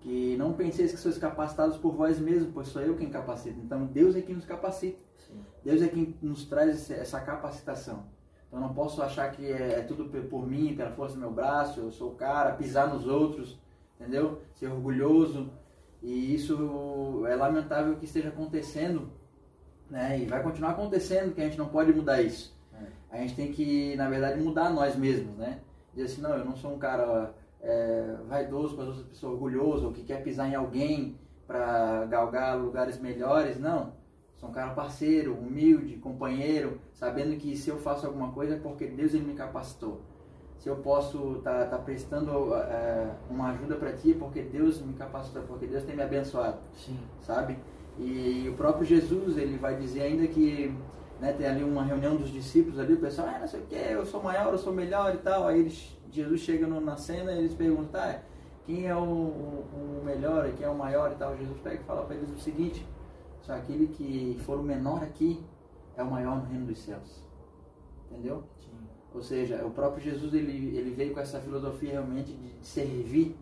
que 0.00 0.36
não 0.38 0.54
penseis 0.54 0.92
que 0.92 0.98
sois 0.98 1.18
capacitados 1.18 1.76
por 1.76 1.94
vós 1.94 2.18
mesmos, 2.18 2.50
pois 2.52 2.68
sou 2.68 2.80
eu 2.80 2.96
quem 2.96 3.10
capacita. 3.10 3.58
Então, 3.58 3.84
Deus 3.86 4.16
é 4.16 4.22
quem 4.22 4.34
nos 4.34 4.46
capacita. 4.46 5.05
Deus 5.64 5.82
é 5.82 5.88
quem 5.88 6.16
nos 6.22 6.44
traz 6.44 6.90
essa 6.90 7.20
capacitação. 7.20 8.04
Então, 8.46 8.60
não 8.60 8.72
posso 8.72 9.02
achar 9.02 9.30
que 9.32 9.44
é, 9.44 9.80
é 9.80 9.82
tudo 9.82 10.04
por 10.28 10.46
mim, 10.46 10.74
pela 10.76 10.90
força 10.92 11.14
do 11.14 11.20
meu 11.20 11.30
braço, 11.30 11.80
eu 11.80 11.90
sou 11.90 12.12
o 12.12 12.14
cara, 12.14 12.52
pisar 12.52 12.92
nos 12.92 13.06
outros, 13.06 13.58
entendeu? 13.98 14.40
Ser 14.54 14.68
orgulhoso. 14.68 15.50
E 16.02 16.34
isso 16.34 17.24
é 17.28 17.34
lamentável 17.34 17.96
que 17.96 18.04
esteja 18.04 18.28
acontecendo, 18.28 19.10
né? 19.90 20.20
E 20.20 20.26
vai 20.26 20.42
continuar 20.42 20.70
acontecendo, 20.70 21.34
que 21.34 21.40
a 21.40 21.44
gente 21.44 21.58
não 21.58 21.68
pode 21.68 21.92
mudar 21.92 22.22
isso. 22.22 22.56
É. 22.72 22.86
A 23.10 23.18
gente 23.18 23.34
tem 23.34 23.52
que, 23.52 23.96
na 23.96 24.08
verdade, 24.08 24.40
mudar 24.40 24.70
nós 24.70 24.94
mesmos, 24.94 25.36
né? 25.36 25.60
Dizer 25.92 26.06
assim, 26.06 26.20
não, 26.20 26.34
eu 26.34 26.44
não 26.44 26.54
sou 26.54 26.74
um 26.74 26.78
cara 26.78 27.34
é, 27.60 28.16
vaidoso 28.28 28.76
com 28.76 28.82
as 28.82 28.88
outras 28.88 29.06
pessoas, 29.06 29.32
orgulhoso, 29.32 29.86
ou 29.86 29.92
que 29.92 30.04
quer 30.04 30.22
pisar 30.22 30.48
em 30.48 30.54
alguém 30.54 31.18
para 31.46 32.04
galgar 32.06 32.56
lugares 32.56 33.00
melhores, 33.00 33.58
não. 33.58 33.92
Sou 34.36 34.50
um 34.50 34.52
cara 34.52 34.70
parceiro, 34.72 35.34
humilde, 35.34 35.96
companheiro, 35.96 36.80
sabendo 36.92 37.36
que 37.36 37.56
se 37.56 37.70
eu 37.70 37.78
faço 37.78 38.06
alguma 38.06 38.32
coisa 38.32 38.54
é 38.54 38.58
porque 38.58 38.86
Deus 38.86 39.14
ele 39.14 39.24
me 39.24 39.34
capacitou 39.34 40.00
se 40.58 40.68
eu 40.68 40.76
posso 40.76 41.36
estar 41.36 41.64
tá, 41.64 41.66
tá 41.66 41.78
prestando 41.78 42.54
é, 42.54 43.10
uma 43.30 43.50
ajuda 43.50 43.76
para 43.76 43.92
ti, 43.92 44.12
é 44.12 44.14
porque 44.14 44.42
Deus 44.42 44.80
me 44.80 44.94
capacitou, 44.94 45.42
porque 45.42 45.66
Deus 45.66 45.84
tem 45.84 45.94
me 45.94 46.02
abençoado, 46.02 46.58
Sim. 46.74 46.98
sabe? 47.20 47.56
E 47.98 48.48
o 48.48 48.54
próprio 48.54 48.84
Jesus, 48.84 49.36
ele 49.36 49.56
vai 49.58 49.76
dizer 49.76 50.02
ainda 50.02 50.26
que 50.26 50.74
né, 51.20 51.32
tem 51.32 51.46
ali 51.46 51.62
uma 51.62 51.84
reunião 51.84 52.16
dos 52.16 52.30
discípulos 52.30 52.78
ali, 52.78 52.94
o 52.94 52.98
pessoal, 52.98 53.28
ah, 53.34 53.38
não 53.38 53.46
sei 53.46 53.60
o 53.60 53.66
que, 53.66 53.76
eu 53.76 54.04
sou 54.04 54.22
maior, 54.22 54.52
eu 54.52 54.58
sou 54.58 54.72
melhor 54.72 55.14
e 55.14 55.18
tal. 55.18 55.46
Aí 55.46 55.60
eles, 55.60 55.96
Jesus 56.10 56.40
chega 56.40 56.66
no, 56.66 56.80
na 56.80 56.96
cena 56.96 57.32
e 57.32 57.38
eles 57.38 57.54
perguntam, 57.54 58.00
tá, 58.00 58.20
quem 58.64 58.86
é 58.86 58.94
o, 58.94 58.98
o, 58.98 60.00
o 60.00 60.02
melhor, 60.04 60.50
quem 60.56 60.66
é 60.66 60.68
o 60.68 60.74
maior 60.74 61.12
e 61.12 61.14
tal. 61.14 61.36
Jesus 61.36 61.58
pega 61.60 61.76
e 61.76 61.84
fala 61.84 62.02
para 62.02 62.16
eles 62.16 62.30
o 62.30 62.38
seguinte, 62.38 62.84
só 63.46 63.54
aquele 63.54 63.86
que 63.86 64.36
for 64.44 64.58
o 64.58 64.62
menor 64.62 65.04
aqui 65.04 65.40
é 65.96 66.02
o 66.02 66.10
maior 66.10 66.36
no 66.36 66.46
reino 66.46 66.66
dos 66.66 66.78
céus. 66.78 67.22
Entendeu? 68.10 68.42
Ou 69.14 69.22
seja, 69.22 69.64
o 69.64 69.70
próprio 69.70 70.02
Jesus 70.02 70.34
ele, 70.34 70.76
ele 70.76 70.90
veio 70.90 71.14
com 71.14 71.20
essa 71.20 71.40
filosofia 71.40 71.92
realmente 71.92 72.32
de, 72.32 72.66
servir, 72.66 73.36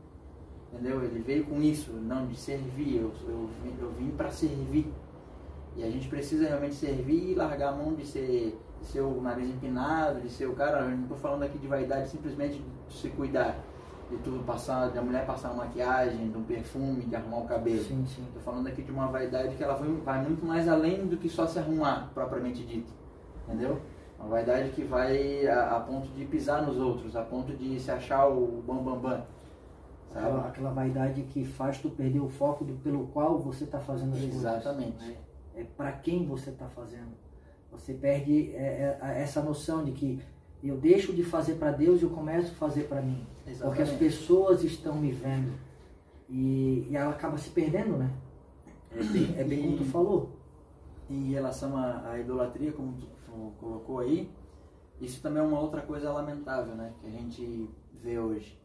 entendeu? 0.71 1.03
Ele 1.03 1.21
veio 1.21 1.47
com 1.47 1.61
isso, 1.63 1.91
não 1.93 2.27
de 2.27 2.37
servir. 2.37 2.97
Eu, 2.97 3.13
eu, 3.27 3.49
eu 3.81 3.91
vim 3.93 4.11
para 4.11 4.31
servir. 4.31 4.93
E 5.75 5.83
a 5.83 5.91
gente 5.91 6.07
precisa 6.07 6.47
realmente 6.47 6.75
servir 6.75 7.33
e 7.33 7.35
largar 7.35 7.73
a 7.73 7.77
mão 7.77 7.95
de 7.95 8.07
ser, 8.07 8.57
de 8.81 8.87
ser 8.87 9.01
o 9.01 9.21
nariz 9.23 9.49
empinado, 9.49 10.21
de 10.21 10.29
ser 10.29 10.47
o 10.47 10.55
cara. 10.55 10.83
Eu 10.83 10.91
não 10.91 11.03
estou 11.05 11.17
falando 11.17 11.43
aqui 11.45 11.59
de 11.59 11.67
vaidade, 11.67 12.11
simplesmente 12.11 12.63
de 12.89 12.95
se 12.95 13.09
cuidar. 13.09 13.59
De 14.11 14.19
tudo 14.19 14.45
passar, 14.45 14.91
de 14.91 14.99
a 14.99 15.03
mulher 15.03 15.27
passar 15.27 15.51
uma 15.51 15.65
maquiagem, 15.65 16.31
de 16.31 16.37
um 16.37 16.45
perfume, 16.45 17.07
de 17.07 17.17
arrumar 17.17 17.39
o 17.39 17.45
cabelo. 17.47 17.83
Sim, 17.83 18.05
sim. 18.07 18.23
Estou 18.27 18.43
falando 18.43 18.67
aqui 18.67 18.83
de 18.83 18.91
uma 18.91 19.07
vaidade 19.07 19.57
que 19.57 19.65
ela 19.65 19.75
vai 19.75 20.23
muito 20.23 20.45
mais 20.45 20.69
além 20.69 21.07
do 21.07 21.17
que 21.17 21.29
só 21.29 21.47
se 21.47 21.59
arrumar, 21.59 22.11
propriamente 22.13 22.63
dito. 22.65 22.93
Entendeu? 23.47 23.81
Uma 24.19 24.29
vaidade 24.29 24.71
que 24.71 24.85
vai 24.85 25.47
a, 25.47 25.77
a, 25.77 25.81
ponto 25.81 26.09
de 26.09 26.25
pisar 26.27 26.63
nos 26.63 26.77
outros, 26.77 27.17
a 27.17 27.23
ponto 27.23 27.55
de 27.55 27.81
se 27.81 27.91
achar 27.91 28.27
o 28.29 28.63
bambambam. 28.67 29.01
Bam, 29.01 29.11
bam, 29.11 29.25
aquela, 30.15 30.49
aquela, 30.49 30.71
vaidade 30.71 31.23
que 31.23 31.45
faz 31.45 31.79
tu 31.79 31.91
perder 31.91 32.21
o 32.21 32.29
foco 32.29 32.65
do, 32.65 32.75
pelo 32.75 33.07
qual 33.09 33.39
você 33.39 33.65
está 33.65 33.81
fazendo 33.81 34.15
as 34.15 34.23
Exatamente. 34.23 34.33
coisas. 34.33 34.61
Exatamente. 34.61 35.19
É, 35.55 35.61
é 35.61 35.65
para 35.65 35.93
quem 35.93 36.27
você 36.27 36.51
está 36.51 36.69
fazendo. 36.69 37.13
Você 37.73 37.93
perde 37.95 38.55
é, 38.55 38.99
é, 39.03 39.21
essa 39.23 39.43
noção 39.43 39.85
de 39.85 39.93
que 39.93 40.23
eu 40.69 40.77
deixo 40.77 41.13
de 41.13 41.23
fazer 41.23 41.55
para 41.55 41.73
Deus 41.73 42.01
e 42.01 42.05
eu 42.05 42.11
começo 42.11 42.53
a 42.53 42.55
fazer 42.55 42.85
para 42.85 43.03
mim. 43.03 43.27
Exatamente. 43.47 43.63
Porque 43.63 43.83
as 43.83 43.91
pessoas 43.99 44.65
estão 44.65 44.97
me 44.97 45.11
vendo. 45.11 45.53
E, 46.29 46.87
e 46.91 46.97
ela 46.97 47.11
acaba 47.11 47.37
se 47.37 47.51
perdendo, 47.51 47.97
né? 47.97 48.11
É 48.91 49.03
bem, 49.03 49.35
é 49.39 49.45
bem 49.45 49.63
como 49.63 49.77
tu 49.77 49.85
falou. 49.85 50.31
Em 51.11 51.33
relação 51.33 51.77
à, 51.77 52.11
à 52.13 52.19
idolatria, 52.19 52.73
como 52.73 52.95
tu 52.95 53.07
colocou 53.61 53.99
aí, 53.99 54.31
isso 55.01 55.21
também 55.21 55.43
é 55.43 55.47
uma 55.47 55.61
outra 55.61 55.83
coisa 55.83 56.11
lamentável, 56.11 56.75
né? 56.75 56.93
Que 57.01 57.09
a 57.09 57.11
gente 57.11 57.69
vê 57.93 58.19
hoje. 58.19 58.59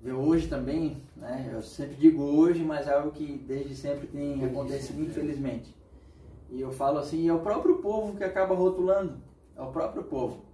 Vê 0.00 0.12
hoje 0.12 0.48
também, 0.48 1.02
né? 1.16 1.50
Eu 1.52 1.62
sempre 1.62 1.94
digo 1.96 2.22
hoje, 2.22 2.64
mas 2.64 2.88
é 2.88 2.94
algo 2.94 3.12
que 3.12 3.38
desde 3.46 3.76
sempre 3.76 4.08
tem 4.08 4.38
desde 4.38 4.44
acontecido, 4.46 4.96
sempre. 4.96 5.04
infelizmente. 5.04 5.76
E 6.50 6.60
eu 6.60 6.72
falo 6.72 6.98
assim, 6.98 7.28
é 7.28 7.32
o 7.32 7.38
próprio 7.38 7.76
povo 7.76 8.16
que 8.16 8.24
acaba 8.24 8.54
rotulando. 8.54 9.18
É 9.56 9.62
o 9.62 9.70
próprio 9.70 10.02
povo. 10.02 10.51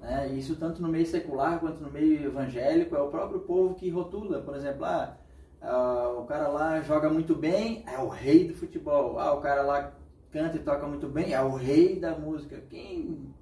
Né? 0.00 0.28
Isso 0.28 0.56
tanto 0.56 0.82
no 0.82 0.88
meio 0.88 1.06
secular 1.06 1.58
quanto 1.58 1.82
no 1.82 1.90
meio 1.90 2.26
evangélico, 2.26 2.96
é 2.96 3.00
o 3.00 3.08
próprio 3.08 3.40
povo 3.40 3.74
que 3.74 3.90
rotula. 3.90 4.40
Por 4.40 4.54
exemplo, 4.54 4.84
ah, 4.84 5.16
ah, 5.60 6.14
o 6.18 6.24
cara 6.24 6.48
lá 6.48 6.80
joga 6.82 7.08
muito 7.08 7.34
bem, 7.34 7.84
é 7.86 7.98
o 7.98 8.08
rei 8.08 8.46
do 8.46 8.54
futebol. 8.54 9.18
Ah, 9.18 9.32
o 9.34 9.40
cara 9.40 9.62
lá 9.62 9.92
canta 10.32 10.56
e 10.56 10.60
toca 10.60 10.86
muito 10.86 11.08
bem, 11.08 11.32
é 11.32 11.40
o 11.40 11.54
rei 11.54 11.98
da 11.98 12.14
música. 12.14 12.62
Quem. 12.68 13.34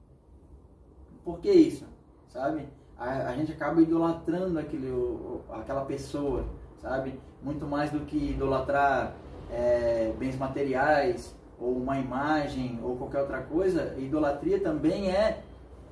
Por 1.24 1.40
que 1.40 1.50
isso? 1.50 1.86
Sabe? 2.28 2.68
A, 2.96 3.28
a 3.28 3.34
gente 3.34 3.52
acaba 3.52 3.80
idolatrando 3.80 4.58
aquele, 4.58 4.90
o, 4.90 5.42
aquela 5.50 5.84
pessoa, 5.84 6.44
sabe? 6.78 7.18
Muito 7.42 7.66
mais 7.66 7.90
do 7.90 8.00
que 8.00 8.30
idolatrar 8.30 9.16
é, 9.50 10.12
bens 10.18 10.36
materiais, 10.36 11.36
ou 11.58 11.76
uma 11.76 11.98
imagem, 11.98 12.78
ou 12.82 12.96
qualquer 12.96 13.22
outra 13.22 13.42
coisa. 13.42 13.94
Idolatria 13.98 14.60
também 14.60 15.10
é 15.10 15.42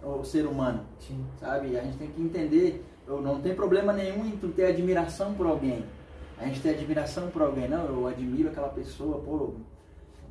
o 0.02 0.24
ser 0.24 0.46
humano, 0.46 0.84
Sim. 0.98 1.24
sabe? 1.38 1.76
A 1.76 1.82
gente 1.82 1.98
tem 1.98 2.10
que 2.10 2.22
entender. 2.22 2.84
Eu 3.06 3.20
não 3.20 3.40
tem 3.40 3.54
problema 3.54 3.92
nenhum 3.92 4.24
em 4.26 4.32
tu 4.32 4.48
ter 4.48 4.66
admiração 4.66 5.34
por 5.34 5.46
alguém. 5.46 5.84
A 6.38 6.46
gente 6.46 6.60
tem 6.60 6.72
admiração 6.72 7.28
por 7.28 7.42
alguém, 7.42 7.68
não, 7.68 7.84
eu 7.84 8.06
admiro 8.06 8.48
aquela 8.48 8.68
pessoa, 8.68 9.20
pô, 9.20 9.54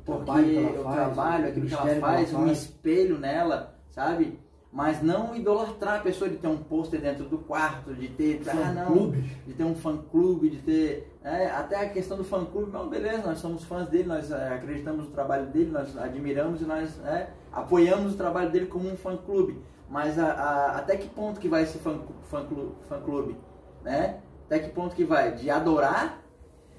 porque 0.04 0.24
trabalho 0.24 0.82
faz, 0.82 0.94
trabalho, 0.94 1.48
aquilo 1.48 1.66
que 1.66 1.74
ela 1.74 2.00
faz, 2.00 2.34
um 2.34 2.46
espelho 2.48 3.18
nela, 3.18 3.74
sabe? 3.90 4.38
Mas 4.72 5.02
não 5.02 5.36
idolatrar 5.36 5.96
a 5.96 6.02
pessoa 6.02 6.30
de 6.30 6.36
ter 6.38 6.46
um 6.46 6.56
pôster 6.56 6.98
dentro 6.98 7.26
do 7.26 7.36
quarto, 7.36 7.92
de 7.92 8.08
ter 8.08 8.40
ah, 8.48 8.72
não, 8.72 9.10
de 9.46 9.52
ter 9.52 9.64
um 9.64 9.74
fã 9.74 9.98
clube, 10.10 10.48
de 10.48 10.62
ter 10.62 11.14
é, 11.22 11.50
até 11.50 11.76
a 11.76 11.90
questão 11.90 12.16
do 12.16 12.24
fã 12.24 12.42
clube, 12.42 12.72
não, 12.72 12.88
beleza, 12.88 13.18
nós 13.18 13.38
somos 13.38 13.64
fãs 13.64 13.86
dele, 13.88 14.08
nós 14.08 14.30
é, 14.30 14.48
acreditamos 14.48 15.04
no 15.04 15.10
trabalho 15.10 15.46
dele, 15.46 15.70
nós 15.70 15.94
admiramos 15.98 16.62
e 16.62 16.64
nós 16.64 16.98
é, 17.04 17.28
apoiamos 17.52 18.14
o 18.14 18.16
trabalho 18.16 18.50
dele 18.50 18.66
como 18.66 18.90
um 18.90 18.96
fã 18.96 19.14
clube. 19.14 19.60
Mas 19.90 20.18
a, 20.18 20.32
a, 20.32 20.78
até 20.78 20.96
que 20.96 21.06
ponto 21.06 21.38
que 21.38 21.48
vai 21.48 21.64
esse 21.64 21.76
fã, 21.76 22.00
fã, 22.30 22.42
clube, 22.42 22.72
fã 22.88 22.98
clube, 22.98 23.36
né? 23.84 24.20
Até 24.46 24.58
que 24.58 24.70
ponto 24.70 24.96
que 24.96 25.04
vai? 25.04 25.34
De 25.34 25.50
adorar, 25.50 26.18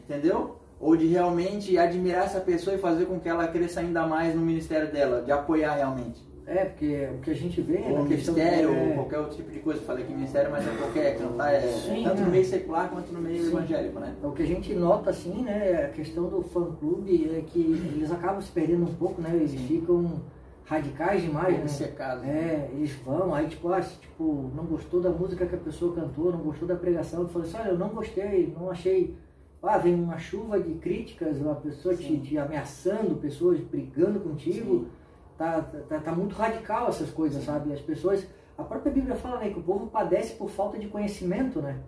entendeu? 0.04 0.58
Ou 0.80 0.98
de 0.98 1.06
realmente 1.06 1.78
admirar 1.78 2.26
essa 2.26 2.40
pessoa 2.40 2.76
e 2.76 2.80
fazer 2.80 3.06
com 3.06 3.20
que 3.20 3.30
ela 3.30 3.48
cresça 3.48 3.82
ainda 3.82 4.08
mais 4.08 4.34
no 4.34 4.42
ministério 4.42 4.92
dela, 4.92 5.22
de 5.22 5.32
apoiar 5.32 5.76
realmente. 5.76 6.33
É, 6.46 6.66
porque 6.66 7.08
o 7.14 7.20
que 7.20 7.32
a 7.32 7.36
gente 7.36 7.62
vê 7.62 7.80
ou 7.90 8.04
ministério, 8.04 8.70
é... 8.74 8.88
ou 8.90 8.94
qualquer 8.96 9.20
outro 9.20 9.38
tipo 9.38 9.50
de 9.50 9.60
coisa. 9.60 9.82
Falei 9.82 10.06
que 10.06 10.14
ministério, 10.14 10.52
mas 10.52 10.68
é 10.68 10.72
qualquer, 10.76 11.18
cantar 11.18 11.54
é, 11.54 11.62
Sim, 11.62 12.04
tanto 12.04 12.22
no 12.22 12.32
meio 12.32 12.46
secular 12.46 12.90
quanto 12.90 13.14
no 13.14 13.22
meio 13.22 13.44
Sim. 13.44 13.48
evangélico, 13.48 14.00
né? 14.00 14.16
O 14.22 14.32
que 14.32 14.44
a 14.44 14.46
gente 14.46 14.74
nota, 14.74 15.10
assim, 15.10 15.42
né, 15.42 15.86
a 15.86 15.90
questão 15.90 16.28
do 16.28 16.42
fã-clube 16.44 17.32
é 17.34 17.42
que 17.42 17.60
eles 17.60 18.12
acabam 18.12 18.42
se 18.42 18.52
perdendo 18.52 18.84
um 18.84 18.94
pouco, 18.94 19.22
né? 19.22 19.32
Eles 19.34 19.52
Sim. 19.52 19.58
ficam 19.68 20.22
radicais 20.66 21.22
demais, 21.22 21.58
né? 21.58 21.68
Secado, 21.68 22.26
é, 22.26 22.70
eles 22.74 22.92
vão, 23.06 23.34
aí 23.34 23.48
tipo, 23.48 23.72
ah, 23.72 23.82
tipo, 23.82 24.52
não 24.56 24.66
gostou 24.66 25.02
da 25.02 25.10
música 25.10 25.46
que 25.46 25.56
a 25.56 25.60
pessoa 25.60 25.96
cantou, 25.96 26.32
não 26.32 26.40
gostou 26.40 26.68
da 26.68 26.76
pregação, 26.76 27.26
tu 27.26 27.32
fala 27.32 27.46
assim, 27.46 27.58
olha, 27.58 27.70
eu 27.70 27.78
não 27.78 27.90
gostei, 27.90 28.54
não 28.58 28.70
achei. 28.70 29.16
Ah, 29.62 29.78
vem 29.78 29.96
uma 29.96 30.18
chuva 30.18 30.60
de 30.60 30.74
críticas, 30.74 31.38
uma 31.38 31.56
pessoa 31.56 31.96
te, 31.96 32.18
te, 32.20 32.38
ameaçando, 32.38 33.16
pessoas 33.16 33.62
brigando 33.62 34.20
contigo. 34.20 34.80
Sim 34.80 35.03
Tá, 35.44 35.62
tá, 35.90 36.00
tá 36.00 36.12
muito 36.14 36.36
radical 36.36 36.88
essas 36.88 37.10
coisas, 37.10 37.44
sabe? 37.44 37.74
As 37.74 37.82
pessoas. 37.82 38.26
A 38.58 38.64
própria 38.64 38.94
Bíblia 38.94 39.14
fala 39.14 39.40
né, 39.40 39.50
que 39.50 39.60
o 39.60 39.64
povo 39.64 39.88
padece 39.88 40.36
por 40.36 40.50
falta 40.50 40.80
de 40.80 40.88
conhecimento, 40.88 41.62
né? 41.62 41.82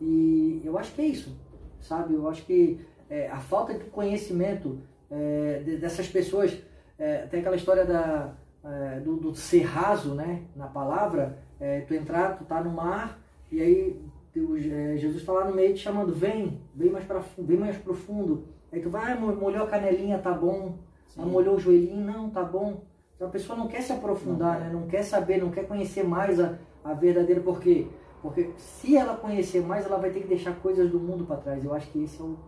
E 0.00 0.60
eu 0.64 0.76
acho 0.76 0.92
que 0.94 1.02
é 1.02 1.04
isso, 1.04 1.38
sabe? 1.80 2.14
Eu 2.14 2.28
acho 2.28 2.44
que 2.44 2.84
é, 3.08 3.28
a 3.28 3.36
falta 3.36 3.74
de 3.74 3.84
conhecimento 3.84 4.80
é, 5.08 5.62
dessas 5.80 6.08
pessoas. 6.08 6.58
É, 6.98 7.28
tem 7.28 7.38
aquela 7.38 7.54
história 7.54 7.84
da, 7.84 8.34
é, 8.64 8.98
do, 8.98 9.14
do 9.14 9.36
ser 9.36 9.62
raso, 9.62 10.16
né? 10.16 10.42
Na 10.56 10.66
palavra, 10.66 11.38
é, 11.60 11.82
tu 11.82 11.94
entrar, 11.94 12.38
tu 12.38 12.44
tá 12.44 12.60
no 12.60 12.70
mar, 12.70 13.20
e 13.52 13.62
aí 13.62 14.04
é, 14.34 14.96
Jesus 14.96 15.18
está 15.18 15.32
lá 15.32 15.44
no 15.44 15.54
meio 15.54 15.74
te 15.74 15.80
chamando, 15.80 16.12
vem, 16.12 16.60
vem 16.74 16.90
mais, 16.90 17.04
pra, 17.04 17.22
vem 17.38 17.56
mais 17.56 17.76
profundo. 17.76 18.48
Aí 18.72 18.80
tu 18.80 18.90
vai, 18.90 19.12
ah, 19.12 19.16
molhou 19.16 19.62
a 19.62 19.68
canelinha, 19.68 20.18
tá 20.18 20.32
bom. 20.32 20.89
Sim. 21.10 21.24
molhou 21.24 21.56
o 21.56 21.58
joelhinho, 21.58 22.04
não, 22.04 22.30
tá 22.30 22.42
bom. 22.42 22.82
Então 23.14 23.28
a 23.28 23.30
pessoa 23.30 23.58
não 23.58 23.68
quer 23.68 23.82
se 23.82 23.92
aprofundar, 23.92 24.60
não, 24.60 24.66
né? 24.66 24.72
não 24.72 24.86
quer 24.86 25.02
saber, 25.02 25.42
não 25.42 25.50
quer 25.50 25.66
conhecer 25.66 26.04
mais 26.04 26.40
a, 26.40 26.56
a 26.82 26.94
verdadeira, 26.94 27.40
por 27.40 27.60
quê? 27.60 27.86
Porque 28.22 28.50
se 28.56 28.96
ela 28.96 29.16
conhecer 29.16 29.60
mais, 29.62 29.84
ela 29.86 29.98
vai 29.98 30.10
ter 30.10 30.20
que 30.20 30.28
deixar 30.28 30.54
coisas 30.56 30.90
do 30.90 31.00
mundo 31.00 31.24
para 31.24 31.36
trás. 31.36 31.64
Eu 31.64 31.74
acho 31.74 31.90
que 31.90 32.02
esse 32.02 32.20
é 32.20 32.24
o, 32.24 32.38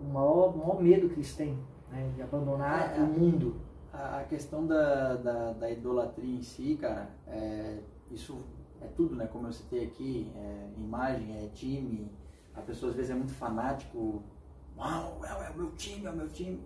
o 0.00 0.04
maior, 0.04 0.56
maior 0.56 0.82
medo 0.82 1.08
que 1.08 1.14
eles 1.14 1.34
têm, 1.34 1.58
né? 1.90 2.10
de 2.14 2.22
abandonar 2.22 2.98
é, 2.98 3.00
o 3.00 3.06
mundo. 3.06 3.56
A, 3.92 4.24
questão 4.24 4.66
da, 4.66 5.14
da, 5.14 5.52
da, 5.52 5.70
idolatria 5.70 6.38
em 6.38 6.42
si, 6.42 6.76
cara, 6.80 7.10
é, 7.28 7.78
isso 8.10 8.38
é 8.80 8.86
tudo, 8.88 9.14
né? 9.14 9.28
Como 9.32 9.46
eu 9.46 9.52
citei 9.52 9.84
aqui, 9.84 10.32
é 10.34 10.68
imagem, 10.76 11.44
é 11.44 11.48
time. 11.54 12.10
A 12.54 12.60
pessoa 12.60 12.90
às 12.90 12.96
vezes 12.96 13.12
é 13.12 13.14
muito 13.14 13.32
fanático. 13.32 14.22
Uau, 14.76 15.20
é, 15.22 15.46
é 15.46 15.50
o 15.50 15.56
meu 15.56 15.70
time, 15.72 16.06
é 16.06 16.10
o 16.10 16.16
meu 16.16 16.28
time 16.28 16.60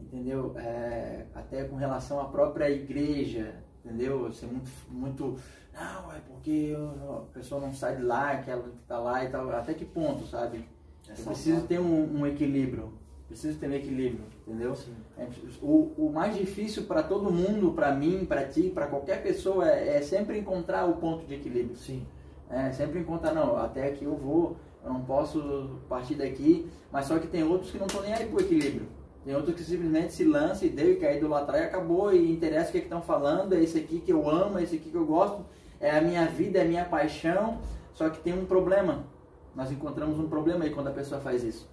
entendeu? 0.00 0.54
É, 0.58 1.26
até 1.34 1.64
com 1.64 1.76
relação 1.76 2.20
à 2.20 2.24
própria 2.26 2.70
igreja, 2.70 3.54
entendeu? 3.84 4.32
Ser 4.32 4.46
muito, 4.46 4.70
muito, 4.88 5.36
não, 5.74 6.12
é 6.12 6.20
porque 6.26 6.74
a 7.08 7.32
pessoa 7.32 7.60
não 7.60 7.72
sai 7.72 7.96
de 7.96 8.02
lá, 8.02 8.36
que 8.38 8.50
ela 8.50 8.72
está 8.82 8.98
lá 8.98 9.24
e 9.24 9.28
tal. 9.28 9.50
Até 9.50 9.74
que 9.74 9.84
ponto, 9.84 10.26
sabe? 10.26 10.64
É 11.08 11.12
preciso 11.12 11.62
ter 11.62 11.78
um, 11.78 12.20
um, 12.20 12.26
equilíbrio. 12.26 12.92
Preciso 13.28 13.58
ter 13.58 13.68
um 13.68 13.72
equilíbrio, 13.72 14.24
entendeu? 14.46 14.76
É, 15.18 15.26
o, 15.60 15.92
o 15.98 16.12
mais 16.12 16.36
difícil 16.36 16.84
para 16.84 17.02
todo 17.02 17.32
mundo, 17.32 17.72
para 17.72 17.92
mim, 17.92 18.24
para 18.24 18.46
ti, 18.46 18.70
para 18.70 18.86
qualquer 18.86 19.22
pessoa, 19.22 19.68
é, 19.68 19.96
é, 19.96 20.02
sempre 20.02 20.38
encontrar 20.38 20.86
o 20.86 20.96
ponto 20.96 21.26
de 21.26 21.34
equilíbrio. 21.34 21.76
Sim. 21.76 22.06
É, 22.48 22.70
sempre 22.70 23.00
encontrar, 23.00 23.34
não, 23.34 23.56
até 23.56 23.88
aqui 23.88 24.04
eu 24.04 24.16
vou, 24.16 24.56
eu 24.84 24.92
não 24.92 25.04
posso 25.04 25.80
partir 25.88 26.14
daqui, 26.14 26.70
mas 26.92 27.06
só 27.06 27.18
que 27.18 27.26
tem 27.26 27.42
outros 27.42 27.72
que 27.72 27.78
não 27.78 27.86
estão 27.86 28.02
nem 28.02 28.14
aí 28.14 28.26
pro 28.26 28.40
equilíbrio. 28.40 28.86
Tem 29.26 29.34
outros 29.34 29.56
que 29.56 29.64
simplesmente 29.64 30.12
se 30.12 30.24
lança 30.24 30.64
e 30.64 30.68
deu 30.68 30.92
e 30.92 30.96
quer 30.96 31.16
idolatrar 31.16 31.60
e 31.60 31.64
acabou 31.64 32.14
e 32.14 32.30
interessa 32.30 32.68
o 32.68 32.72
que 32.72 32.78
é 32.78 32.82
estão 32.82 33.02
falando, 33.02 33.54
é 33.54 33.60
esse 33.60 33.76
aqui 33.76 33.98
que 33.98 34.12
eu 34.12 34.30
amo, 34.30 34.56
é 34.56 34.62
esse 34.62 34.76
aqui 34.76 34.88
que 34.88 34.96
eu 34.96 35.04
gosto, 35.04 35.44
é 35.80 35.90
a 35.90 36.00
minha 36.00 36.24
vida, 36.26 36.60
é 36.60 36.62
a 36.62 36.64
minha 36.64 36.84
paixão. 36.84 37.58
Só 37.92 38.08
que 38.08 38.20
tem 38.20 38.38
um 38.38 38.46
problema. 38.46 39.04
Nós 39.52 39.72
encontramos 39.72 40.20
um 40.20 40.28
problema 40.28 40.62
aí 40.62 40.70
quando 40.70 40.86
a 40.86 40.92
pessoa 40.92 41.20
faz 41.20 41.42
isso. 41.42 41.68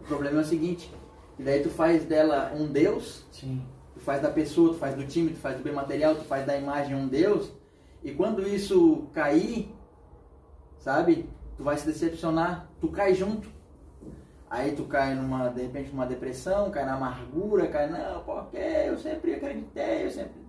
O 0.00 0.04
problema 0.04 0.38
é 0.38 0.42
o 0.42 0.44
seguinte, 0.44 0.92
e 1.38 1.44
daí 1.44 1.62
tu 1.62 1.70
faz 1.70 2.04
dela 2.04 2.52
um 2.56 2.66
Deus, 2.66 3.24
Sim. 3.30 3.62
tu 3.94 4.00
faz 4.00 4.20
da 4.20 4.28
pessoa, 4.28 4.70
tu 4.70 4.78
faz 4.80 4.96
do 4.96 5.06
time, 5.06 5.30
tu 5.30 5.38
faz 5.38 5.56
do 5.56 5.62
bem 5.62 5.72
material, 5.72 6.16
tu 6.16 6.24
faz 6.24 6.44
da 6.44 6.58
imagem 6.58 6.96
um 6.96 7.06
Deus, 7.06 7.52
e 8.02 8.10
quando 8.10 8.42
isso 8.48 9.06
cair, 9.12 9.72
sabe, 10.78 11.30
tu 11.56 11.62
vai 11.62 11.76
se 11.76 11.86
decepcionar, 11.86 12.68
tu 12.80 12.88
cai 12.88 13.14
junto. 13.14 13.55
Aí 14.56 14.72
tu 14.72 14.84
cai 14.84 15.14
numa, 15.14 15.50
de 15.50 15.60
repente, 15.60 15.90
numa 15.90 16.06
depressão, 16.06 16.70
cai 16.70 16.86
na 16.86 16.94
amargura, 16.94 17.68
cai, 17.68 17.90
não, 17.90 18.22
porque 18.22 18.56
eu 18.56 18.96
sempre 18.96 19.34
acreditei, 19.34 20.06
eu 20.06 20.10
sempre. 20.10 20.40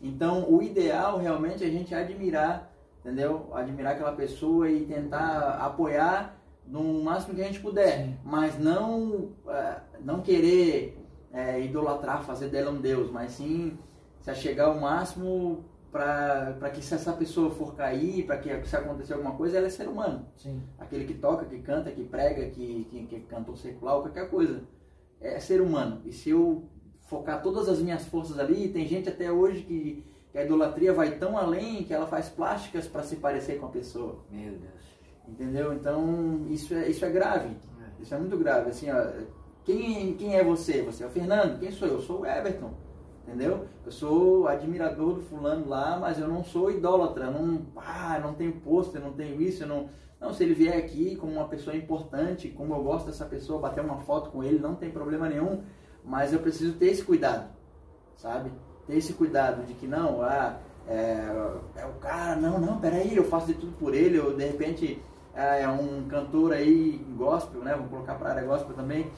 Então, 0.00 0.52
o 0.52 0.60
ideal 0.60 1.16
realmente 1.18 1.62
é 1.62 1.68
a 1.68 1.70
gente 1.70 1.94
admirar, 1.94 2.74
entendeu? 2.98 3.48
Admirar 3.54 3.92
aquela 3.92 4.14
pessoa 4.14 4.68
e 4.68 4.84
tentar 4.84 5.58
apoiar 5.64 6.36
no 6.66 7.04
máximo 7.04 7.36
que 7.36 7.40
a 7.40 7.44
gente 7.44 7.60
puder, 7.60 7.98
Sim. 7.98 8.18
mas 8.24 8.58
não, 8.58 9.30
é, 9.46 9.76
não 10.00 10.20
querer 10.20 11.00
é, 11.32 11.60
idolatrar, 11.60 12.24
fazer 12.24 12.48
dela 12.48 12.72
um 12.72 12.80
Deus, 12.80 13.12
mas 13.12 13.30
sim 13.30 13.78
se 14.20 14.28
achegar 14.28 14.70
ao 14.70 14.80
máximo 14.80 15.64
para 15.92 16.70
que 16.70 16.82
se 16.82 16.94
essa 16.94 17.12
pessoa 17.12 17.50
for 17.50 17.74
cair, 17.74 18.24
para 18.24 18.38
que 18.38 18.66
se 18.66 18.74
acontecer 18.74 19.12
alguma 19.12 19.34
coisa, 19.34 19.58
ela 19.58 19.66
é 19.66 19.70
ser 19.70 19.86
humano. 19.86 20.26
Sim. 20.38 20.62
Aquele 20.78 21.04
que 21.04 21.12
toca, 21.12 21.44
que 21.44 21.58
canta, 21.58 21.90
que 21.90 22.02
prega, 22.02 22.46
que, 22.46 22.86
que, 22.90 23.06
que 23.06 23.20
cantou 23.20 23.54
secular, 23.54 24.00
qualquer 24.00 24.30
coisa. 24.30 24.62
É 25.20 25.38
ser 25.38 25.60
humano. 25.60 26.00
E 26.06 26.12
se 26.12 26.30
eu 26.30 26.64
focar 27.08 27.42
todas 27.42 27.68
as 27.68 27.78
minhas 27.78 28.06
forças 28.06 28.38
ali, 28.38 28.70
tem 28.70 28.86
gente 28.86 29.10
até 29.10 29.30
hoje 29.30 29.62
que, 29.64 30.02
que 30.32 30.38
a 30.38 30.44
idolatria 30.44 30.94
vai 30.94 31.18
tão 31.18 31.36
além 31.36 31.84
que 31.84 31.92
ela 31.92 32.06
faz 32.06 32.30
plásticas 32.30 32.88
para 32.88 33.02
se 33.02 33.16
parecer 33.16 33.60
com 33.60 33.66
a 33.66 33.70
pessoa. 33.70 34.24
Meu 34.30 34.52
Deus. 34.52 34.82
Entendeu? 35.28 35.74
Então, 35.74 36.46
isso 36.48 36.72
é, 36.72 36.88
isso 36.88 37.04
é 37.04 37.10
grave. 37.10 37.48
É. 37.50 38.02
Isso 38.02 38.14
é 38.14 38.18
muito 38.18 38.38
grave. 38.38 38.70
Assim, 38.70 38.90
ó, 38.90 39.06
quem, 39.62 40.14
quem 40.14 40.36
é 40.36 40.42
você? 40.42 40.80
Você 40.82 41.04
é 41.04 41.06
o 41.06 41.10
Fernando? 41.10 41.60
Quem 41.60 41.70
sou 41.70 41.86
eu? 41.86 41.94
Eu 41.94 42.00
sou 42.00 42.20
o 42.22 42.26
Everton 42.26 42.72
entendeu? 43.26 43.66
Eu 43.84 43.92
sou 43.92 44.48
admirador 44.48 45.14
do 45.14 45.22
fulano 45.22 45.68
lá, 45.68 45.98
mas 45.98 46.18
eu 46.18 46.28
não 46.28 46.44
sou 46.44 46.70
idólatra, 46.70 47.30
não, 47.30 47.66
ah, 47.76 48.18
não 48.22 48.34
tenho 48.34 48.52
pôster, 48.52 49.00
não 49.00 49.12
tenho 49.12 49.40
isso, 49.40 49.66
não, 49.66 49.88
não, 50.20 50.32
se 50.32 50.42
ele 50.42 50.54
vier 50.54 50.76
aqui 50.76 51.16
como 51.16 51.32
uma 51.32 51.48
pessoa 51.48 51.76
importante, 51.76 52.48
como 52.48 52.74
eu 52.74 52.82
gosto 52.82 53.06
dessa 53.06 53.24
pessoa, 53.24 53.60
bater 53.60 53.84
uma 53.84 53.98
foto 53.98 54.30
com 54.30 54.42
ele, 54.42 54.58
não 54.58 54.74
tem 54.74 54.90
problema 54.90 55.28
nenhum, 55.28 55.62
mas 56.04 56.32
eu 56.32 56.40
preciso 56.40 56.74
ter 56.74 56.86
esse 56.86 57.04
cuidado, 57.04 57.50
sabe? 58.16 58.52
Ter 58.86 58.96
esse 58.96 59.12
cuidado 59.12 59.64
de 59.64 59.74
que 59.74 59.86
não, 59.86 60.22
ah, 60.22 60.58
é, 60.86 61.26
é 61.76 61.86
o 61.86 61.94
cara, 62.00 62.36
não, 62.36 62.58
não, 62.58 62.78
peraí, 62.80 63.16
eu 63.16 63.24
faço 63.24 63.46
de 63.46 63.54
tudo 63.54 63.72
por 63.78 63.94
ele, 63.94 64.18
ou 64.18 64.34
de 64.36 64.44
repente 64.44 65.00
é, 65.34 65.62
é 65.62 65.68
um 65.68 66.06
cantor 66.08 66.52
aí 66.52 67.04
gospel, 67.16 67.62
né? 67.62 67.74
Vou 67.76 67.88
colocar 67.88 68.14
para 68.16 68.30
área 68.30 68.44
gospel 68.44 68.74
também, 68.74 69.10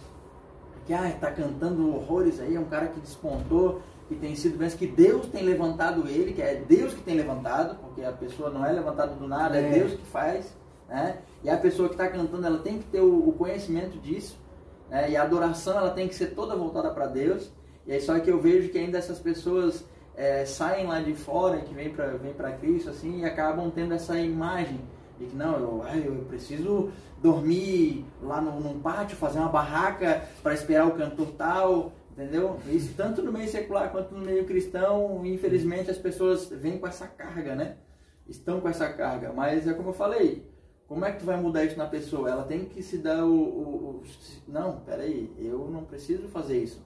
que 0.86 0.92
ah, 0.92 1.10
tá 1.18 1.30
cantando 1.30 1.94
horrores 1.94 2.40
aí, 2.40 2.54
é 2.54 2.60
um 2.60 2.66
cara 2.66 2.88
que 2.88 3.00
despontou, 3.00 3.80
que 4.08 4.14
tem 4.14 4.34
sido 4.34 4.58
bênção, 4.58 4.78
que 4.78 4.86
Deus 4.86 5.26
tem 5.26 5.42
levantado 5.42 6.06
ele, 6.08 6.32
que 6.32 6.42
é 6.42 6.56
Deus 6.56 6.92
que 6.92 7.02
tem 7.02 7.16
levantado, 7.16 7.76
porque 7.76 8.02
a 8.02 8.12
pessoa 8.12 8.50
não 8.50 8.64
é 8.64 8.72
levantada 8.72 9.14
do 9.14 9.26
nada, 9.26 9.56
é, 9.56 9.66
é 9.66 9.70
Deus 9.70 9.94
que 9.94 10.04
faz. 10.06 10.54
Né? 10.88 11.18
E 11.42 11.48
a 11.48 11.56
pessoa 11.56 11.88
que 11.88 11.94
está 11.94 12.08
cantando, 12.08 12.46
ela 12.46 12.58
tem 12.58 12.78
que 12.78 12.84
ter 12.84 13.00
o, 13.00 13.28
o 13.28 13.32
conhecimento 13.32 13.98
disso. 13.98 14.38
Né? 14.90 15.10
E 15.10 15.16
a 15.16 15.22
adoração, 15.22 15.78
ela 15.78 15.90
tem 15.90 16.06
que 16.06 16.14
ser 16.14 16.34
toda 16.34 16.54
voltada 16.54 16.90
para 16.90 17.06
Deus. 17.06 17.50
E 17.86 17.92
aí 17.92 18.00
só 18.00 18.18
que 18.18 18.30
eu 18.30 18.40
vejo 18.40 18.68
que 18.70 18.78
ainda 18.78 18.98
essas 18.98 19.18
pessoas 19.18 19.84
é, 20.16 20.44
saem 20.44 20.86
lá 20.86 21.00
de 21.00 21.14
fora, 21.14 21.58
que 21.58 21.74
vêm 21.74 21.90
para 21.90 22.06
vem 22.08 22.34
Cristo, 22.60 22.90
assim, 22.90 23.20
e 23.20 23.24
acabam 23.24 23.70
tendo 23.70 23.94
essa 23.94 24.18
imagem 24.18 24.80
de 25.18 25.26
que 25.26 25.36
não, 25.36 25.58
eu, 25.58 25.84
eu 26.04 26.24
preciso 26.28 26.90
dormir 27.22 28.04
lá 28.22 28.40
no, 28.40 28.60
num 28.60 28.80
pátio, 28.80 29.16
fazer 29.16 29.38
uma 29.38 29.48
barraca 29.48 30.22
para 30.42 30.54
esperar 30.54 30.86
o 30.86 30.92
cantor 30.92 31.28
tal, 31.38 31.92
Entendeu? 32.16 32.58
Isso 32.68 32.94
tanto 32.96 33.22
no 33.22 33.32
meio 33.32 33.48
secular 33.48 33.90
quanto 33.90 34.14
no 34.14 34.24
meio 34.24 34.44
cristão, 34.44 35.26
infelizmente 35.26 35.90
as 35.90 35.98
pessoas 35.98 36.48
vêm 36.48 36.78
com 36.78 36.86
essa 36.86 37.08
carga, 37.08 37.56
né? 37.56 37.76
Estão 38.28 38.60
com 38.60 38.68
essa 38.68 38.88
carga. 38.92 39.32
Mas 39.32 39.66
é 39.66 39.74
como 39.74 39.88
eu 39.88 39.92
falei, 39.92 40.48
como 40.86 41.04
é 41.04 41.10
que 41.10 41.18
tu 41.18 41.24
vai 41.24 41.36
mudar 41.36 41.64
isso 41.64 41.76
na 41.76 41.86
pessoa? 41.86 42.30
Ela 42.30 42.44
tem 42.44 42.66
que 42.66 42.82
se 42.84 42.98
dar 42.98 43.24
o. 43.24 43.34
o, 43.34 43.66
o 43.96 44.02
não, 44.46 44.76
peraí, 44.80 45.34
eu 45.38 45.68
não 45.68 45.82
preciso 45.84 46.28
fazer 46.28 46.62
isso. 46.62 46.80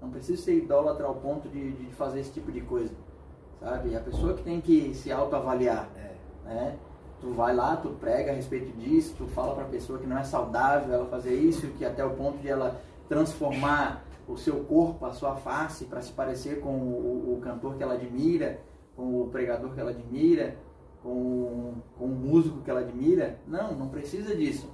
Não 0.00 0.10
preciso 0.10 0.42
ser 0.42 0.56
idólatra 0.56 1.04
ao 1.06 1.16
ponto 1.16 1.48
de, 1.50 1.72
de 1.72 1.86
fazer 1.94 2.20
esse 2.20 2.32
tipo 2.32 2.50
de 2.50 2.62
coisa. 2.62 2.94
sabe? 3.60 3.94
A 3.94 4.00
pessoa 4.00 4.32
que 4.34 4.42
tem 4.42 4.60
que 4.62 4.94
se 4.94 5.12
autoavaliar, 5.12 5.90
É. 5.96 6.48
né? 6.48 6.76
Tu 7.20 7.30
vai 7.32 7.54
lá, 7.54 7.76
tu 7.76 7.90
prega 7.90 8.30
a 8.30 8.34
respeito 8.34 8.74
disso, 8.78 9.14
tu 9.18 9.26
fala 9.28 9.54
para 9.54 9.64
a 9.64 9.68
pessoa 9.68 9.98
que 9.98 10.06
não 10.06 10.18
é 10.18 10.22
saudável 10.24 10.94
ela 10.94 11.06
fazer 11.06 11.34
isso, 11.34 11.66
que 11.68 11.84
até 11.84 12.04
o 12.04 12.10
ponto 12.10 12.38
de 12.38 12.48
ela 12.48 12.78
transformar 13.08 14.04
o 14.28 14.36
seu 14.36 14.64
corpo, 14.64 15.06
a 15.06 15.12
sua 15.12 15.36
face, 15.36 15.84
para 15.84 16.00
se 16.00 16.12
parecer 16.12 16.60
com 16.60 16.76
o, 16.76 17.34
o, 17.34 17.40
cantor 17.40 17.76
que 17.76 17.82
ela 17.82 17.94
admira, 17.94 18.60
com 18.96 19.22
o 19.22 19.28
pregador 19.28 19.72
que 19.72 19.80
ela 19.80 19.90
admira, 19.90 20.56
com, 21.02 21.74
com 21.96 22.04
o 22.04 22.08
músico 22.08 22.60
que 22.62 22.70
ela 22.70 22.80
admira. 22.80 23.38
Não, 23.46 23.72
não 23.72 23.88
precisa 23.88 24.34
disso. 24.34 24.70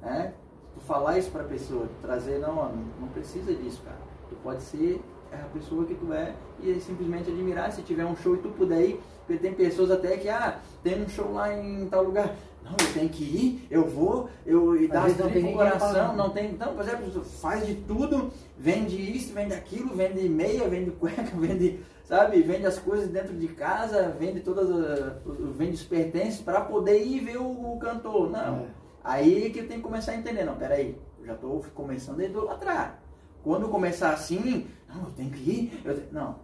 Né? 0.00 0.32
Tu 0.74 0.80
falar 0.80 1.18
isso 1.18 1.30
para 1.30 1.42
a 1.42 1.46
pessoa, 1.48 1.88
trazer, 2.00 2.38
não, 2.38 2.54
não, 2.54 2.72
não 3.00 3.08
precisa 3.08 3.54
disso, 3.54 3.82
cara. 3.84 3.98
Tu 4.28 4.36
pode 4.36 4.62
ser 4.62 5.02
a 5.32 5.48
pessoa 5.52 5.84
que 5.84 5.94
tu 5.94 6.12
é 6.12 6.34
e 6.62 6.80
simplesmente 6.80 7.30
admirar 7.30 7.70
se 7.72 7.82
tiver 7.82 8.04
um 8.04 8.16
show 8.16 8.34
e 8.34 8.38
tu 8.38 8.48
puder 8.50 8.82
ir, 8.82 9.00
porque 9.26 9.40
tem 9.40 9.54
pessoas 9.54 9.90
até 9.90 10.16
que, 10.16 10.28
ah, 10.28 10.58
tem 10.82 11.02
um 11.02 11.08
show 11.08 11.32
lá 11.32 11.52
em 11.52 11.86
tal 11.88 12.04
lugar, 12.04 12.34
não, 12.70 12.86
eu 12.86 12.92
tenho 12.94 13.08
que 13.08 13.24
ir, 13.24 13.66
eu 13.70 13.86
vou, 13.88 14.28
eu 14.44 14.76
e 14.80 14.88
dá 14.88 15.00
não 15.24 15.30
tem 15.32 15.42
coração, 15.54 16.16
não 16.16 16.30
tem, 16.30 16.52
não, 16.52 16.74
por 16.74 16.82
exemplo, 16.84 17.24
faz 17.24 17.66
de 17.66 17.74
tudo, 17.76 18.30
vende 18.58 18.96
isso, 19.16 19.32
vende 19.32 19.54
aquilo, 19.54 19.94
vende 19.94 20.28
meia, 20.28 20.68
vende 20.68 20.90
cueca, 20.90 21.22
vende, 21.36 21.80
sabe, 22.04 22.42
vende 22.42 22.66
as 22.66 22.78
coisas 22.78 23.08
dentro 23.08 23.34
de 23.34 23.48
casa, 23.48 24.08
vende 24.18 24.40
todas, 24.40 24.68
as- 24.70 25.12
vende 25.56 25.74
os 25.74 25.82
pertences 25.84 26.40
para 26.40 26.60
poder 26.62 27.04
ir 27.04 27.20
ver 27.20 27.38
o, 27.38 27.74
o 27.74 27.78
cantor, 27.78 28.30
não. 28.30 28.56
É. 28.60 28.66
Aí 29.04 29.50
que 29.50 29.60
eu 29.60 29.66
tenho 29.68 29.80
que 29.80 29.86
começar 29.86 30.12
a 30.12 30.16
entender, 30.16 30.44
não, 30.44 30.56
peraí, 30.56 30.98
eu 31.20 31.26
já 31.26 31.34
estou 31.34 31.64
começando 31.74 32.20
a 32.20 32.24
idolatrar. 32.24 33.00
Quando 33.42 33.68
começar 33.68 34.12
assim, 34.12 34.66
não, 34.88 35.04
eu 35.04 35.10
tenho 35.12 35.30
que 35.30 35.50
ir, 35.50 35.80
eu 35.84 35.94
te- 35.94 36.12
não. 36.12 36.36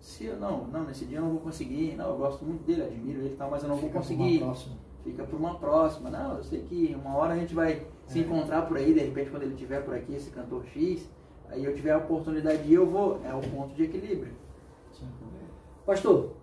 Se 0.00 0.24
eu 0.24 0.36
não, 0.38 0.66
não, 0.68 0.84
nesse 0.84 1.04
dia 1.04 1.18
eu 1.18 1.22
não 1.22 1.30
vou 1.32 1.40
conseguir, 1.40 1.94
não, 1.96 2.08
eu 2.10 2.16
gosto 2.16 2.42
muito 2.42 2.64
dele, 2.64 2.82
admiro 2.84 3.20
ele 3.20 3.34
e 3.34 3.36
tal, 3.36 3.50
mas 3.50 3.62
eu 3.62 3.68
não 3.68 3.76
Fica 3.76 3.88
vou 3.90 4.00
conseguir. 4.00 4.38
Fica 5.04 5.24
para 5.24 5.36
uma 5.36 5.58
próxima. 5.58 6.10
Não, 6.10 6.36
eu 6.36 6.44
sei 6.44 6.62
que 6.62 6.94
uma 6.94 7.16
hora 7.16 7.34
a 7.34 7.36
gente 7.36 7.54
vai 7.54 7.86
se 8.06 8.18
É. 8.18 8.22
encontrar 8.22 8.62
por 8.62 8.76
aí, 8.76 8.92
de 8.92 9.00
repente 9.00 9.30
quando 9.30 9.42
ele 9.44 9.54
estiver 9.54 9.82
por 9.84 9.94
aqui, 9.94 10.14
esse 10.14 10.30
cantor 10.30 10.64
X, 10.66 11.08
aí 11.48 11.64
eu 11.64 11.74
tiver 11.74 11.92
a 11.92 11.98
oportunidade 11.98 12.62
de 12.64 12.72
ir, 12.72 12.74
eu 12.74 12.86
vou. 12.86 13.20
É 13.24 13.34
o 13.34 13.40
ponto 13.40 13.74
de 13.74 13.84
equilíbrio. 13.84 14.32
Pastor, 15.86 16.36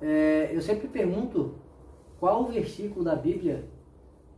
é, 0.00 0.50
eu 0.54 0.60
sempre 0.62 0.88
pergunto 0.88 1.56
qual 2.20 2.42
o 2.44 2.46
versículo 2.46 3.04
da 3.04 3.14
Bíblia, 3.16 3.68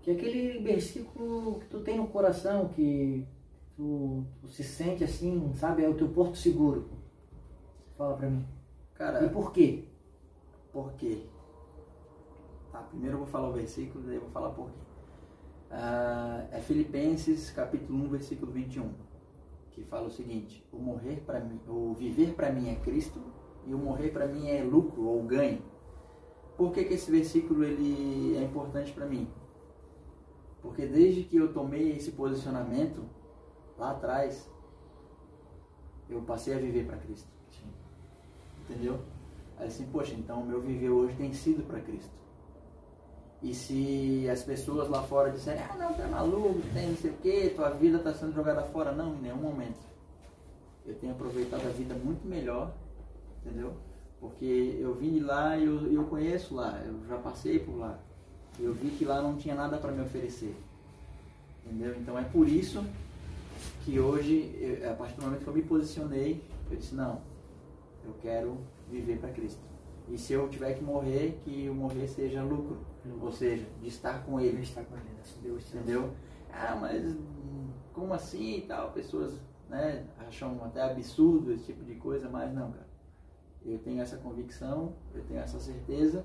que 0.03 0.11
é 0.11 0.15
aquele 0.15 0.59
versículo 0.63 1.61
que 1.61 1.67
tu 1.67 1.81
tem 1.81 1.97
no 1.99 2.07
coração, 2.09 2.69
que 2.69 3.27
tu, 3.77 4.25
tu 4.41 4.49
se 4.49 4.65
sente 4.65 5.05
assim, 5.05 5.53
sabe, 5.55 5.85
é 5.85 5.89
o 5.89 5.95
teu 5.95 6.09
porto 6.09 6.37
seguro. 6.37 6.89
Fala 7.97 8.17
pra 8.17 8.29
mim. 8.31 8.45
Cara, 8.95 9.25
E 9.25 9.29
por 9.29 9.53
quê? 9.53 9.85
Por 10.73 10.93
quê? 10.95 11.19
Tá, 12.81 12.87
primeiro 12.87 13.17
eu 13.17 13.19
vou 13.19 13.27
falar 13.27 13.51
o 13.51 13.53
versículo, 13.53 14.03
daí 14.05 14.15
eu 14.15 14.23
vou 14.23 14.31
falar 14.31 14.51
por 14.51 14.71
quê. 14.71 14.79
Ah, 15.71 16.47
é 16.51 16.61
Filipenses 16.61 17.51
capítulo 17.51 18.07
1, 18.07 18.09
versículo 18.09 18.51
21, 18.53 18.95
que 19.73 19.85
fala 19.85 20.07
o 20.07 20.11
seguinte: 20.11 20.67
o 20.73 20.79
morrer 20.79 21.23
para 21.27 21.41
mim, 21.41 21.61
o 21.69 21.93
viver 21.93 22.33
para 22.33 22.51
mim 22.51 22.71
é 22.71 22.77
Cristo 22.77 23.21
e 23.67 23.75
o 23.75 23.79
morrer 23.79 24.11
para 24.11 24.27
mim 24.27 24.49
é 24.49 24.63
lucro 24.63 25.05
ou 25.05 25.23
ganho. 25.25 25.63
Por 26.57 26.73
que, 26.73 26.85
que 26.85 26.95
esse 26.95 27.11
versículo 27.11 27.65
ele 27.65 28.37
é 28.39 28.43
importante 28.43 28.93
para 28.93 29.05
mim? 29.05 29.29
Porque 30.63 30.87
desde 30.87 31.25
que 31.25 31.37
eu 31.37 31.53
tomei 31.53 31.97
esse 31.97 32.13
posicionamento 32.13 33.05
lá 33.77 33.91
atrás, 33.91 34.51
eu 36.09 36.23
passei 36.23 36.55
a 36.55 36.59
viver 36.59 36.87
para 36.87 36.97
Cristo. 36.97 37.29
Entendeu? 38.63 39.01
Aí 39.59 39.67
assim, 39.67 39.87
poxa, 39.87 40.15
então 40.15 40.41
o 40.41 40.47
meu 40.47 40.63
viver 40.63 40.89
hoje 40.89 41.15
tem 41.17 41.33
sido 41.35 41.63
para 41.67 41.81
Cristo. 41.81 42.20
E 43.43 43.55
se 43.55 44.29
as 44.31 44.43
pessoas 44.43 44.89
lá 44.89 45.03
fora 45.03 45.31
disserem, 45.31 45.63
ah 45.63 45.75
não, 45.79 45.95
tu 45.95 46.03
é 46.03 46.07
maluco, 46.07 46.61
tem 46.75 46.89
não 46.89 46.97
sei 46.97 47.11
o 47.11 47.15
que, 47.15 47.51
tua 47.51 47.71
vida 47.71 47.97
está 47.97 48.13
sendo 48.13 48.35
jogada 48.35 48.63
fora, 48.65 48.93
não, 48.93 49.15
em 49.15 49.21
nenhum 49.23 49.37
momento. 49.39 49.79
Eu 50.87 50.95
tenho 50.97 51.13
aproveitado 51.13 51.67
a 51.67 51.71
vida 51.71 51.95
muito 51.95 52.27
melhor, 52.29 52.71
entendeu? 53.45 53.73
Porque 54.21 54.77
eu 54.79 54.95
vim 54.95 55.13
de 55.15 55.21
lá 55.21 55.57
e 55.57 55.65
eu, 55.65 55.91
eu 55.91 56.05
conheço 56.05 56.55
lá, 56.55 56.79
eu 56.85 56.95
já 57.09 57.17
passei 57.17 57.59
por 57.59 57.77
lá. 57.79 57.99
Eu 58.59 58.75
vi 58.75 58.91
que 58.91 59.07
lá 59.07 59.23
não 59.23 59.37
tinha 59.37 59.55
nada 59.55 59.79
para 59.79 59.91
me 59.91 60.03
oferecer. 60.03 60.55
Entendeu? 61.65 61.95
Então 61.99 62.19
é 62.19 62.23
por 62.25 62.47
isso 62.47 62.85
que 63.87 63.99
hoje, 63.99 64.55
eu- 64.61 64.91
a 64.91 64.95
partir 64.95 65.15
do 65.17 65.23
momento 65.23 65.43
que 65.45 65.49
eu 65.49 65.55
me 65.55 65.63
posicionei, 65.63 66.43
eu 66.71 66.77
disse, 66.77 66.95
não, 66.95 67.23
eu 68.05 68.13
quero 68.21 68.59
viver 68.91 69.19
para 69.19 69.31
Cristo. 69.31 69.61
E 70.11 70.19
se 70.19 70.35
eu 70.35 70.47
tiver 70.51 70.75
que 70.75 70.85
morrer, 70.85 71.39
que 71.45 71.69
o 71.71 71.75
morrer 71.75 72.07
seja 72.09 72.43
lucro, 72.43 72.77
ou 73.21 73.33
seja, 73.33 73.67
de 73.81 73.89
estar 73.89 74.25
com 74.25 74.39
Ele 74.39 74.49
Ele, 74.49 74.63
está 74.63 74.83
com 74.83 74.97
ele, 74.97 75.05
né? 75.05 75.23
Deus 75.43 75.65
te 75.65 75.77
entendeu? 75.77 76.13
Ah, 76.53 76.77
mas 76.81 77.13
hum, 77.13 77.71
como 77.93 78.13
assim 78.13 78.59
e 78.59 78.63
tal? 78.63 78.93
Pessoas 78.93 79.41
né, 79.69 80.05
acham 80.19 80.63
até 80.65 80.83
absurdo 80.83 81.53
esse 81.53 81.67
tipo 81.67 81.85
de 81.85 81.95
coisa, 81.95 82.29
mas 82.29 82.53
não, 82.53 82.73
cara. 82.73 82.89
Eu 83.65 83.79
tenho 83.79 84.01
essa 84.01 84.17
convicção, 84.17 84.95
eu 85.15 85.23
tenho 85.25 85.41
essa 85.41 85.61
certeza 85.61 86.25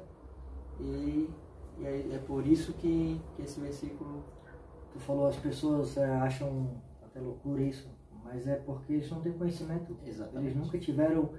e, 0.80 1.30
e 1.78 1.86
é, 1.86 2.16
é 2.16 2.24
por 2.26 2.48
isso 2.48 2.74
que, 2.74 3.22
que 3.36 3.42
esse 3.42 3.60
versículo 3.60 4.24
Tu 4.96 5.02
falou, 5.02 5.28
as 5.28 5.36
pessoas 5.36 5.98
é, 5.98 6.06
acham 6.06 6.70
até 7.04 7.20
loucura 7.20 7.62
isso, 7.62 7.86
mas 8.24 8.48
é 8.48 8.56
porque 8.56 8.94
eles 8.94 9.12
não 9.12 9.20
têm 9.20 9.34
conhecimento. 9.34 9.94
Exatamente. 10.06 10.52
Eles 10.52 10.56
nunca 10.56 10.80
tiveram 10.80 11.32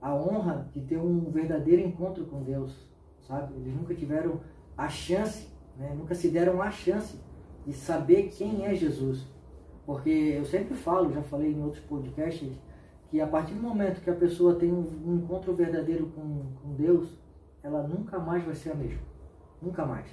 a 0.00 0.14
honra 0.14 0.66
de 0.72 0.80
ter 0.80 0.96
um 0.96 1.30
verdadeiro 1.30 1.82
encontro 1.82 2.24
com 2.24 2.42
Deus, 2.42 2.88
sabe? 3.20 3.52
Eles 3.54 3.76
nunca 3.76 3.94
tiveram 3.94 4.40
a 4.80 4.88
chance, 4.88 5.46
né? 5.76 5.94
nunca 5.94 6.14
se 6.14 6.28
deram 6.28 6.62
a 6.62 6.70
chance 6.70 7.20
de 7.66 7.72
saber 7.74 8.30
quem 8.30 8.64
é 8.64 8.74
Jesus. 8.74 9.26
Porque 9.84 10.08
eu 10.08 10.44
sempre 10.46 10.74
falo, 10.74 11.12
já 11.12 11.22
falei 11.22 11.52
em 11.52 11.62
outros 11.62 11.84
podcasts, 11.84 12.50
que 13.10 13.20
a 13.20 13.26
partir 13.26 13.52
do 13.52 13.60
momento 13.60 14.00
que 14.00 14.08
a 14.08 14.14
pessoa 14.14 14.54
tem 14.54 14.72
um, 14.72 15.16
encontro 15.16 15.54
verdadeiro 15.54 16.06
com, 16.06 16.46
com 16.62 16.74
Deus, 16.74 17.10
ela 17.62 17.82
nunca 17.82 18.18
mais 18.18 18.42
vai 18.42 18.54
ser 18.54 18.70
a 18.70 18.74
mesma. 18.74 19.02
Nunca 19.60 19.84
mais. 19.84 20.08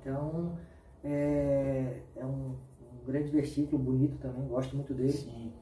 Então, 0.00 0.56
é, 1.02 2.02
é 2.14 2.24
um, 2.24 2.54
um 2.80 3.04
grande 3.04 3.30
versículo, 3.30 3.82
bonito 3.82 4.18
também, 4.18 4.46
gosto 4.46 4.76
muito 4.76 4.94
dele. 4.94 5.10
Sim. 5.10 5.52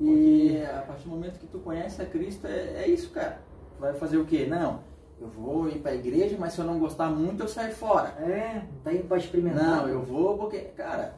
E 0.00 0.48
Porque 0.48 0.66
a 0.72 0.82
partir 0.82 1.04
do 1.04 1.10
momento 1.10 1.38
que 1.38 1.46
tu 1.46 1.60
conhece 1.60 2.02
a 2.02 2.06
Cristo, 2.06 2.48
é, 2.48 2.82
é 2.82 2.88
isso, 2.88 3.12
cara. 3.12 3.38
Vai 3.78 3.94
fazer 3.94 4.16
o 4.16 4.24
quê? 4.24 4.46
Não, 4.46 4.80
eu 5.20 5.28
vou 5.28 5.68
ir 5.68 5.78
para 5.78 5.92
a 5.92 5.94
igreja, 5.94 6.36
mas 6.38 6.52
se 6.52 6.58
eu 6.58 6.64
não 6.64 6.78
gostar 6.78 7.08
muito, 7.08 7.42
eu 7.42 7.48
saio 7.48 7.74
fora. 7.74 8.08
é, 8.20 8.62
tá 8.82 8.92
indo 8.92 9.04
para 9.04 9.18
experimentar. 9.18 9.64
Não, 9.64 9.88
eu 9.88 10.02
vou 10.02 10.36
porque, 10.36 10.58
cara, 10.76 11.14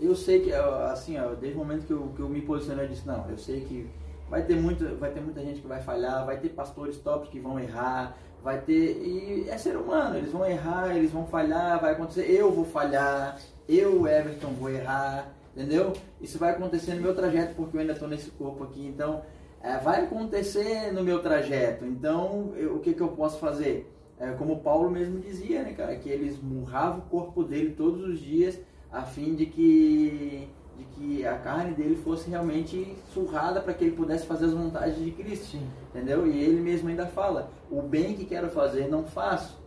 eu 0.00 0.14
sei 0.14 0.40
que, 0.40 0.52
assim, 0.52 1.18
ó, 1.18 1.34
desde 1.34 1.56
o 1.56 1.60
momento 1.60 1.86
que 1.86 1.92
eu, 1.92 2.12
que 2.14 2.20
eu 2.20 2.28
me 2.28 2.42
posicionei, 2.42 2.84
eu 2.84 2.88
disse, 2.88 3.06
não, 3.06 3.28
eu 3.30 3.38
sei 3.38 3.60
que 3.60 3.88
vai 4.28 4.42
ter, 4.42 4.56
muito, 4.56 4.84
vai 4.96 5.10
ter 5.10 5.20
muita 5.20 5.40
gente 5.40 5.60
que 5.60 5.66
vai 5.66 5.80
falhar, 5.80 6.26
vai 6.26 6.38
ter 6.38 6.50
pastores 6.50 6.98
tops 6.98 7.30
que 7.30 7.40
vão 7.40 7.58
errar, 7.58 8.16
vai 8.42 8.60
ter, 8.60 8.98
e 9.02 9.48
é 9.48 9.56
ser 9.56 9.76
humano, 9.76 10.16
eles 10.16 10.30
vão 10.30 10.44
errar, 10.44 10.94
eles 10.94 11.10
vão 11.10 11.26
falhar, 11.26 11.80
vai 11.80 11.92
acontecer, 11.92 12.30
eu 12.30 12.52
vou 12.52 12.64
falhar, 12.64 13.38
eu, 13.68 14.06
Everton, 14.06 14.50
vou 14.50 14.70
errar, 14.70 15.28
entendeu? 15.56 15.92
Isso 16.20 16.38
vai 16.38 16.50
acontecer 16.50 16.94
no 16.94 17.02
meu 17.02 17.14
trajeto 17.14 17.54
porque 17.54 17.76
eu 17.76 17.80
ainda 17.80 17.94
estou 17.94 18.08
nesse 18.08 18.30
corpo 18.32 18.64
aqui, 18.64 18.86
então, 18.86 19.22
é, 19.66 19.78
vai 19.78 20.04
acontecer 20.04 20.92
no 20.92 21.02
meu 21.02 21.20
trajeto, 21.20 21.84
então, 21.84 22.52
eu- 22.56 22.76
o 22.76 22.78
que 22.78 22.94
que 22.94 23.00
eu 23.00 23.08
posso 23.08 23.40
fazer? 23.40 23.92
É, 24.16 24.30
como 24.30 24.60
Paulo 24.60 24.88
mesmo 24.88 25.18
dizia, 25.18 25.62
né, 25.64 25.72
cara, 25.72 25.96
que 25.96 26.08
eles 26.08 26.40
murravam 26.40 27.00
o 27.00 27.10
corpo 27.10 27.42
dele 27.42 27.74
todos 27.76 28.00
os 28.04 28.20
dias 28.20 28.58
a 28.92 29.02
fim 29.02 29.34
de 29.34 29.44
que, 29.46 30.48
de 30.78 30.84
que 30.92 31.26
a 31.26 31.36
carne 31.38 31.74
dele 31.74 31.96
fosse 31.96 32.30
realmente 32.30 32.96
surrada 33.12 33.60
para 33.60 33.74
que 33.74 33.84
ele 33.84 33.96
pudesse 33.96 34.24
fazer 34.24 34.44
as 34.46 34.52
vontades 34.54 35.02
de 35.02 35.10
Cristo, 35.10 35.46
Sim. 35.46 35.66
entendeu? 35.90 36.26
E 36.28 36.38
ele 36.38 36.60
mesmo 36.60 36.88
ainda 36.88 37.06
fala, 37.06 37.50
o 37.68 37.82
bem 37.82 38.14
que 38.14 38.24
quero 38.24 38.48
fazer 38.48 38.86
não 38.88 39.04
faço, 39.04 39.60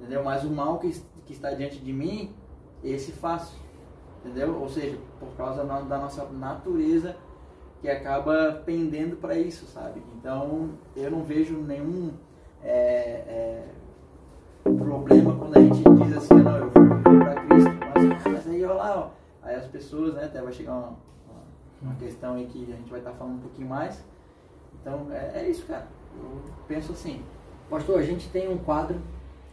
entendeu? 0.00 0.24
Mas 0.24 0.44
o 0.44 0.50
mal 0.50 0.78
que, 0.78 0.90
que 1.26 1.34
está 1.34 1.50
diante 1.52 1.78
de 1.78 1.92
mim, 1.92 2.34
esse 2.82 3.12
faço, 3.12 3.54
entendeu? 4.24 4.58
Ou 4.58 4.68
seja, 4.70 4.96
por 5.20 5.28
causa 5.36 5.62
da 5.62 5.98
nossa 5.98 6.24
natureza 6.24 7.14
que 7.82 7.90
acaba 7.90 8.62
pendendo 8.64 9.16
para 9.16 9.36
isso, 9.36 9.66
sabe? 9.66 10.00
Então, 10.16 10.70
eu 10.94 11.10
não 11.10 11.24
vejo 11.24 11.56
nenhum 11.56 12.12
é, 12.62 12.70
é, 13.26 13.68
problema 14.62 15.36
quando 15.36 15.56
a 15.56 15.60
gente 15.60 15.82
diz 15.82 16.16
assim, 16.16 16.34
não, 16.34 16.58
eu 16.58 16.70
vou 16.70 17.18
para 17.18 17.34
Cristo, 17.42 17.70
mas, 17.92 18.32
mas 18.32 18.46
aí, 18.46 18.64
olha 18.64 18.74
lá, 18.74 18.98
ó, 18.98 19.10
aí 19.42 19.56
as 19.56 19.66
pessoas, 19.66 20.14
né, 20.14 20.26
até 20.26 20.40
vai 20.40 20.52
chegar 20.52 20.74
uma, 20.74 20.96
uma, 21.82 21.94
questão 21.96 22.34
aí 22.34 22.46
que 22.46 22.72
a 22.72 22.76
gente 22.76 22.88
vai 22.88 23.00
estar 23.00 23.10
falando 23.14 23.38
um 23.38 23.40
pouquinho 23.40 23.68
mais, 23.68 24.04
então, 24.80 25.08
é, 25.10 25.40
é 25.40 25.50
isso, 25.50 25.66
cara, 25.66 25.88
eu 26.16 26.40
penso 26.68 26.92
assim, 26.92 27.20
Pastor, 27.68 27.98
a 27.98 28.02
gente 28.02 28.28
tem 28.28 28.48
um 28.48 28.58
quadro 28.58 29.00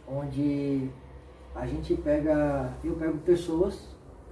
onde 0.06 0.88
a 1.52 1.66
gente 1.66 1.96
pega, 1.96 2.72
eu 2.84 2.94
pego 2.94 3.18
pessoas 3.18 3.88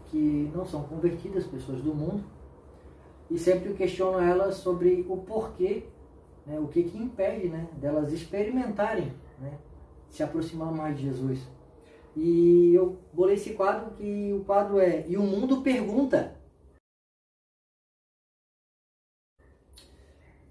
que 0.06 0.52
não 0.54 0.64
são 0.64 0.84
convertidas, 0.84 1.46
pessoas 1.46 1.80
do 1.80 1.92
mundo, 1.92 2.22
e 3.30 3.38
sempre 3.38 3.74
questiono 3.74 4.18
elas 4.18 4.56
sobre 4.56 5.04
o 5.08 5.18
porquê 5.18 5.84
né, 6.48 6.58
o 6.58 6.66
que 6.66 6.82
que 6.82 6.96
impede 6.96 7.48
né, 7.48 7.68
delas 7.74 8.12
experimentarem 8.12 9.12
né, 9.38 9.58
se 10.08 10.22
aproximar 10.22 10.72
mais 10.72 10.96
de 10.96 11.04
Jesus. 11.04 11.46
E 12.16 12.72
eu 12.74 12.98
bolei 13.12 13.36
esse 13.36 13.52
quadro 13.52 13.92
que 13.92 14.32
o 14.32 14.44
quadro 14.44 14.80
é 14.80 15.06
E 15.06 15.16
o 15.16 15.22
Mundo 15.22 15.60
Pergunta. 15.60 16.36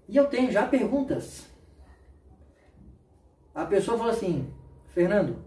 E 0.08 0.16
eu 0.16 0.26
tenho 0.28 0.50
já 0.50 0.66
perguntas. 0.66 1.46
A 3.54 3.66
pessoa 3.66 3.98
falou 3.98 4.12
assim, 4.12 4.50
Fernando, 4.86 5.44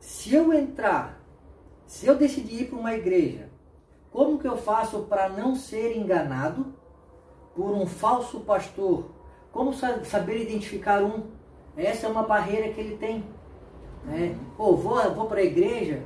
se 0.00 0.34
eu 0.34 0.52
entrar, 0.52 1.22
se 1.86 2.06
eu 2.06 2.16
decidir 2.16 2.62
ir 2.62 2.68
para 2.68 2.78
uma 2.78 2.94
igreja, 2.94 3.49
como 4.12 4.38
que 4.38 4.48
eu 4.48 4.56
faço 4.56 5.00
para 5.02 5.28
não 5.28 5.54
ser 5.54 5.96
enganado 5.96 6.66
por 7.54 7.70
um 7.70 7.86
falso 7.86 8.40
pastor? 8.40 9.06
Como 9.52 9.72
saber 9.72 10.42
identificar 10.42 11.02
um? 11.02 11.24
Essa 11.76 12.06
é 12.06 12.10
uma 12.10 12.22
barreira 12.22 12.72
que 12.72 12.80
ele 12.80 12.96
tem. 12.96 13.24
Né? 14.04 14.36
Pô, 14.56 14.76
vou, 14.76 14.98
vou 15.14 15.26
para 15.26 15.40
a 15.40 15.44
igreja, 15.44 16.02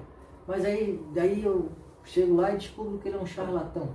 mas 0.47 0.65
aí 0.65 1.01
daí 1.15 1.43
eu 1.43 1.71
chego 2.05 2.37
lá 2.37 2.53
e 2.53 2.59
descubro 2.59 2.99
que 2.99 3.09
ele 3.09 3.17
é 3.17 3.21
um 3.21 3.27
charlatão. 3.27 3.89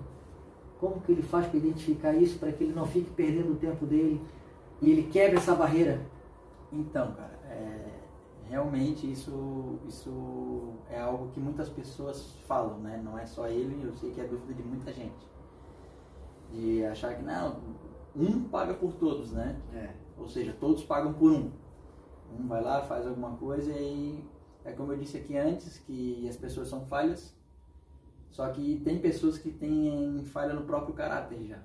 Como 0.80 1.01
que 1.01 1.12
ele 1.12 1.22
faz 1.22 1.45
para 1.47 1.57
identificar 1.57 2.14
isso, 2.14 2.39
para 2.39 2.51
que 2.51 2.64
ele 2.64 2.74
não 2.74 2.86
fique 2.86 3.12
perdendo 3.12 3.51
o 3.51 3.57
tempo 3.57 3.86
dele 3.86 4.22
e 4.82 4.91
ele 4.91 5.03
quebre 5.03 5.38
essa 5.38 5.53
barreira? 5.53 6.01
Então, 6.72 7.12
cara, 7.12 7.39
é, 7.49 7.99
realmente 8.50 9.10
isso, 9.10 9.80
isso 9.88 10.74
é 10.89 11.00
algo 11.00 11.32
que 11.32 11.39
muitas 11.39 11.70
pessoas 11.70 12.36
falam, 12.47 12.80
né? 12.80 13.02
Não 13.04 13.18
é 13.18 13.26
só 13.26 13.47
ele, 13.47 13.82
eu 13.84 13.93
sei 13.93 14.12
que 14.12 14.22
é 14.22 14.26
dúvida 14.26 14.54
de 14.54 14.64
muita 14.64 14.91
gente. 14.91 15.28
De 16.52 16.84
achar 16.86 17.16
que, 17.16 17.22
não, 17.22 17.62
um 18.16 18.43
paga 18.43 18.74
por 18.74 18.93
todos, 18.93 19.32
né? 19.32 19.62
É. 19.74 19.93
Ou 20.18 20.28
seja, 20.28 20.56
todos 20.60 20.84
pagam 20.84 21.14
por 21.14 21.32
um. 21.32 21.52
Um 22.38 22.47
vai 22.47 22.62
lá, 22.62 22.82
faz 22.82 23.08
alguma 23.08 23.38
coisa 23.38 23.72
e 23.72 24.24
é 24.66 24.72
como 24.72 24.91
eu 24.91 24.97
disse 24.97 25.18
aqui 25.18 25.38
antes, 25.38 25.78
que 25.80 26.28
as 26.28 26.36
pessoas 26.36 26.68
são 26.68 26.86
falhas 26.86 27.34
só 28.32 28.47
que 28.50 28.80
tem 28.84 29.00
pessoas 29.00 29.38
que 29.38 29.52
têm 29.52 30.24
falha 30.26 30.54
no 30.54 30.64
próprio 30.64 30.93
caráter 30.93 31.43
já. 31.45 31.60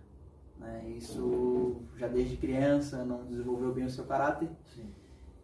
Né? 0.59 0.89
Isso 0.97 1.83
já 1.97 2.09
desde 2.09 2.37
criança 2.37 3.05
não 3.05 3.25
desenvolveu 3.27 3.73
bem 3.73 3.85
o 3.85 3.91
seu 3.91 4.05
caráter. 4.05 4.49
Sim. 4.75 4.89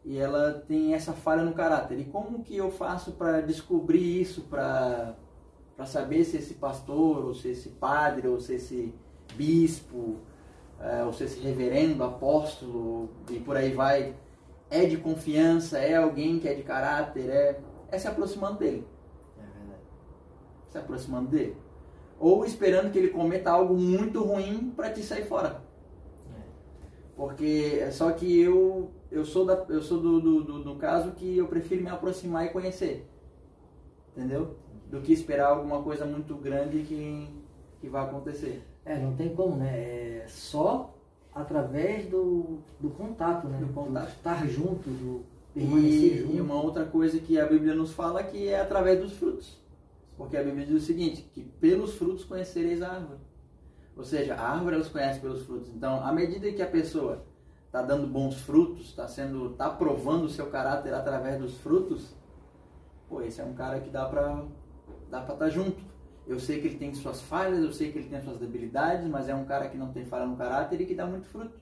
E 0.05 0.19
ela 0.19 0.65
tem 0.67 0.95
essa 0.95 1.13
falha 1.13 1.43
no 1.43 1.53
caráter. 1.53 1.99
E 1.99 2.05
como 2.05 2.43
que 2.43 2.57
eu 2.57 2.71
faço 2.71 3.13
para 3.13 3.41
descobrir 3.41 4.21
isso, 4.21 4.43
para 4.43 5.15
saber 5.85 6.25
se 6.25 6.39
esse 6.39 6.55
pastor, 6.55 7.25
ou 7.25 7.35
se 7.35 7.49
esse 7.49 7.69
padre, 7.69 8.27
ou 8.29 8.41
se 8.41 8.55
esse 8.55 8.95
bispo, 9.35 10.17
é, 10.81 11.05
ou 11.05 11.13
se 11.13 11.25
esse 11.25 11.39
reverendo, 11.41 12.03
apóstolo, 12.03 13.11
e 13.31 13.39
por 13.39 13.57
aí 13.57 13.73
vai, 13.73 14.15
é 14.71 14.87
de 14.87 14.97
confiança, 14.97 15.79
é 15.79 15.97
alguém 15.97 16.39
que 16.39 16.49
é 16.49 16.55
de 16.55 16.63
caráter, 16.63 17.29
é, 17.29 17.61
é 17.91 17.99
se 17.99 18.09
aproximando 18.09 18.59
dele 18.59 18.87
se 20.71 20.79
aproximando 20.79 21.29
dele. 21.29 21.57
Ou 22.19 22.45
esperando 22.45 22.91
que 22.91 22.99
ele 22.99 23.09
cometa 23.09 23.51
algo 23.51 23.75
muito 23.75 24.23
ruim 24.23 24.73
para 24.75 24.91
te 24.91 25.03
sair 25.03 25.27
fora. 25.27 25.63
Porque 27.17 27.79
é 27.81 27.91
só 27.91 28.13
que 28.13 28.41
eu 28.41 28.91
eu 29.11 29.25
sou 29.25 29.45
da 29.45 29.65
eu 29.69 29.83
sou 29.83 30.01
do, 30.01 30.21
do, 30.21 30.45
do, 30.45 30.65
do 30.65 30.77
caso 30.77 31.13
que 31.13 31.37
eu 31.37 31.47
prefiro 31.49 31.83
me 31.83 31.91
aproximar 31.91 32.47
e 32.47 32.51
conhecer. 32.51 33.09
Entendeu? 34.17 34.57
Do 34.91 35.01
que 35.01 35.13
esperar 35.13 35.51
alguma 35.51 35.83
coisa 35.83 36.05
muito 36.05 36.35
grande 36.37 36.83
que 36.83 37.29
que 37.81 37.89
vai 37.89 38.05
acontecer. 38.05 38.63
É, 38.85 38.99
não 38.99 39.15
tem 39.15 39.35
como, 39.35 39.57
né? 39.57 39.79
É 39.79 40.25
só 40.29 40.95
através 41.35 42.07
do, 42.07 42.59
do 42.79 42.91
contato, 42.91 43.49
né? 43.49 43.59
Do 43.59 43.73
contato. 43.73 44.05
Do 44.05 44.11
estar 44.11 44.47
junto, 44.47 44.91
do 44.91 45.25
permanecer 45.55 46.13
e, 46.13 46.19
junto. 46.19 46.37
E 46.37 46.41
uma 46.41 46.63
outra 46.63 46.85
coisa 46.85 47.19
que 47.19 47.39
a 47.39 47.47
Bíblia 47.47 47.75
nos 47.75 47.93
fala 47.93 48.23
que 48.23 48.49
é 48.49 48.61
através 48.61 49.01
dos 49.01 49.13
frutos. 49.15 49.59
Porque 50.17 50.37
a 50.37 50.43
Bíblia 50.43 50.67
diz 50.67 50.83
o 50.83 50.87
seguinte, 50.87 51.23
que 51.33 51.43
pelos 51.43 51.95
frutos 51.95 52.25
conhecereis 52.25 52.83
a 52.83 52.93
árvore. 52.93 53.21
Ou 53.97 54.05
seja, 54.05 54.35
a 54.35 54.51
árvore 54.51 54.77
elas 54.77 54.89
conhecem 54.89 55.21
pelos 55.21 55.43
frutos. 55.45 55.71
Então, 55.75 56.05
à 56.05 56.13
medida 56.13 56.53
que 56.53 56.63
a 56.63 56.67
pessoa 56.67 57.25
está 57.71 57.83
dando 57.83 58.07
bons 58.07 58.37
frutos, 58.41 58.87
está 58.87 59.07
sendo, 59.07 59.53
está 59.53 59.71
provando 59.71 60.25
o 60.25 60.29
seu 60.29 60.47
caráter 60.51 60.93
através 60.93 61.39
dos 61.39 61.57
frutos, 61.59 62.15
pô, 63.09 63.23
esse 63.23 63.41
é 63.41 63.45
um 63.45 63.55
cara 63.55 63.81
que 63.81 63.91
dá 63.91 64.07
para 64.07 64.45
dá 65.09 65.21
para 65.21 65.35
estar 65.35 65.47
tá 65.47 65.49
junto. 65.49 65.81
Eu 66.27 66.39
sei 66.39 66.61
que 66.61 66.69
ele 66.69 66.79
tem 66.79 66.95
suas 66.95 67.21
falhas, 67.21 67.63
eu 67.63 67.73
sei 67.73 67.91
que 67.91 67.99
ele 67.99 68.09
tem 68.09 68.21
suas 68.23 68.39
debilidades, 68.39 69.07
mas 69.09 69.29
é 69.29 69.35
um 69.35 69.45
cara 69.45 69.69
que 69.69 69.77
não 69.77 69.93
tem 69.93 70.05
falha 70.05 70.27
no 70.27 70.37
caráter 70.37 70.81
e 70.81 70.87
que 70.87 70.95
dá 70.95 71.07
muito 71.07 71.27
fruto. 71.27 71.59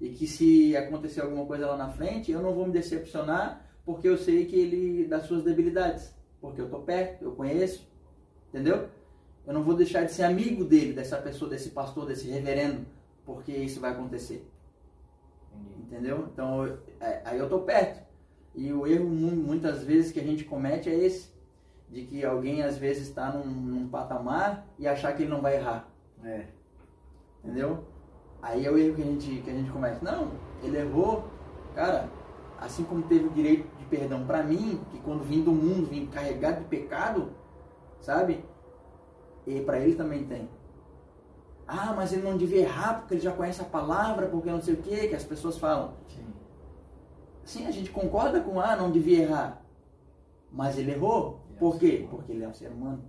E 0.00 0.10
que 0.10 0.26
se 0.26 0.76
acontecer 0.76 1.20
alguma 1.20 1.44
coisa 1.46 1.66
lá 1.66 1.76
na 1.76 1.88
frente, 1.88 2.30
eu 2.30 2.40
não 2.40 2.54
vou 2.54 2.66
me 2.66 2.72
decepcionar, 2.72 3.66
porque 3.84 4.08
eu 4.08 4.16
sei 4.16 4.46
que 4.46 4.56
ele 4.56 5.06
das 5.06 5.24
suas 5.24 5.42
debilidades 5.42 6.14
porque 6.40 6.60
eu 6.60 6.68
tô 6.68 6.80
perto, 6.80 7.24
eu 7.24 7.32
conheço, 7.32 7.86
entendeu? 8.48 8.88
Eu 9.46 9.52
não 9.52 9.62
vou 9.62 9.74
deixar 9.74 10.04
de 10.04 10.12
ser 10.12 10.22
amigo 10.24 10.64
dele, 10.64 10.92
dessa 10.92 11.18
pessoa, 11.18 11.50
desse 11.50 11.70
pastor, 11.70 12.06
desse 12.06 12.28
reverendo, 12.28 12.86
porque 13.24 13.52
isso 13.52 13.80
vai 13.80 13.92
acontecer. 13.92 14.46
Entendeu? 15.78 16.28
Então, 16.32 16.78
é, 17.00 17.22
aí 17.24 17.38
eu 17.38 17.48
tô 17.48 17.60
perto. 17.60 18.00
E 18.54 18.72
o 18.72 18.86
erro 18.86 19.06
muitas 19.06 19.82
vezes 19.84 20.12
que 20.12 20.20
a 20.20 20.22
gente 20.22 20.44
comete 20.44 20.88
é 20.88 20.94
esse, 20.94 21.30
de 21.88 22.04
que 22.04 22.24
alguém 22.24 22.62
às 22.62 22.76
vezes 22.76 23.08
está 23.08 23.32
num, 23.32 23.44
num, 23.44 23.88
patamar 23.88 24.66
e 24.78 24.86
achar 24.86 25.14
que 25.14 25.22
ele 25.22 25.30
não 25.30 25.40
vai 25.40 25.56
errar. 25.56 25.88
É. 26.24 26.46
Entendeu? 27.42 27.84
Aí 28.42 28.64
é 28.64 28.70
o 28.70 28.78
erro 28.78 28.96
que 28.96 29.02
a 29.02 29.04
gente, 29.04 29.42
que 29.42 29.50
a 29.50 29.54
gente 29.54 29.70
comete. 29.70 30.02
Não, 30.04 30.32
ele 30.62 30.78
errou, 30.78 31.28
cara, 31.74 32.08
assim 32.58 32.84
como 32.84 33.02
teve 33.02 33.26
o 33.26 33.30
direito 33.30 33.66
perdão 33.90 34.24
para 34.24 34.42
mim, 34.42 34.80
que 34.90 35.00
quando 35.00 35.24
vim 35.24 35.42
do 35.42 35.50
mundo, 35.50 35.88
vim 35.88 36.06
carregado 36.06 36.60
de 36.60 36.66
pecado, 36.66 37.32
sabe? 38.00 38.44
E 39.46 39.60
para 39.60 39.80
ele 39.80 39.96
também 39.96 40.24
tem. 40.24 40.48
Ah, 41.72 41.92
mas 41.94 42.12
ele 42.12 42.22
não 42.22 42.36
devia 42.36 42.62
errar 42.62 42.94
porque 42.98 43.14
ele 43.14 43.20
já 43.20 43.30
conhece 43.30 43.62
a 43.62 43.64
palavra, 43.64 44.26
porque 44.26 44.50
não 44.50 44.60
sei 44.60 44.74
o 44.74 44.78
que, 44.78 45.06
que 45.06 45.14
as 45.14 45.22
pessoas 45.22 45.56
falam. 45.56 45.92
Sim. 46.08 46.26
Sim, 47.44 47.66
a 47.68 47.70
gente 47.70 47.90
concorda 47.90 48.40
com, 48.40 48.58
ah, 48.58 48.74
não 48.74 48.90
devia 48.90 49.22
errar. 49.22 49.62
Mas 50.50 50.76
ele 50.76 50.90
errou. 50.90 51.40
Por 51.60 51.78
quê? 51.78 52.08
Porque 52.10 52.32
ele 52.32 52.42
é 52.42 52.48
um 52.48 52.52
ser 52.52 52.70
humano. 52.72 53.04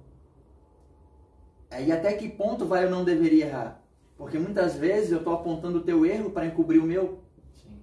Aí 1.72 1.92
até 1.92 2.14
que 2.14 2.30
ponto 2.30 2.66
vai 2.68 2.84
eu 2.84 2.92
não 2.92 3.04
deveria 3.04 3.48
errar? 3.48 3.82
Porque 4.16 4.38
muitas 4.38 4.76
vezes 4.76 5.12
eu 5.12 5.18
estou 5.18 5.34
apontando 5.34 5.80
o 5.80 5.84
teu 5.84 6.06
erro 6.06 6.30
para 6.30 6.46
encobrir 6.46 6.78
o 6.78 6.86
meu. 6.86 7.18
Sim. 7.54 7.82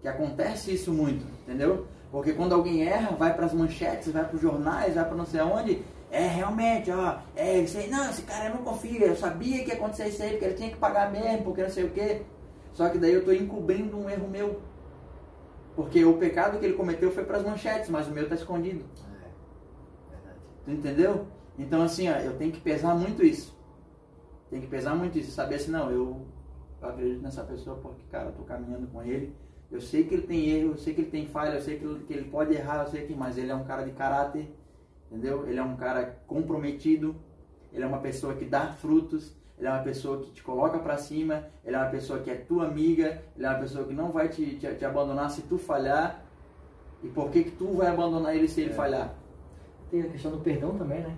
Que 0.00 0.06
acontece 0.06 0.72
isso 0.72 0.92
muito, 0.92 1.26
entendeu? 1.42 1.88
Porque 2.12 2.34
quando 2.34 2.54
alguém 2.54 2.86
erra, 2.86 3.16
vai 3.16 3.34
para 3.34 3.46
as 3.46 3.52
manchetes, 3.52 4.12
vai 4.12 4.24
para 4.24 4.36
os 4.36 4.42
jornais, 4.42 4.94
vai 4.94 5.04
para 5.04 5.16
não 5.16 5.26
sei 5.26 5.40
aonde, 5.40 5.82
é 6.12 6.26
realmente, 6.28 6.90
ó, 6.90 7.20
é 7.34 7.58
isso 7.58 7.78
aí, 7.78 7.88
não, 7.88 8.08
esse 8.08 8.22
cara 8.22 8.50
eu 8.50 8.54
não 8.54 8.62
confio, 8.62 9.02
eu 9.02 9.16
sabia 9.16 9.64
que 9.64 9.70
ia 9.70 9.76
acontecer 9.76 10.08
isso 10.08 10.22
aí, 10.22 10.32
porque 10.32 10.44
ele 10.44 10.54
tinha 10.54 10.70
que 10.70 10.76
pagar 10.76 11.10
mesmo, 11.10 11.42
porque 11.42 11.62
não 11.62 11.70
sei 11.70 11.84
o 11.84 11.90
quê. 11.90 12.22
Só 12.72 12.88
que 12.90 12.98
daí 12.98 13.14
eu 13.14 13.20
estou 13.20 13.34
encobrindo 13.34 13.98
um 13.98 14.08
erro 14.08 14.28
meu. 14.28 14.60
Porque 15.74 16.04
o 16.04 16.18
pecado 16.18 16.58
que 16.58 16.66
ele 16.66 16.74
cometeu 16.74 17.10
foi 17.10 17.24
para 17.24 17.38
as 17.38 17.44
manchetes, 17.44 17.88
mas 17.88 18.06
o 18.06 18.10
meu 18.10 18.24
está 18.24 18.34
escondido. 18.34 18.84
É, 19.00 20.14
verdade. 20.14 20.38
Tu 20.66 20.70
entendeu? 20.70 21.26
Então 21.58 21.82
assim, 21.82 22.08
ó, 22.10 22.16
eu 22.16 22.36
tenho 22.36 22.52
que 22.52 22.60
pesar 22.60 22.94
muito 22.94 23.24
isso. 23.24 23.58
Tem 24.50 24.60
que 24.60 24.66
pesar 24.66 24.94
muito 24.94 25.18
isso, 25.18 25.32
saber 25.32 25.54
assim, 25.54 25.70
não, 25.70 25.90
eu, 25.90 26.26
eu 26.80 26.88
acredito 26.88 27.22
nessa 27.22 27.42
pessoa 27.42 27.76
porque, 27.76 28.02
cara, 28.10 28.26
eu 28.26 28.32
tô 28.32 28.42
caminhando 28.42 28.86
com 28.88 29.02
ele 29.02 29.34
eu 29.72 29.80
sei 29.80 30.04
que 30.04 30.12
ele 30.12 30.26
tem 30.26 30.50
erro, 30.50 30.72
eu 30.72 30.76
sei 30.76 30.92
que 30.92 31.00
ele 31.00 31.10
tem 31.10 31.26
falha, 31.26 31.54
eu 31.54 31.62
sei 31.62 31.78
que 31.78 31.84
ele, 31.84 32.04
que 32.04 32.12
ele 32.12 32.30
pode 32.30 32.52
errar, 32.52 32.84
eu 32.84 32.90
sei 32.90 33.06
que, 33.06 33.14
mas 33.14 33.38
ele 33.38 33.50
é 33.50 33.54
um 33.54 33.64
cara 33.64 33.82
de 33.82 33.92
caráter, 33.92 34.54
entendeu? 35.12 35.46
Ele 35.46 35.58
é 35.58 35.62
um 35.62 35.76
cara 35.76 36.18
comprometido, 36.26 37.14
ele 37.70 37.84
é 37.84 37.86
uma 37.86 37.98
pessoa 37.98 38.34
que 38.34 38.46
dá 38.46 38.68
frutos, 38.72 39.36
ele 39.58 39.68
é 39.68 39.70
uma 39.70 39.82
pessoa 39.82 40.22
que 40.22 40.30
te 40.30 40.42
coloca 40.42 40.78
para 40.78 40.96
cima, 40.96 41.44
ele 41.62 41.76
é 41.76 41.78
uma 41.78 41.90
pessoa 41.90 42.20
que 42.20 42.30
é 42.30 42.34
tua 42.34 42.66
amiga, 42.66 43.22
ele 43.36 43.44
é 43.44 43.48
uma 43.48 43.58
pessoa 43.58 43.86
que 43.86 43.92
não 43.92 44.10
vai 44.10 44.28
te, 44.28 44.56
te, 44.56 44.74
te 44.74 44.84
abandonar 44.84 45.30
se 45.30 45.42
tu 45.42 45.58
falhar. 45.58 46.24
E 47.02 47.08
por 47.08 47.30
que 47.30 47.44
que 47.44 47.50
tu 47.50 47.74
vai 47.74 47.88
abandonar 47.88 48.34
ele 48.34 48.48
se 48.48 48.62
ele 48.62 48.70
é. 48.70 48.74
falhar? 48.74 49.14
Tem 49.90 50.02
a 50.02 50.08
questão 50.08 50.30
do 50.30 50.38
perdão 50.38 50.78
também, 50.78 51.00
né? 51.00 51.14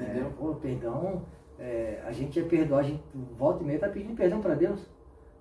Entendeu? 0.00 0.26
É, 0.26 0.30
pô, 0.30 0.54
perdão, 0.54 1.22
é, 1.58 2.02
a 2.06 2.12
gente 2.12 2.38
é 2.38 2.42
perdoar, 2.42 2.80
a 2.80 2.84
gente 2.84 3.02
volta 3.36 3.62
e 3.62 3.66
meia 3.66 3.78
tá 3.78 3.88
pedindo 3.88 4.14
perdão 4.14 4.40
para 4.40 4.54
Deus 4.54 4.80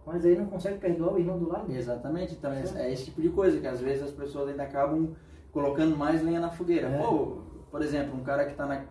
mas 0.07 0.25
aí 0.25 0.37
não 0.37 0.45
consegue 0.45 0.77
perdoar 0.77 1.15
o 1.15 1.19
irmão 1.19 1.37
do 1.37 1.49
lado. 1.49 1.69
Exatamente, 1.69 2.33
então 2.33 2.49
é, 2.53 2.63
é, 2.77 2.93
esse 2.93 3.05
tipo 3.05 3.21
de 3.21 3.27
coisa 3.27 3.59
que 3.59 3.67
às 3.67 3.81
vezes 3.81 4.03
as 4.03 4.11
pessoas 4.11 4.47
ainda 4.47 4.63
acabam 4.63 5.13
colocando 5.51 5.95
mais 5.95 6.23
lenha 6.23 6.39
na 6.39 6.49
fogueira. 6.49 6.87
É. 6.87 6.97
Pô, 6.97 7.37
por 7.71 7.81
exemplo, 7.81 8.17
um 8.17 8.23
cara 8.23 8.45
que 8.45 8.51
está 8.51 8.83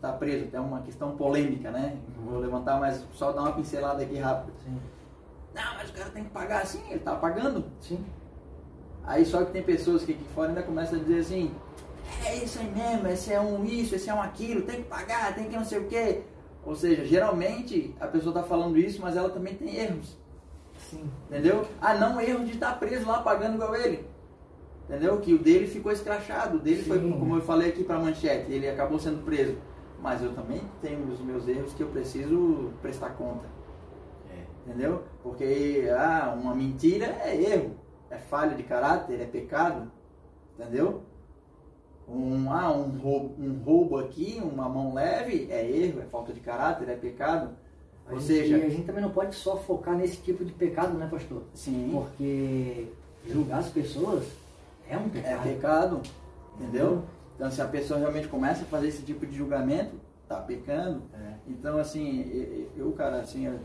tá 0.00 0.12
preso, 0.12 0.46
tem 0.46 0.60
uma 0.60 0.82
questão 0.82 1.16
polêmica, 1.16 1.70
né? 1.70 1.96
Vou 2.24 2.38
levantar, 2.38 2.78
mas 2.78 3.04
só 3.12 3.32
dar 3.32 3.42
uma 3.42 3.52
pincelada 3.52 4.02
aqui 4.02 4.18
rápido. 4.18 4.52
Sim. 4.64 4.78
Não, 5.54 5.74
mas 5.76 5.90
o 5.90 5.92
cara 5.92 6.10
tem 6.10 6.24
que 6.24 6.30
pagar 6.30 6.62
assim, 6.62 6.82
ele 6.88 6.96
está 6.96 7.14
pagando. 7.14 7.64
Sim. 7.80 8.04
Aí 9.04 9.24
só 9.24 9.44
que 9.44 9.52
tem 9.52 9.62
pessoas 9.62 10.04
que 10.04 10.12
aqui 10.12 10.24
fora 10.34 10.48
ainda 10.48 10.62
começam 10.62 10.98
a 10.98 11.02
dizer 11.02 11.20
assim, 11.20 11.54
é 12.24 12.36
isso 12.36 12.58
aí 12.58 12.70
mesmo, 12.70 13.08
esse 13.08 13.32
é 13.32 13.40
um 13.40 13.64
isso, 13.64 13.94
esse 13.94 14.08
é 14.08 14.14
um 14.14 14.22
aquilo, 14.22 14.62
tem 14.62 14.82
que 14.82 14.88
pagar, 14.88 15.34
tem 15.34 15.48
que 15.48 15.56
não 15.56 15.64
sei 15.64 15.78
o 15.80 15.88
quê. 15.88 16.22
Ou 16.64 16.76
seja, 16.76 17.04
geralmente 17.04 17.94
a 18.00 18.06
pessoa 18.06 18.30
está 18.30 18.42
falando 18.42 18.78
isso, 18.78 19.00
mas 19.00 19.16
ela 19.16 19.30
também 19.30 19.54
tem 19.54 19.76
erros. 19.76 20.16
Sim. 20.78 21.10
Entendeu? 21.28 21.66
Ah, 21.80 21.94
não 21.94 22.20
erro 22.20 22.44
de 22.44 22.52
estar 22.52 22.78
preso 22.78 23.06
lá 23.06 23.22
pagando 23.22 23.54
igual 23.54 23.74
ele. 23.74 24.06
Entendeu? 24.88 25.20
Que 25.20 25.32
o 25.32 25.38
dele 25.38 25.66
ficou 25.66 25.92
escrachado, 25.92 26.58
o 26.58 26.60
dele 26.60 26.82
Sim. 26.82 26.88
foi, 26.88 26.98
como 26.98 27.36
eu 27.36 27.42
falei 27.42 27.70
aqui 27.70 27.84
para 27.84 27.98
manchete, 27.98 28.52
ele 28.52 28.68
acabou 28.68 28.98
sendo 28.98 29.24
preso. 29.24 29.56
Mas 30.00 30.22
eu 30.22 30.34
também 30.34 30.60
tenho 30.80 31.06
os 31.08 31.20
meus 31.20 31.46
erros 31.46 31.72
que 31.72 31.82
eu 31.82 31.88
preciso 31.88 32.72
prestar 32.82 33.10
conta. 33.10 33.46
É. 34.30 34.70
Entendeu? 34.70 35.04
Porque 35.22 35.88
ah, 35.96 36.36
uma 36.36 36.54
mentira 36.54 37.06
é 37.24 37.40
erro, 37.40 37.76
é 38.10 38.18
falha 38.18 38.56
de 38.56 38.64
caráter, 38.64 39.20
é 39.20 39.24
pecado. 39.24 39.90
Entendeu? 40.58 41.02
Um, 42.08 42.50
ah, 42.50 42.70
um, 42.72 42.98
roubo, 42.98 43.34
um 43.40 43.62
roubo 43.62 43.96
aqui, 43.98 44.40
uma 44.42 44.68
mão 44.68 44.92
leve, 44.92 45.46
é 45.50 45.64
erro, 45.64 46.00
é 46.00 46.04
falta 46.04 46.32
de 46.32 46.40
caráter, 46.40 46.88
é 46.88 46.96
pecado. 46.96 47.50
A 48.06 48.14
Ou 48.14 48.18
gente, 48.18 48.26
seja, 48.26 48.56
a 48.56 48.68
gente 48.68 48.84
também 48.84 49.02
não 49.02 49.10
pode 49.10 49.36
só 49.36 49.56
focar 49.56 49.96
nesse 49.96 50.16
tipo 50.16 50.44
de 50.44 50.52
pecado, 50.52 50.98
né, 50.98 51.08
pastor? 51.10 51.44
sim, 51.54 51.90
Porque 51.92 52.88
julgar 53.24 53.60
as 53.60 53.70
pessoas 53.70 54.24
é 54.92 54.98
um 54.98 55.06
é 55.06 55.08
pecado. 55.08 55.42
pecado. 55.42 56.02
Entendeu? 56.54 57.04
Então, 57.34 57.50
se 57.50 57.62
a 57.62 57.66
pessoa 57.66 57.98
realmente 57.98 58.28
começa 58.28 58.62
a 58.62 58.66
fazer 58.66 58.88
esse 58.88 59.02
tipo 59.02 59.26
de 59.26 59.36
julgamento, 59.36 59.96
tá 60.28 60.36
pecando. 60.36 61.02
É. 61.14 61.34
Então, 61.48 61.78
assim, 61.78 62.68
eu, 62.76 62.92
cara, 62.92 63.20
assim, 63.20 63.46
eu, 63.46 63.58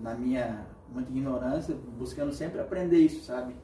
na 0.00 0.14
minha 0.14 0.66
muita 0.88 1.10
ignorância, 1.10 1.74
buscando 1.98 2.32
sempre 2.32 2.60
aprender 2.60 2.98
isso, 2.98 3.24
sabe? 3.24 3.54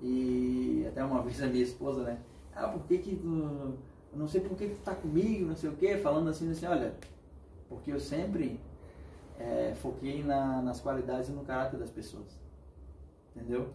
E 0.00 0.84
até 0.88 1.02
uma 1.02 1.22
vez 1.22 1.42
a 1.42 1.46
minha 1.46 1.62
esposa, 1.62 2.02
né? 2.02 2.18
Ah, 2.54 2.68
por 2.68 2.82
que 2.86 2.98
que 2.98 3.16
tu, 3.16 3.78
não 4.12 4.26
sei 4.26 4.40
por 4.40 4.56
que 4.56 4.68
que 4.68 4.74
tu 4.74 4.82
tá 4.82 4.94
comigo, 4.94 5.46
não 5.46 5.56
sei 5.56 5.70
o 5.70 5.76
quê, 5.76 5.96
falando 5.96 6.28
assim, 6.28 6.50
assim, 6.50 6.66
olha, 6.66 6.94
porque 7.68 7.92
eu 7.92 8.00
sempre 8.00 8.60
é, 9.38 9.74
foquei 9.76 10.24
na, 10.24 10.60
nas 10.60 10.80
qualidades 10.80 11.28
e 11.28 11.32
no 11.32 11.44
caráter 11.44 11.78
das 11.78 11.90
pessoas, 11.90 12.38
entendeu? 13.34 13.68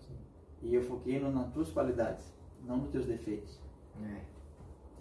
E 0.61 0.75
eu 0.75 0.83
foquei 0.83 1.19
no, 1.19 1.31
nas 1.31 1.51
tuas 1.53 1.69
qualidades, 1.69 2.33
não 2.63 2.77
nos 2.77 2.89
teus 2.89 3.05
defeitos 3.05 3.59
É. 4.03 4.21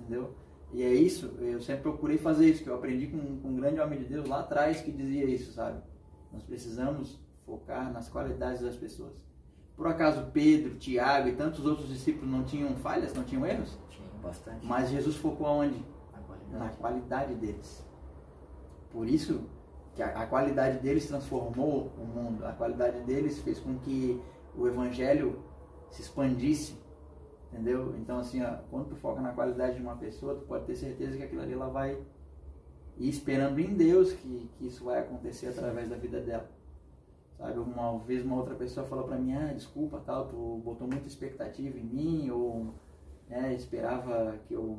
entendeu? 0.00 0.34
E 0.72 0.82
é 0.82 0.92
isso, 0.94 1.26
eu 1.40 1.60
sempre 1.60 1.82
procurei 1.82 2.16
fazer 2.16 2.46
isso, 2.48 2.62
que 2.64 2.70
eu 2.70 2.74
aprendi 2.74 3.06
com, 3.06 3.18
com 3.40 3.48
um 3.48 3.56
grande 3.56 3.78
homem 3.78 3.98
de 3.98 4.06
Deus 4.06 4.26
lá 4.26 4.40
atrás 4.40 4.80
que 4.80 4.90
dizia 4.90 5.24
isso, 5.26 5.52
sabe? 5.52 5.82
Nós 6.32 6.42
precisamos 6.42 7.20
focar 7.44 7.92
nas 7.92 8.08
qualidades 8.08 8.62
das 8.62 8.76
pessoas. 8.76 9.12
Por 9.76 9.86
acaso 9.86 10.30
Pedro, 10.32 10.76
Tiago 10.76 11.28
e 11.28 11.36
tantos 11.36 11.66
outros 11.66 11.88
discípulos 11.88 12.30
não 12.30 12.42
tinham 12.44 12.74
falhas, 12.76 13.12
não 13.12 13.22
tinham 13.24 13.44
erros? 13.46 13.78
Tinha 13.90 14.08
bastante. 14.22 14.64
Mas 14.64 14.88
Jesus 14.90 15.16
focou 15.16 15.46
aonde? 15.46 15.76
Na 16.12 16.18
Na 16.18 16.24
qualidade. 16.24 16.76
qualidade 16.78 17.34
deles. 17.34 17.84
Por 18.90 19.06
isso 19.06 19.42
que 19.94 20.02
a, 20.02 20.22
a 20.22 20.26
qualidade 20.26 20.78
deles 20.78 21.06
transformou 21.06 21.90
o 21.98 22.04
mundo, 22.06 22.46
a 22.46 22.52
qualidade 22.52 23.00
deles 23.00 23.38
fez 23.40 23.58
com 23.58 23.78
que 23.80 24.18
o 24.56 24.66
evangelho 24.66 25.42
se 25.90 26.00
expandisse, 26.00 26.74
entendeu? 27.52 27.94
Então 27.96 28.18
assim, 28.18 28.42
ó, 28.42 28.56
quando 28.70 28.88
tu 28.88 28.96
foca 28.96 29.20
na 29.20 29.32
qualidade 29.32 29.76
de 29.76 29.82
uma 29.82 29.96
pessoa, 29.96 30.34
tu 30.34 30.42
pode 30.46 30.64
ter 30.64 30.74
certeza 30.74 31.16
que 31.16 31.22
aquilo 31.22 31.42
ali 31.42 31.52
ela 31.52 31.68
vai 31.68 31.98
ir 32.98 33.08
esperando 33.08 33.58
em 33.58 33.74
Deus 33.74 34.12
que, 34.12 34.50
que 34.58 34.66
isso 34.66 34.84
vai 34.84 35.00
acontecer 35.00 35.48
através 35.48 35.88
da 35.88 35.96
vida 35.96 36.20
dela. 36.20 36.50
Sabe, 37.36 37.58
uma 37.58 37.98
vez 37.98 38.24
uma 38.24 38.36
outra 38.36 38.54
pessoa 38.54 38.86
falou 38.86 39.04
pra 39.04 39.16
mim, 39.16 39.32
ah, 39.32 39.52
desculpa, 39.52 40.00
tal, 40.04 40.28
tu 40.28 40.60
botou 40.64 40.86
muita 40.86 41.08
expectativa 41.08 41.76
em 41.78 41.84
mim, 41.84 42.30
ou 42.30 42.74
né, 43.28 43.52
esperava 43.54 44.36
que 44.46 44.54
eu 44.54 44.78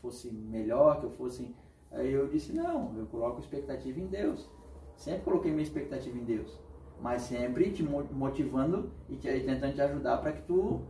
fosse 0.00 0.30
melhor, 0.30 1.00
que 1.00 1.06
eu 1.06 1.10
fosse. 1.10 1.54
Aí 1.90 2.12
eu 2.12 2.28
disse, 2.28 2.52
não, 2.52 2.96
eu 2.96 3.06
coloco 3.06 3.40
expectativa 3.40 3.98
em 3.98 4.06
Deus. 4.06 4.48
Sempre 4.96 5.22
coloquei 5.22 5.50
minha 5.50 5.62
expectativa 5.64 6.16
em 6.16 6.24
Deus. 6.24 6.56
Mas 7.00 7.22
sempre 7.22 7.72
te 7.72 7.82
mo- 7.82 8.06
motivando 8.12 8.90
e, 9.08 9.16
te, 9.16 9.28
e 9.28 9.44
tentando 9.44 9.74
te 9.74 9.80
ajudar 9.82 10.18
para 10.18 10.32
que 10.32 10.42
tu, 10.42 10.82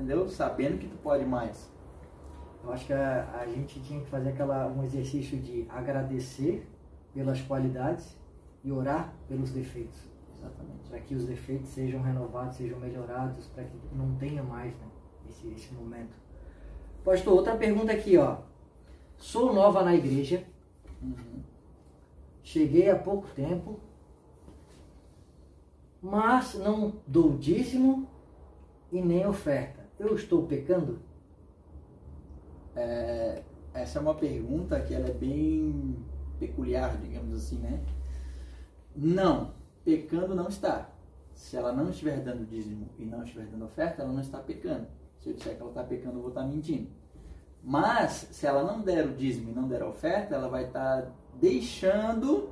entendeu? 0.00 0.28
Sabendo 0.28 0.78
que 0.78 0.88
tu 0.88 0.96
pode 0.98 1.24
mais. 1.24 1.70
Eu 2.64 2.72
acho 2.72 2.86
que 2.86 2.92
a, 2.92 3.40
a 3.40 3.46
gente 3.46 3.80
tinha 3.80 4.00
que 4.00 4.06
fazer 4.06 4.30
aquela, 4.30 4.66
um 4.68 4.82
exercício 4.82 5.38
de 5.38 5.66
agradecer 5.68 6.66
pelas 7.14 7.40
qualidades 7.42 8.18
e 8.64 8.70
orar 8.72 9.12
pelos 9.28 9.50
defeitos. 9.50 9.98
Exatamente. 10.38 10.88
Para 10.88 11.00
que 11.00 11.14
os 11.14 11.24
defeitos 11.26 11.68
sejam 11.68 12.02
renovados, 12.02 12.56
sejam 12.56 12.78
melhorados, 12.78 13.46
para 13.48 13.64
que 13.64 13.76
não 13.92 14.14
tenha 14.16 14.42
mais 14.42 14.72
né, 14.74 14.86
esse, 15.28 15.48
esse 15.48 15.74
momento. 15.74 16.16
Pastor, 17.04 17.34
outra 17.34 17.56
pergunta 17.56 17.92
aqui, 17.92 18.16
ó. 18.16 18.38
Sou 19.16 19.52
nova 19.52 19.82
na 19.82 19.94
igreja, 19.94 20.44
Uhum. 21.02 21.42
cheguei 22.42 22.90
há 22.90 22.96
pouco 22.96 23.26
tempo, 23.28 23.80
mas 26.02 26.54
não 26.54 27.00
dou 27.06 27.36
dízimo 27.38 28.06
e 28.92 29.00
nem 29.00 29.26
oferta. 29.26 29.79
Eu 30.00 30.14
estou 30.14 30.46
pecando? 30.46 30.98
É, 32.74 33.42
essa 33.74 33.98
é 33.98 34.02
uma 34.02 34.14
pergunta 34.14 34.80
que 34.80 34.94
ela 34.94 35.08
é 35.08 35.12
bem 35.12 35.94
peculiar, 36.38 36.96
digamos 36.96 37.34
assim, 37.34 37.58
né? 37.58 37.84
Não, 38.96 39.52
pecando 39.84 40.34
não 40.34 40.48
está. 40.48 40.90
Se 41.34 41.54
ela 41.54 41.70
não 41.70 41.90
estiver 41.90 42.18
dando 42.20 42.46
dízimo 42.46 42.88
e 42.98 43.04
não 43.04 43.22
estiver 43.22 43.44
dando 43.44 43.66
oferta, 43.66 44.00
ela 44.00 44.10
não 44.10 44.22
está 44.22 44.38
pecando. 44.38 44.86
Se 45.18 45.28
eu 45.28 45.34
disser 45.34 45.54
que 45.54 45.60
ela 45.60 45.70
está 45.70 45.84
pecando, 45.84 46.16
eu 46.16 46.22
vou 46.22 46.30
estar 46.30 46.44
mentindo. 46.44 46.88
Mas, 47.62 48.26
se 48.30 48.46
ela 48.46 48.64
não 48.64 48.80
der 48.80 49.04
o 49.04 49.12
dízimo 49.12 49.50
e 49.50 49.52
não 49.52 49.68
der 49.68 49.82
a 49.82 49.86
oferta, 49.86 50.34
ela 50.34 50.48
vai 50.48 50.64
estar 50.64 51.12
deixando 51.34 52.48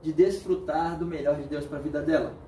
de 0.00 0.12
desfrutar 0.12 0.96
do 0.96 1.06
melhor 1.06 1.42
de 1.42 1.48
Deus 1.48 1.66
para 1.66 1.78
a 1.78 1.82
vida 1.82 2.00
dela. 2.00 2.43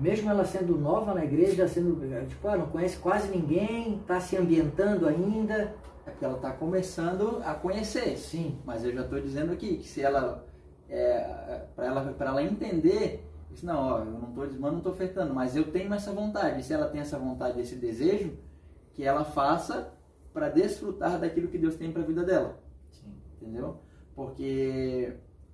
Mesmo 0.00 0.30
ela 0.30 0.46
sendo 0.46 0.78
nova 0.78 1.12
na 1.12 1.22
igreja, 1.22 1.68
sendo 1.68 2.00
tipo, 2.26 2.48
ah, 2.48 2.56
não 2.56 2.68
conhece 2.68 2.96
quase 2.96 3.28
ninguém, 3.28 3.98
está 3.98 4.18
se 4.18 4.34
ambientando 4.34 5.06
ainda. 5.06 5.74
É 6.06 6.10
porque 6.10 6.24
ela 6.24 6.36
está 6.36 6.50
começando 6.52 7.42
a 7.44 7.52
conhecer. 7.52 8.16
Sim, 8.16 8.58
Mas 8.64 8.82
eu 8.82 8.94
já 8.94 9.02
estou 9.02 9.20
dizendo 9.20 9.52
aqui 9.52 9.76
que 9.76 9.86
se 9.86 10.00
ela, 10.00 10.46
é, 10.88 11.66
para 11.76 11.86
ela, 11.86 12.12
para 12.14 12.30
ela 12.30 12.42
entender, 12.42 13.22
isso 13.52 13.66
não, 13.66 13.78
ó, 13.78 13.98
eu 13.98 14.06
não 14.06 14.28
estou 14.30 14.46
dizimando, 14.46 14.72
não 14.72 14.78
estou 14.78 14.92
ofertando, 14.92 15.34
mas 15.34 15.54
eu 15.54 15.70
tenho 15.70 15.92
essa 15.92 16.12
vontade. 16.12 16.60
E 16.60 16.62
se 16.62 16.72
ela 16.72 16.88
tem 16.88 17.02
essa 17.02 17.18
vontade, 17.18 17.60
esse 17.60 17.76
desejo, 17.76 18.32
que 18.94 19.04
ela 19.04 19.22
faça 19.22 19.92
para 20.32 20.48
desfrutar 20.48 21.20
daquilo 21.20 21.48
que 21.48 21.58
Deus 21.58 21.74
tem 21.74 21.92
para 21.92 22.02
a 22.02 22.06
vida 22.06 22.24
dela, 22.24 22.58
sim. 22.90 23.12
entendeu? 23.36 23.76
Porque 24.14 25.12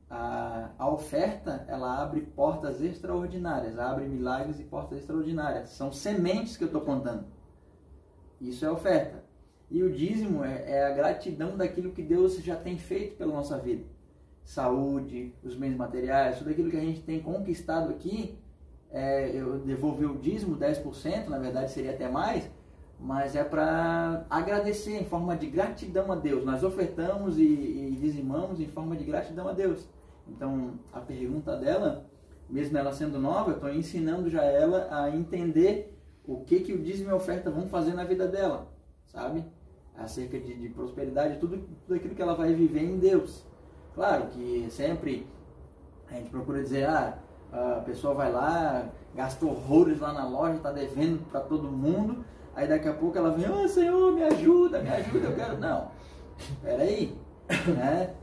a, 0.09 0.71
a 0.79 0.91
oferta, 0.91 1.65
ela 1.69 2.01
abre 2.01 2.21
portas 2.21 2.81
extraordinárias, 2.81 3.79
abre 3.79 4.07
milagres 4.07 4.61
e 4.61 4.65
portas 4.65 4.99
extraordinárias. 4.99 5.71
São 5.71 5.91
sementes 5.91 6.57
que 6.57 6.65
eu 6.65 6.69
estou 6.69 6.83
plantando. 6.83 7.25
Isso 8.41 8.65
é 8.65 8.71
oferta. 8.71 9.25
E 9.71 9.83
o 9.83 9.93
dízimo 9.93 10.45
é, 10.45 10.71
é 10.71 10.87
a 10.87 10.91
gratidão 10.91 11.57
daquilo 11.57 11.93
que 11.93 12.03
Deus 12.03 12.37
já 12.37 12.55
tem 12.55 12.79
feito 12.79 13.17
pela 13.17 13.33
nossa 13.33 13.59
vida. 13.59 13.85
Saúde, 14.45 15.35
os 15.43 15.57
bens 15.57 15.77
materiais, 15.77 16.39
tudo 16.39 16.51
aquilo 16.51 16.71
que 16.71 16.77
a 16.77 16.81
gente 16.81 17.03
tem 17.03 17.21
conquistado 17.21 17.91
aqui, 17.91 18.39
é, 18.93 19.29
eu 19.35 19.59
devolver 19.59 20.09
o 20.09 20.19
dízimo, 20.19 20.57
10%, 20.57 21.27
na 21.27 21.39
verdade 21.39 21.73
seria 21.73 21.91
até 21.91 22.09
mais, 22.09 22.49
mas 22.99 23.35
é 23.35 23.43
para 23.43 24.25
agradecer 24.31 24.97
em 24.97 25.05
forma 25.05 25.37
de 25.37 25.49
gratidão 25.49 26.13
a 26.13 26.15
Deus. 26.15 26.45
Nós 26.45 26.63
ofertamos 26.63 27.39
e, 27.39 27.43
e 27.43 27.97
dizimamos 28.01 28.61
em 28.61 28.69
forma 28.69 28.97
de 28.97 29.05
gratidão 29.05 29.49
a 29.49 29.53
Deus. 29.53 29.89
Então, 30.29 30.75
a 30.93 31.01
pergunta 31.01 31.57
dela, 31.57 32.07
mesmo 32.49 32.77
ela 32.77 32.93
sendo 32.93 33.19
nova, 33.19 33.51
eu 33.51 33.55
estou 33.57 33.73
ensinando 33.73 34.29
já 34.31 34.43
ela 34.43 34.89
a 34.91 35.11
entender 35.15 35.97
o 36.25 36.41
que, 36.41 36.61
que 36.61 36.73
o 36.73 36.83
dízimo 36.83 37.11
e 37.11 37.13
a 37.13 37.17
oferta 37.17 37.51
vão 37.51 37.67
fazer 37.69 37.95
na 37.95 38.05
vida 38.05 38.27
dela, 38.27 38.69
sabe? 39.07 39.45
Acerca 39.97 40.39
de, 40.39 40.55
de 40.55 40.69
prosperidade, 40.71 41.39
tudo, 41.39 41.59
tudo 41.87 41.95
aquilo 41.95 42.15
que 42.15 42.23
ela 42.23 42.35
vai 42.35 42.53
viver 42.53 42.83
em 42.83 42.99
Deus. 42.99 43.47
Claro 43.95 44.27
que 44.27 44.67
sempre 44.71 45.27
a 46.09 46.15
gente 46.15 46.31
procura 46.31 46.63
dizer, 46.63 46.89
ah, 46.89 47.19
a 47.53 47.81
pessoa 47.81 48.13
vai 48.13 48.31
lá, 48.31 48.89
gasta 49.15 49.47
horrores 49.47 50.01
lá 50.01 50.13
na 50.13 50.29
loja, 50.29 50.57
está 50.57 50.71
devendo 50.71 51.25
para 51.31 51.41
todo 51.41 51.71
mundo, 51.71 52.25
aí 52.55 52.69
daqui 52.69 52.89
a 52.89 52.95
pouco 52.95 53.17
ela 53.17 53.31
vem, 53.31 53.49
oh 53.49 53.67
Senhor, 53.69 54.13
me 54.13 54.23
ajuda, 54.23 54.83
me 54.83 54.91
ajuda, 54.91 55.29
eu 55.29 55.35
quero. 55.35 55.59
Não, 55.59 55.91
peraí, 56.63 57.17
né? 57.77 58.15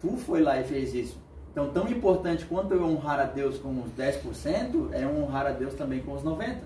Tu 0.00 0.16
foi 0.16 0.42
lá 0.42 0.58
e 0.60 0.64
fez 0.64 0.94
isso. 0.94 1.25
Então, 1.56 1.70
tão 1.70 1.88
importante 1.88 2.44
quanto 2.44 2.74
eu 2.74 2.84
honrar 2.84 3.18
a 3.18 3.24
Deus 3.24 3.56
com 3.56 3.70
os 3.80 3.90
10%, 3.92 4.92
é 4.92 5.06
honrar 5.06 5.46
a 5.46 5.52
Deus 5.52 5.72
também 5.72 6.02
com 6.02 6.12
os 6.12 6.22
90%. 6.22 6.42
É 6.42 6.60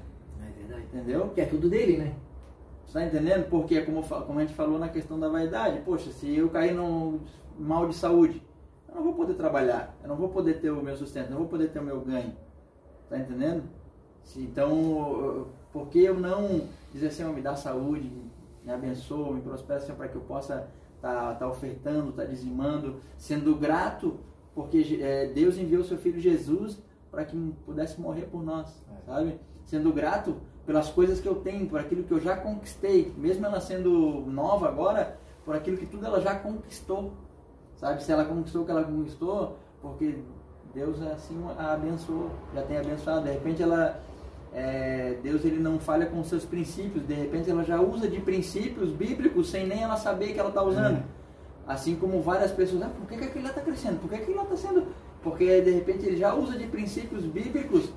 verdade. 0.58 0.82
Entendeu? 0.92 1.28
Que 1.28 1.42
é 1.42 1.46
tudo 1.46 1.70
dele, 1.70 1.96
né? 1.96 2.16
Você 2.84 2.94
tá 2.94 3.04
entendendo? 3.04 3.48
Porque, 3.48 3.82
como, 3.82 4.02
como 4.02 4.40
a 4.40 4.42
gente 4.42 4.52
falou 4.52 4.80
na 4.80 4.88
questão 4.88 5.20
da 5.20 5.28
vaidade, 5.28 5.80
poxa, 5.84 6.10
se 6.10 6.34
eu 6.34 6.50
cair 6.50 6.74
num 6.74 7.20
mal 7.56 7.86
de 7.86 7.94
saúde, 7.94 8.42
eu 8.88 8.96
não 8.96 9.04
vou 9.04 9.14
poder 9.14 9.34
trabalhar, 9.34 9.96
eu 10.02 10.08
não 10.08 10.16
vou 10.16 10.28
poder 10.28 10.54
ter 10.54 10.72
o 10.72 10.82
meu 10.82 10.96
sustento, 10.96 11.26
eu 11.26 11.30
não 11.30 11.38
vou 11.38 11.48
poder 11.48 11.68
ter 11.68 11.78
o 11.78 11.84
meu 11.84 12.00
ganho. 12.00 12.34
Tá 13.08 13.16
entendendo? 13.16 13.62
Então, 14.36 15.46
por 15.72 15.86
que 15.86 16.02
eu 16.02 16.18
não 16.18 16.62
dizer, 16.92 17.12
Senhor, 17.12 17.32
me 17.32 17.40
dá 17.40 17.54
saúde, 17.54 18.10
me 18.64 18.72
abençoa, 18.72 19.34
me 19.34 19.40
prospera, 19.40 19.78
Senhor, 19.78 19.96
para 19.96 20.08
que 20.08 20.16
eu 20.16 20.22
possa 20.22 20.68
estar 20.96 21.14
tá, 21.14 21.34
tá 21.36 21.48
ofertando, 21.48 22.10
estar 22.10 22.24
tá 22.24 22.28
dizimando, 22.28 22.96
sendo 23.16 23.54
grato 23.54 24.18
porque 24.60 24.98
é, 25.00 25.26
Deus 25.26 25.56
enviou 25.56 25.82
seu 25.82 25.96
filho 25.96 26.20
Jesus 26.20 26.78
para 27.10 27.24
que 27.24 27.36
pudesse 27.64 28.00
morrer 28.00 28.26
por 28.26 28.42
nós, 28.42 28.68
é. 28.90 29.10
sabe? 29.10 29.40
Sendo 29.64 29.92
grato 29.92 30.36
pelas 30.66 30.90
coisas 30.90 31.18
que 31.18 31.26
eu 31.26 31.36
tenho, 31.36 31.66
por 31.66 31.80
aquilo 31.80 32.04
que 32.04 32.12
eu 32.12 32.20
já 32.20 32.36
conquistei, 32.36 33.12
mesmo 33.16 33.46
ela 33.46 33.60
sendo 33.60 34.24
nova 34.26 34.68
agora, 34.68 35.18
por 35.44 35.56
aquilo 35.56 35.76
que 35.76 35.86
tudo 35.86 36.06
ela 36.06 36.20
já 36.20 36.34
conquistou, 36.34 37.12
sabe? 37.76 38.02
Se 38.02 38.12
ela 38.12 38.24
conquistou 38.24 38.62
o 38.62 38.64
que 38.64 38.70
ela 38.70 38.84
conquistou, 38.84 39.56
porque 39.80 40.18
Deus 40.74 41.00
assim 41.02 41.42
a 41.58 41.72
abençoou, 41.72 42.30
já 42.54 42.62
tem 42.62 42.76
abençoado. 42.76 43.24
De 43.24 43.32
repente 43.32 43.62
ela, 43.62 44.00
é, 44.52 45.18
Deus 45.22 45.44
ele 45.44 45.58
não 45.58 45.80
falha 45.80 46.06
com 46.06 46.22
seus 46.22 46.44
princípios. 46.44 47.04
De 47.06 47.14
repente 47.14 47.50
ela 47.50 47.64
já 47.64 47.80
usa 47.80 48.06
de 48.06 48.20
princípios 48.20 48.92
bíblicos 48.92 49.50
sem 49.50 49.66
nem 49.66 49.82
ela 49.82 49.96
saber 49.96 50.32
que 50.34 50.38
ela 50.38 50.50
está 50.50 50.62
usando. 50.62 50.98
É. 50.98 51.19
Assim 51.70 51.94
como 51.94 52.20
várias 52.20 52.50
pessoas, 52.50 52.82
ah, 52.82 52.88
por 52.88 53.06
que, 53.06 53.16
que 53.16 53.24
aquilo 53.26 53.44
lá 53.44 53.50
está 53.50 53.60
crescendo? 53.60 54.00
Por 54.00 54.10
que 54.10 54.16
aquilo 54.16 54.38
lá 54.38 54.42
está 54.42 54.56
sendo? 54.56 54.88
Porque 55.22 55.60
de 55.60 55.70
repente 55.70 56.04
ele 56.04 56.16
já 56.16 56.34
usa 56.34 56.58
de 56.58 56.66
princípios 56.66 57.24
bíblicos 57.24 57.92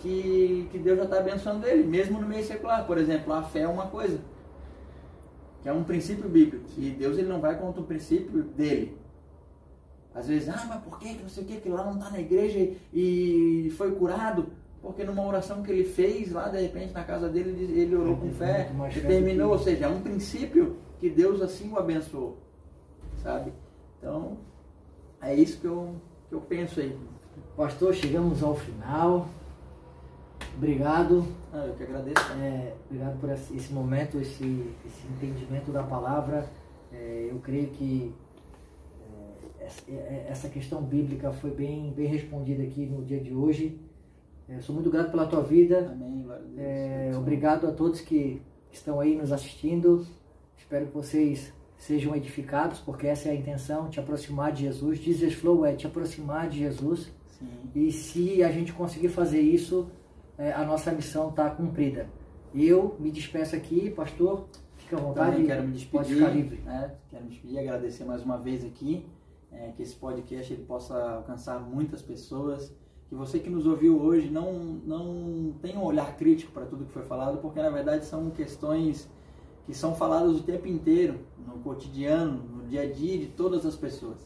que, 0.00 0.68
que 0.70 0.78
Deus 0.78 0.98
já 0.98 1.04
está 1.04 1.20
abençoando 1.20 1.66
ele, 1.66 1.84
mesmo 1.84 2.20
no 2.20 2.28
meio 2.28 2.44
secular. 2.44 2.86
Por 2.86 2.98
exemplo, 2.98 3.32
a 3.32 3.42
fé 3.42 3.60
é 3.60 3.66
uma 3.66 3.86
coisa, 3.86 4.20
que 5.62 5.68
é 5.70 5.72
um 5.72 5.82
princípio 5.84 6.28
bíblico. 6.28 6.66
E 6.76 6.90
Deus 6.90 7.16
ele 7.16 7.26
não 7.26 7.40
vai 7.40 7.58
contra 7.58 7.80
o 7.80 7.86
princípio 7.86 8.42
dele. 8.42 8.94
Às 10.14 10.28
vezes, 10.28 10.50
ah, 10.50 10.66
mas 10.68 10.82
por 10.82 10.98
que, 10.98 11.14
não 11.14 11.28
sei 11.30 11.44
o 11.44 11.46
que, 11.46 11.56
que 11.56 11.68
lá 11.70 11.82
não 11.82 11.94
está 11.94 12.10
na 12.10 12.20
igreja 12.20 12.76
e 12.92 13.72
foi 13.78 13.92
curado? 13.92 14.48
Porque 14.82 15.02
numa 15.02 15.26
oração 15.26 15.62
que 15.62 15.72
ele 15.72 15.84
fez 15.84 16.30
lá, 16.30 16.48
de 16.48 16.60
repente, 16.60 16.92
na 16.92 17.02
casa 17.02 17.30
dele, 17.30 17.72
ele 17.74 17.96
orou 17.96 18.18
com 18.18 18.30
fé, 18.32 18.70
e 18.94 19.00
terminou. 19.00 19.52
Ou 19.52 19.58
seja, 19.58 19.86
é 19.86 19.88
um 19.88 20.02
princípio 20.02 20.76
que 20.98 21.08
Deus 21.08 21.40
assim 21.40 21.72
o 21.72 21.78
abençoou. 21.78 22.43
Sabe? 23.24 23.54
Então, 23.98 24.36
é 25.22 25.34
isso 25.34 25.58
que 25.58 25.66
eu, 25.66 25.96
que 26.28 26.34
eu 26.34 26.40
penso 26.42 26.78
aí. 26.78 26.94
Pastor, 27.56 27.94
chegamos 27.94 28.42
ao 28.42 28.54
final. 28.54 29.28
Obrigado. 30.56 31.24
Ah, 31.50 31.64
eu 31.66 31.74
que 31.74 31.82
agradeço. 31.82 32.20
É, 32.34 32.74
obrigado 32.84 33.18
por 33.18 33.30
esse 33.30 33.72
momento, 33.72 34.20
esse, 34.20 34.70
esse 34.84 35.06
entendimento 35.08 35.72
da 35.72 35.82
palavra. 35.82 36.46
É, 36.92 37.28
eu 37.30 37.38
creio 37.38 37.68
que 37.68 38.14
é, 39.88 39.92
é, 39.92 40.26
essa 40.28 40.48
questão 40.48 40.82
bíblica 40.82 41.32
foi 41.32 41.50
bem, 41.50 41.92
bem 41.92 42.06
respondida 42.06 42.62
aqui 42.62 42.84
no 42.84 43.02
dia 43.02 43.20
de 43.20 43.34
hoje. 43.34 43.80
Eu 44.46 44.60
sou 44.60 44.74
muito 44.74 44.90
grato 44.90 45.10
pela 45.10 45.26
tua 45.26 45.42
vida. 45.42 45.90
Amém. 45.90 46.26
É, 46.58 47.12
obrigado 47.16 47.66
a 47.66 47.72
todos 47.72 48.02
que 48.02 48.42
estão 48.70 49.00
aí 49.00 49.16
nos 49.16 49.32
assistindo. 49.32 50.06
Espero 50.58 50.86
que 50.86 50.92
vocês 50.92 51.52
sejam 51.86 52.14
edificados, 52.16 52.80
porque 52.80 53.06
essa 53.06 53.28
é 53.28 53.32
a 53.32 53.34
intenção, 53.34 53.88
te 53.88 54.00
aproximar 54.00 54.52
de 54.52 54.62
Jesus. 54.62 54.98
Jesus 54.98 55.34
Flow 55.34 55.66
é 55.66 55.74
te 55.74 55.86
aproximar 55.86 56.48
de 56.48 56.58
Jesus. 56.58 57.12
Sim. 57.38 57.48
E 57.74 57.92
se 57.92 58.42
a 58.42 58.50
gente 58.50 58.72
conseguir 58.72 59.08
fazer 59.08 59.40
isso, 59.40 59.88
é, 60.38 60.52
a 60.52 60.64
nossa 60.64 60.90
missão 60.92 61.28
está 61.28 61.50
cumprida. 61.50 62.08
Eu 62.54 62.96
me 62.98 63.10
despeço 63.10 63.54
aqui, 63.54 63.90
pastor. 63.90 64.46
Fica 64.78 64.96
à 64.96 65.00
vontade. 65.00 65.32
Também 65.32 65.46
quero 65.46 65.62
me 65.62 65.72
despedir. 65.72 65.90
Pode 65.92 66.14
ficar 66.14 66.30
livre. 66.30 66.56
Né? 66.64 66.94
Quero 67.10 67.24
me 67.24 67.30
despedir, 67.30 67.58
agradecer 67.58 68.04
mais 68.04 68.22
uma 68.22 68.38
vez 68.38 68.64
aqui 68.64 69.04
é, 69.54 69.72
que 69.76 69.82
esse 69.82 69.94
podcast 69.94 70.52
ele 70.52 70.64
possa 70.64 70.94
alcançar 71.16 71.60
muitas 71.60 72.02
pessoas, 72.02 72.74
que 73.08 73.14
você 73.14 73.38
que 73.38 73.48
nos 73.48 73.66
ouviu 73.66 74.00
hoje 74.00 74.30
não, 74.30 74.52
não 74.52 75.54
tenha 75.60 75.78
um 75.78 75.84
olhar 75.84 76.16
crítico 76.16 76.52
para 76.52 76.64
tudo 76.66 76.84
que 76.84 76.92
foi 76.92 77.02
falado, 77.02 77.38
porque 77.38 77.60
na 77.60 77.70
verdade 77.70 78.04
são 78.04 78.30
questões 78.30 79.08
que 79.66 79.74
são 79.74 79.94
faladas 79.94 80.36
o 80.36 80.42
tempo 80.42 80.66
inteiro, 80.66 81.20
no 81.38 81.58
cotidiano, 81.58 82.42
no 82.42 82.66
dia 82.66 82.82
a 82.82 82.92
dia 82.92 83.18
de 83.18 83.26
todas 83.26 83.64
as 83.64 83.76
pessoas. 83.76 84.18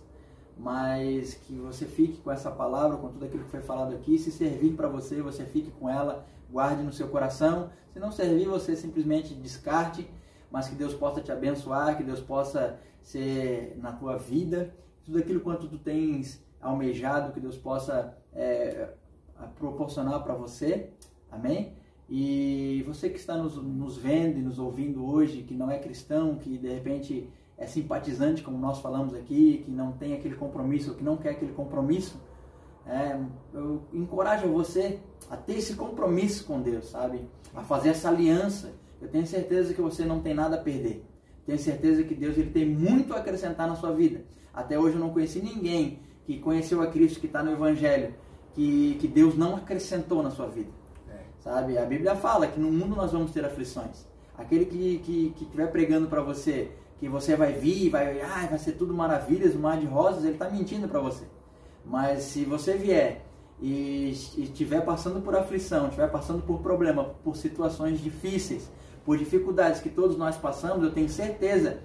Mas 0.56 1.34
que 1.34 1.54
você 1.54 1.86
fique 1.86 2.20
com 2.20 2.32
essa 2.32 2.50
palavra, 2.50 2.96
com 2.96 3.08
tudo 3.08 3.24
aquilo 3.24 3.44
que 3.44 3.50
foi 3.50 3.60
falado 3.60 3.94
aqui, 3.94 4.18
se 4.18 4.32
servir 4.32 4.74
para 4.74 4.88
você, 4.88 5.22
você 5.22 5.44
fique 5.44 5.70
com 5.70 5.88
ela, 5.88 6.26
guarde 6.50 6.82
no 6.82 6.92
seu 6.92 7.08
coração. 7.08 7.70
Se 7.92 8.00
não 8.00 8.10
servir, 8.10 8.48
você 8.48 8.74
simplesmente 8.74 9.34
descarte, 9.34 10.08
mas 10.50 10.68
que 10.68 10.74
Deus 10.74 10.94
possa 10.94 11.20
te 11.20 11.30
abençoar, 11.30 11.96
que 11.96 12.02
Deus 12.02 12.20
possa 12.20 12.78
ser 13.02 13.76
na 13.80 13.92
tua 13.92 14.16
vida 14.16 14.74
tudo 15.08 15.18
aquilo 15.18 15.40
quanto 15.40 15.66
tu 15.68 15.78
tens 15.78 16.44
almejado, 16.60 17.32
que 17.32 17.40
Deus 17.40 17.56
possa 17.56 18.14
é, 18.34 18.90
proporcionar 19.58 20.22
para 20.22 20.34
você. 20.34 20.90
Amém? 21.30 21.77
E 22.08 22.82
você 22.86 23.10
que 23.10 23.18
está 23.18 23.36
nos, 23.36 23.56
nos 23.56 23.98
vendo 23.98 24.38
e 24.38 24.42
nos 24.42 24.58
ouvindo 24.58 25.04
hoje, 25.04 25.42
que 25.42 25.54
não 25.54 25.70
é 25.70 25.78
cristão, 25.78 26.36
que 26.36 26.56
de 26.56 26.68
repente 26.68 27.28
é 27.58 27.66
simpatizante, 27.66 28.42
como 28.42 28.56
nós 28.56 28.80
falamos 28.80 29.12
aqui, 29.14 29.62
que 29.64 29.70
não 29.70 29.92
tem 29.92 30.14
aquele 30.14 30.34
compromisso, 30.34 30.94
que 30.94 31.04
não 31.04 31.16
quer 31.16 31.30
aquele 31.30 31.52
compromisso, 31.52 32.18
é, 32.86 33.20
eu 33.52 33.82
encorajo 33.92 34.48
você 34.48 34.98
a 35.28 35.36
ter 35.36 35.58
esse 35.58 35.74
compromisso 35.74 36.46
com 36.46 36.62
Deus, 36.62 36.86
sabe? 36.86 37.20
A 37.54 37.62
fazer 37.62 37.90
essa 37.90 38.08
aliança. 38.08 38.72
Eu 39.00 39.08
tenho 39.08 39.26
certeza 39.26 39.74
que 39.74 39.82
você 39.82 40.04
não 40.04 40.20
tem 40.20 40.32
nada 40.32 40.56
a 40.56 40.58
perder. 40.58 41.04
Tenho 41.44 41.58
certeza 41.58 42.02
que 42.02 42.14
Deus 42.14 42.38
ele 42.38 42.50
tem 42.50 42.66
muito 42.66 43.12
a 43.12 43.18
acrescentar 43.18 43.68
na 43.68 43.76
sua 43.76 43.92
vida. 43.92 44.24
Até 44.54 44.78
hoje 44.78 44.96
eu 44.96 45.00
não 45.00 45.10
conheci 45.10 45.40
ninguém 45.40 46.00
que 46.24 46.38
conheceu 46.38 46.80
a 46.80 46.86
Cristo, 46.86 47.20
que 47.20 47.26
está 47.26 47.42
no 47.42 47.52
Evangelho, 47.52 48.14
que, 48.54 48.96
que 49.00 49.06
Deus 49.06 49.36
não 49.36 49.56
acrescentou 49.56 50.22
na 50.22 50.30
sua 50.30 50.46
vida. 50.46 50.70
Sabe? 51.48 51.78
A 51.78 51.86
Bíblia 51.86 52.14
fala 52.14 52.46
que 52.46 52.60
no 52.60 52.70
mundo 52.70 52.94
nós 52.94 53.12
vamos 53.12 53.30
ter 53.30 53.42
aflições. 53.42 54.04
Aquele 54.36 54.66
que 54.66 54.96
estiver 54.96 55.32
que, 55.34 55.46
que 55.46 55.66
pregando 55.72 56.06
para 56.06 56.20
você 56.20 56.70
que 57.00 57.08
você 57.08 57.36
vai 57.36 57.54
vir, 57.54 57.88
vai, 57.88 58.20
ah, 58.20 58.46
vai 58.50 58.58
ser 58.58 58.72
tudo 58.72 58.92
maravilhas, 58.92 59.54
um 59.54 59.60
mar 59.60 59.78
de 59.78 59.86
rosas, 59.86 60.24
ele 60.24 60.34
está 60.34 60.50
mentindo 60.50 60.86
para 60.86 61.00
você. 61.00 61.24
Mas 61.86 62.24
se 62.24 62.44
você 62.44 62.74
vier 62.76 63.24
e 63.62 64.10
estiver 64.10 64.82
passando 64.82 65.22
por 65.22 65.34
aflição, 65.34 65.86
estiver 65.86 66.10
passando 66.10 66.42
por 66.42 66.60
problema, 66.60 67.14
por 67.24 67.34
situações 67.34 67.98
difíceis, 67.98 68.70
por 69.06 69.16
dificuldades 69.16 69.80
que 69.80 69.88
todos 69.88 70.18
nós 70.18 70.36
passamos, 70.36 70.84
eu 70.84 70.92
tenho 70.92 71.08
certeza 71.08 71.78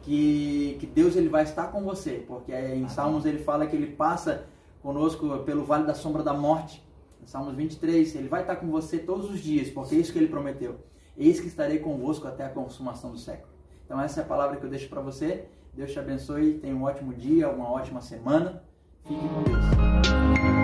que, 0.00 0.78
que 0.80 0.86
Deus 0.86 1.16
ele 1.16 1.28
vai 1.28 1.42
estar 1.42 1.66
com 1.66 1.82
você, 1.82 2.24
porque 2.26 2.52
em 2.54 2.88
Salmos 2.88 3.26
ele 3.26 3.40
fala 3.40 3.66
que 3.66 3.76
ele 3.76 3.88
passa 3.88 4.46
conosco 4.80 5.40
pelo 5.40 5.64
vale 5.64 5.84
da 5.84 5.92
sombra 5.92 6.22
da 6.22 6.32
morte. 6.32 6.82
Salmos 7.26 7.54
23, 7.54 8.14
ele 8.14 8.28
vai 8.28 8.42
estar 8.42 8.56
com 8.56 8.70
você 8.70 8.98
todos 8.98 9.30
os 9.30 9.40
dias, 9.40 9.70
porque 9.70 9.94
é 9.94 9.98
isso 9.98 10.12
que 10.12 10.18
ele 10.18 10.28
prometeu. 10.28 10.80
Eis 11.16 11.40
que 11.40 11.46
estarei 11.46 11.78
convosco 11.78 12.26
até 12.26 12.44
a 12.44 12.48
consumação 12.48 13.12
do 13.12 13.18
século. 13.18 13.52
Então 13.84 14.00
essa 14.00 14.20
é 14.20 14.24
a 14.24 14.26
palavra 14.26 14.56
que 14.56 14.64
eu 14.64 14.70
deixo 14.70 14.88
para 14.88 15.00
você. 15.00 15.46
Deus 15.74 15.92
te 15.92 15.98
abençoe, 15.98 16.58
tenha 16.58 16.74
um 16.74 16.82
ótimo 16.82 17.14
dia, 17.14 17.48
uma 17.48 17.70
ótima 17.70 18.00
semana. 18.00 18.62
Fique 19.02 19.28
com 19.28 19.42
Deus. 19.42 20.61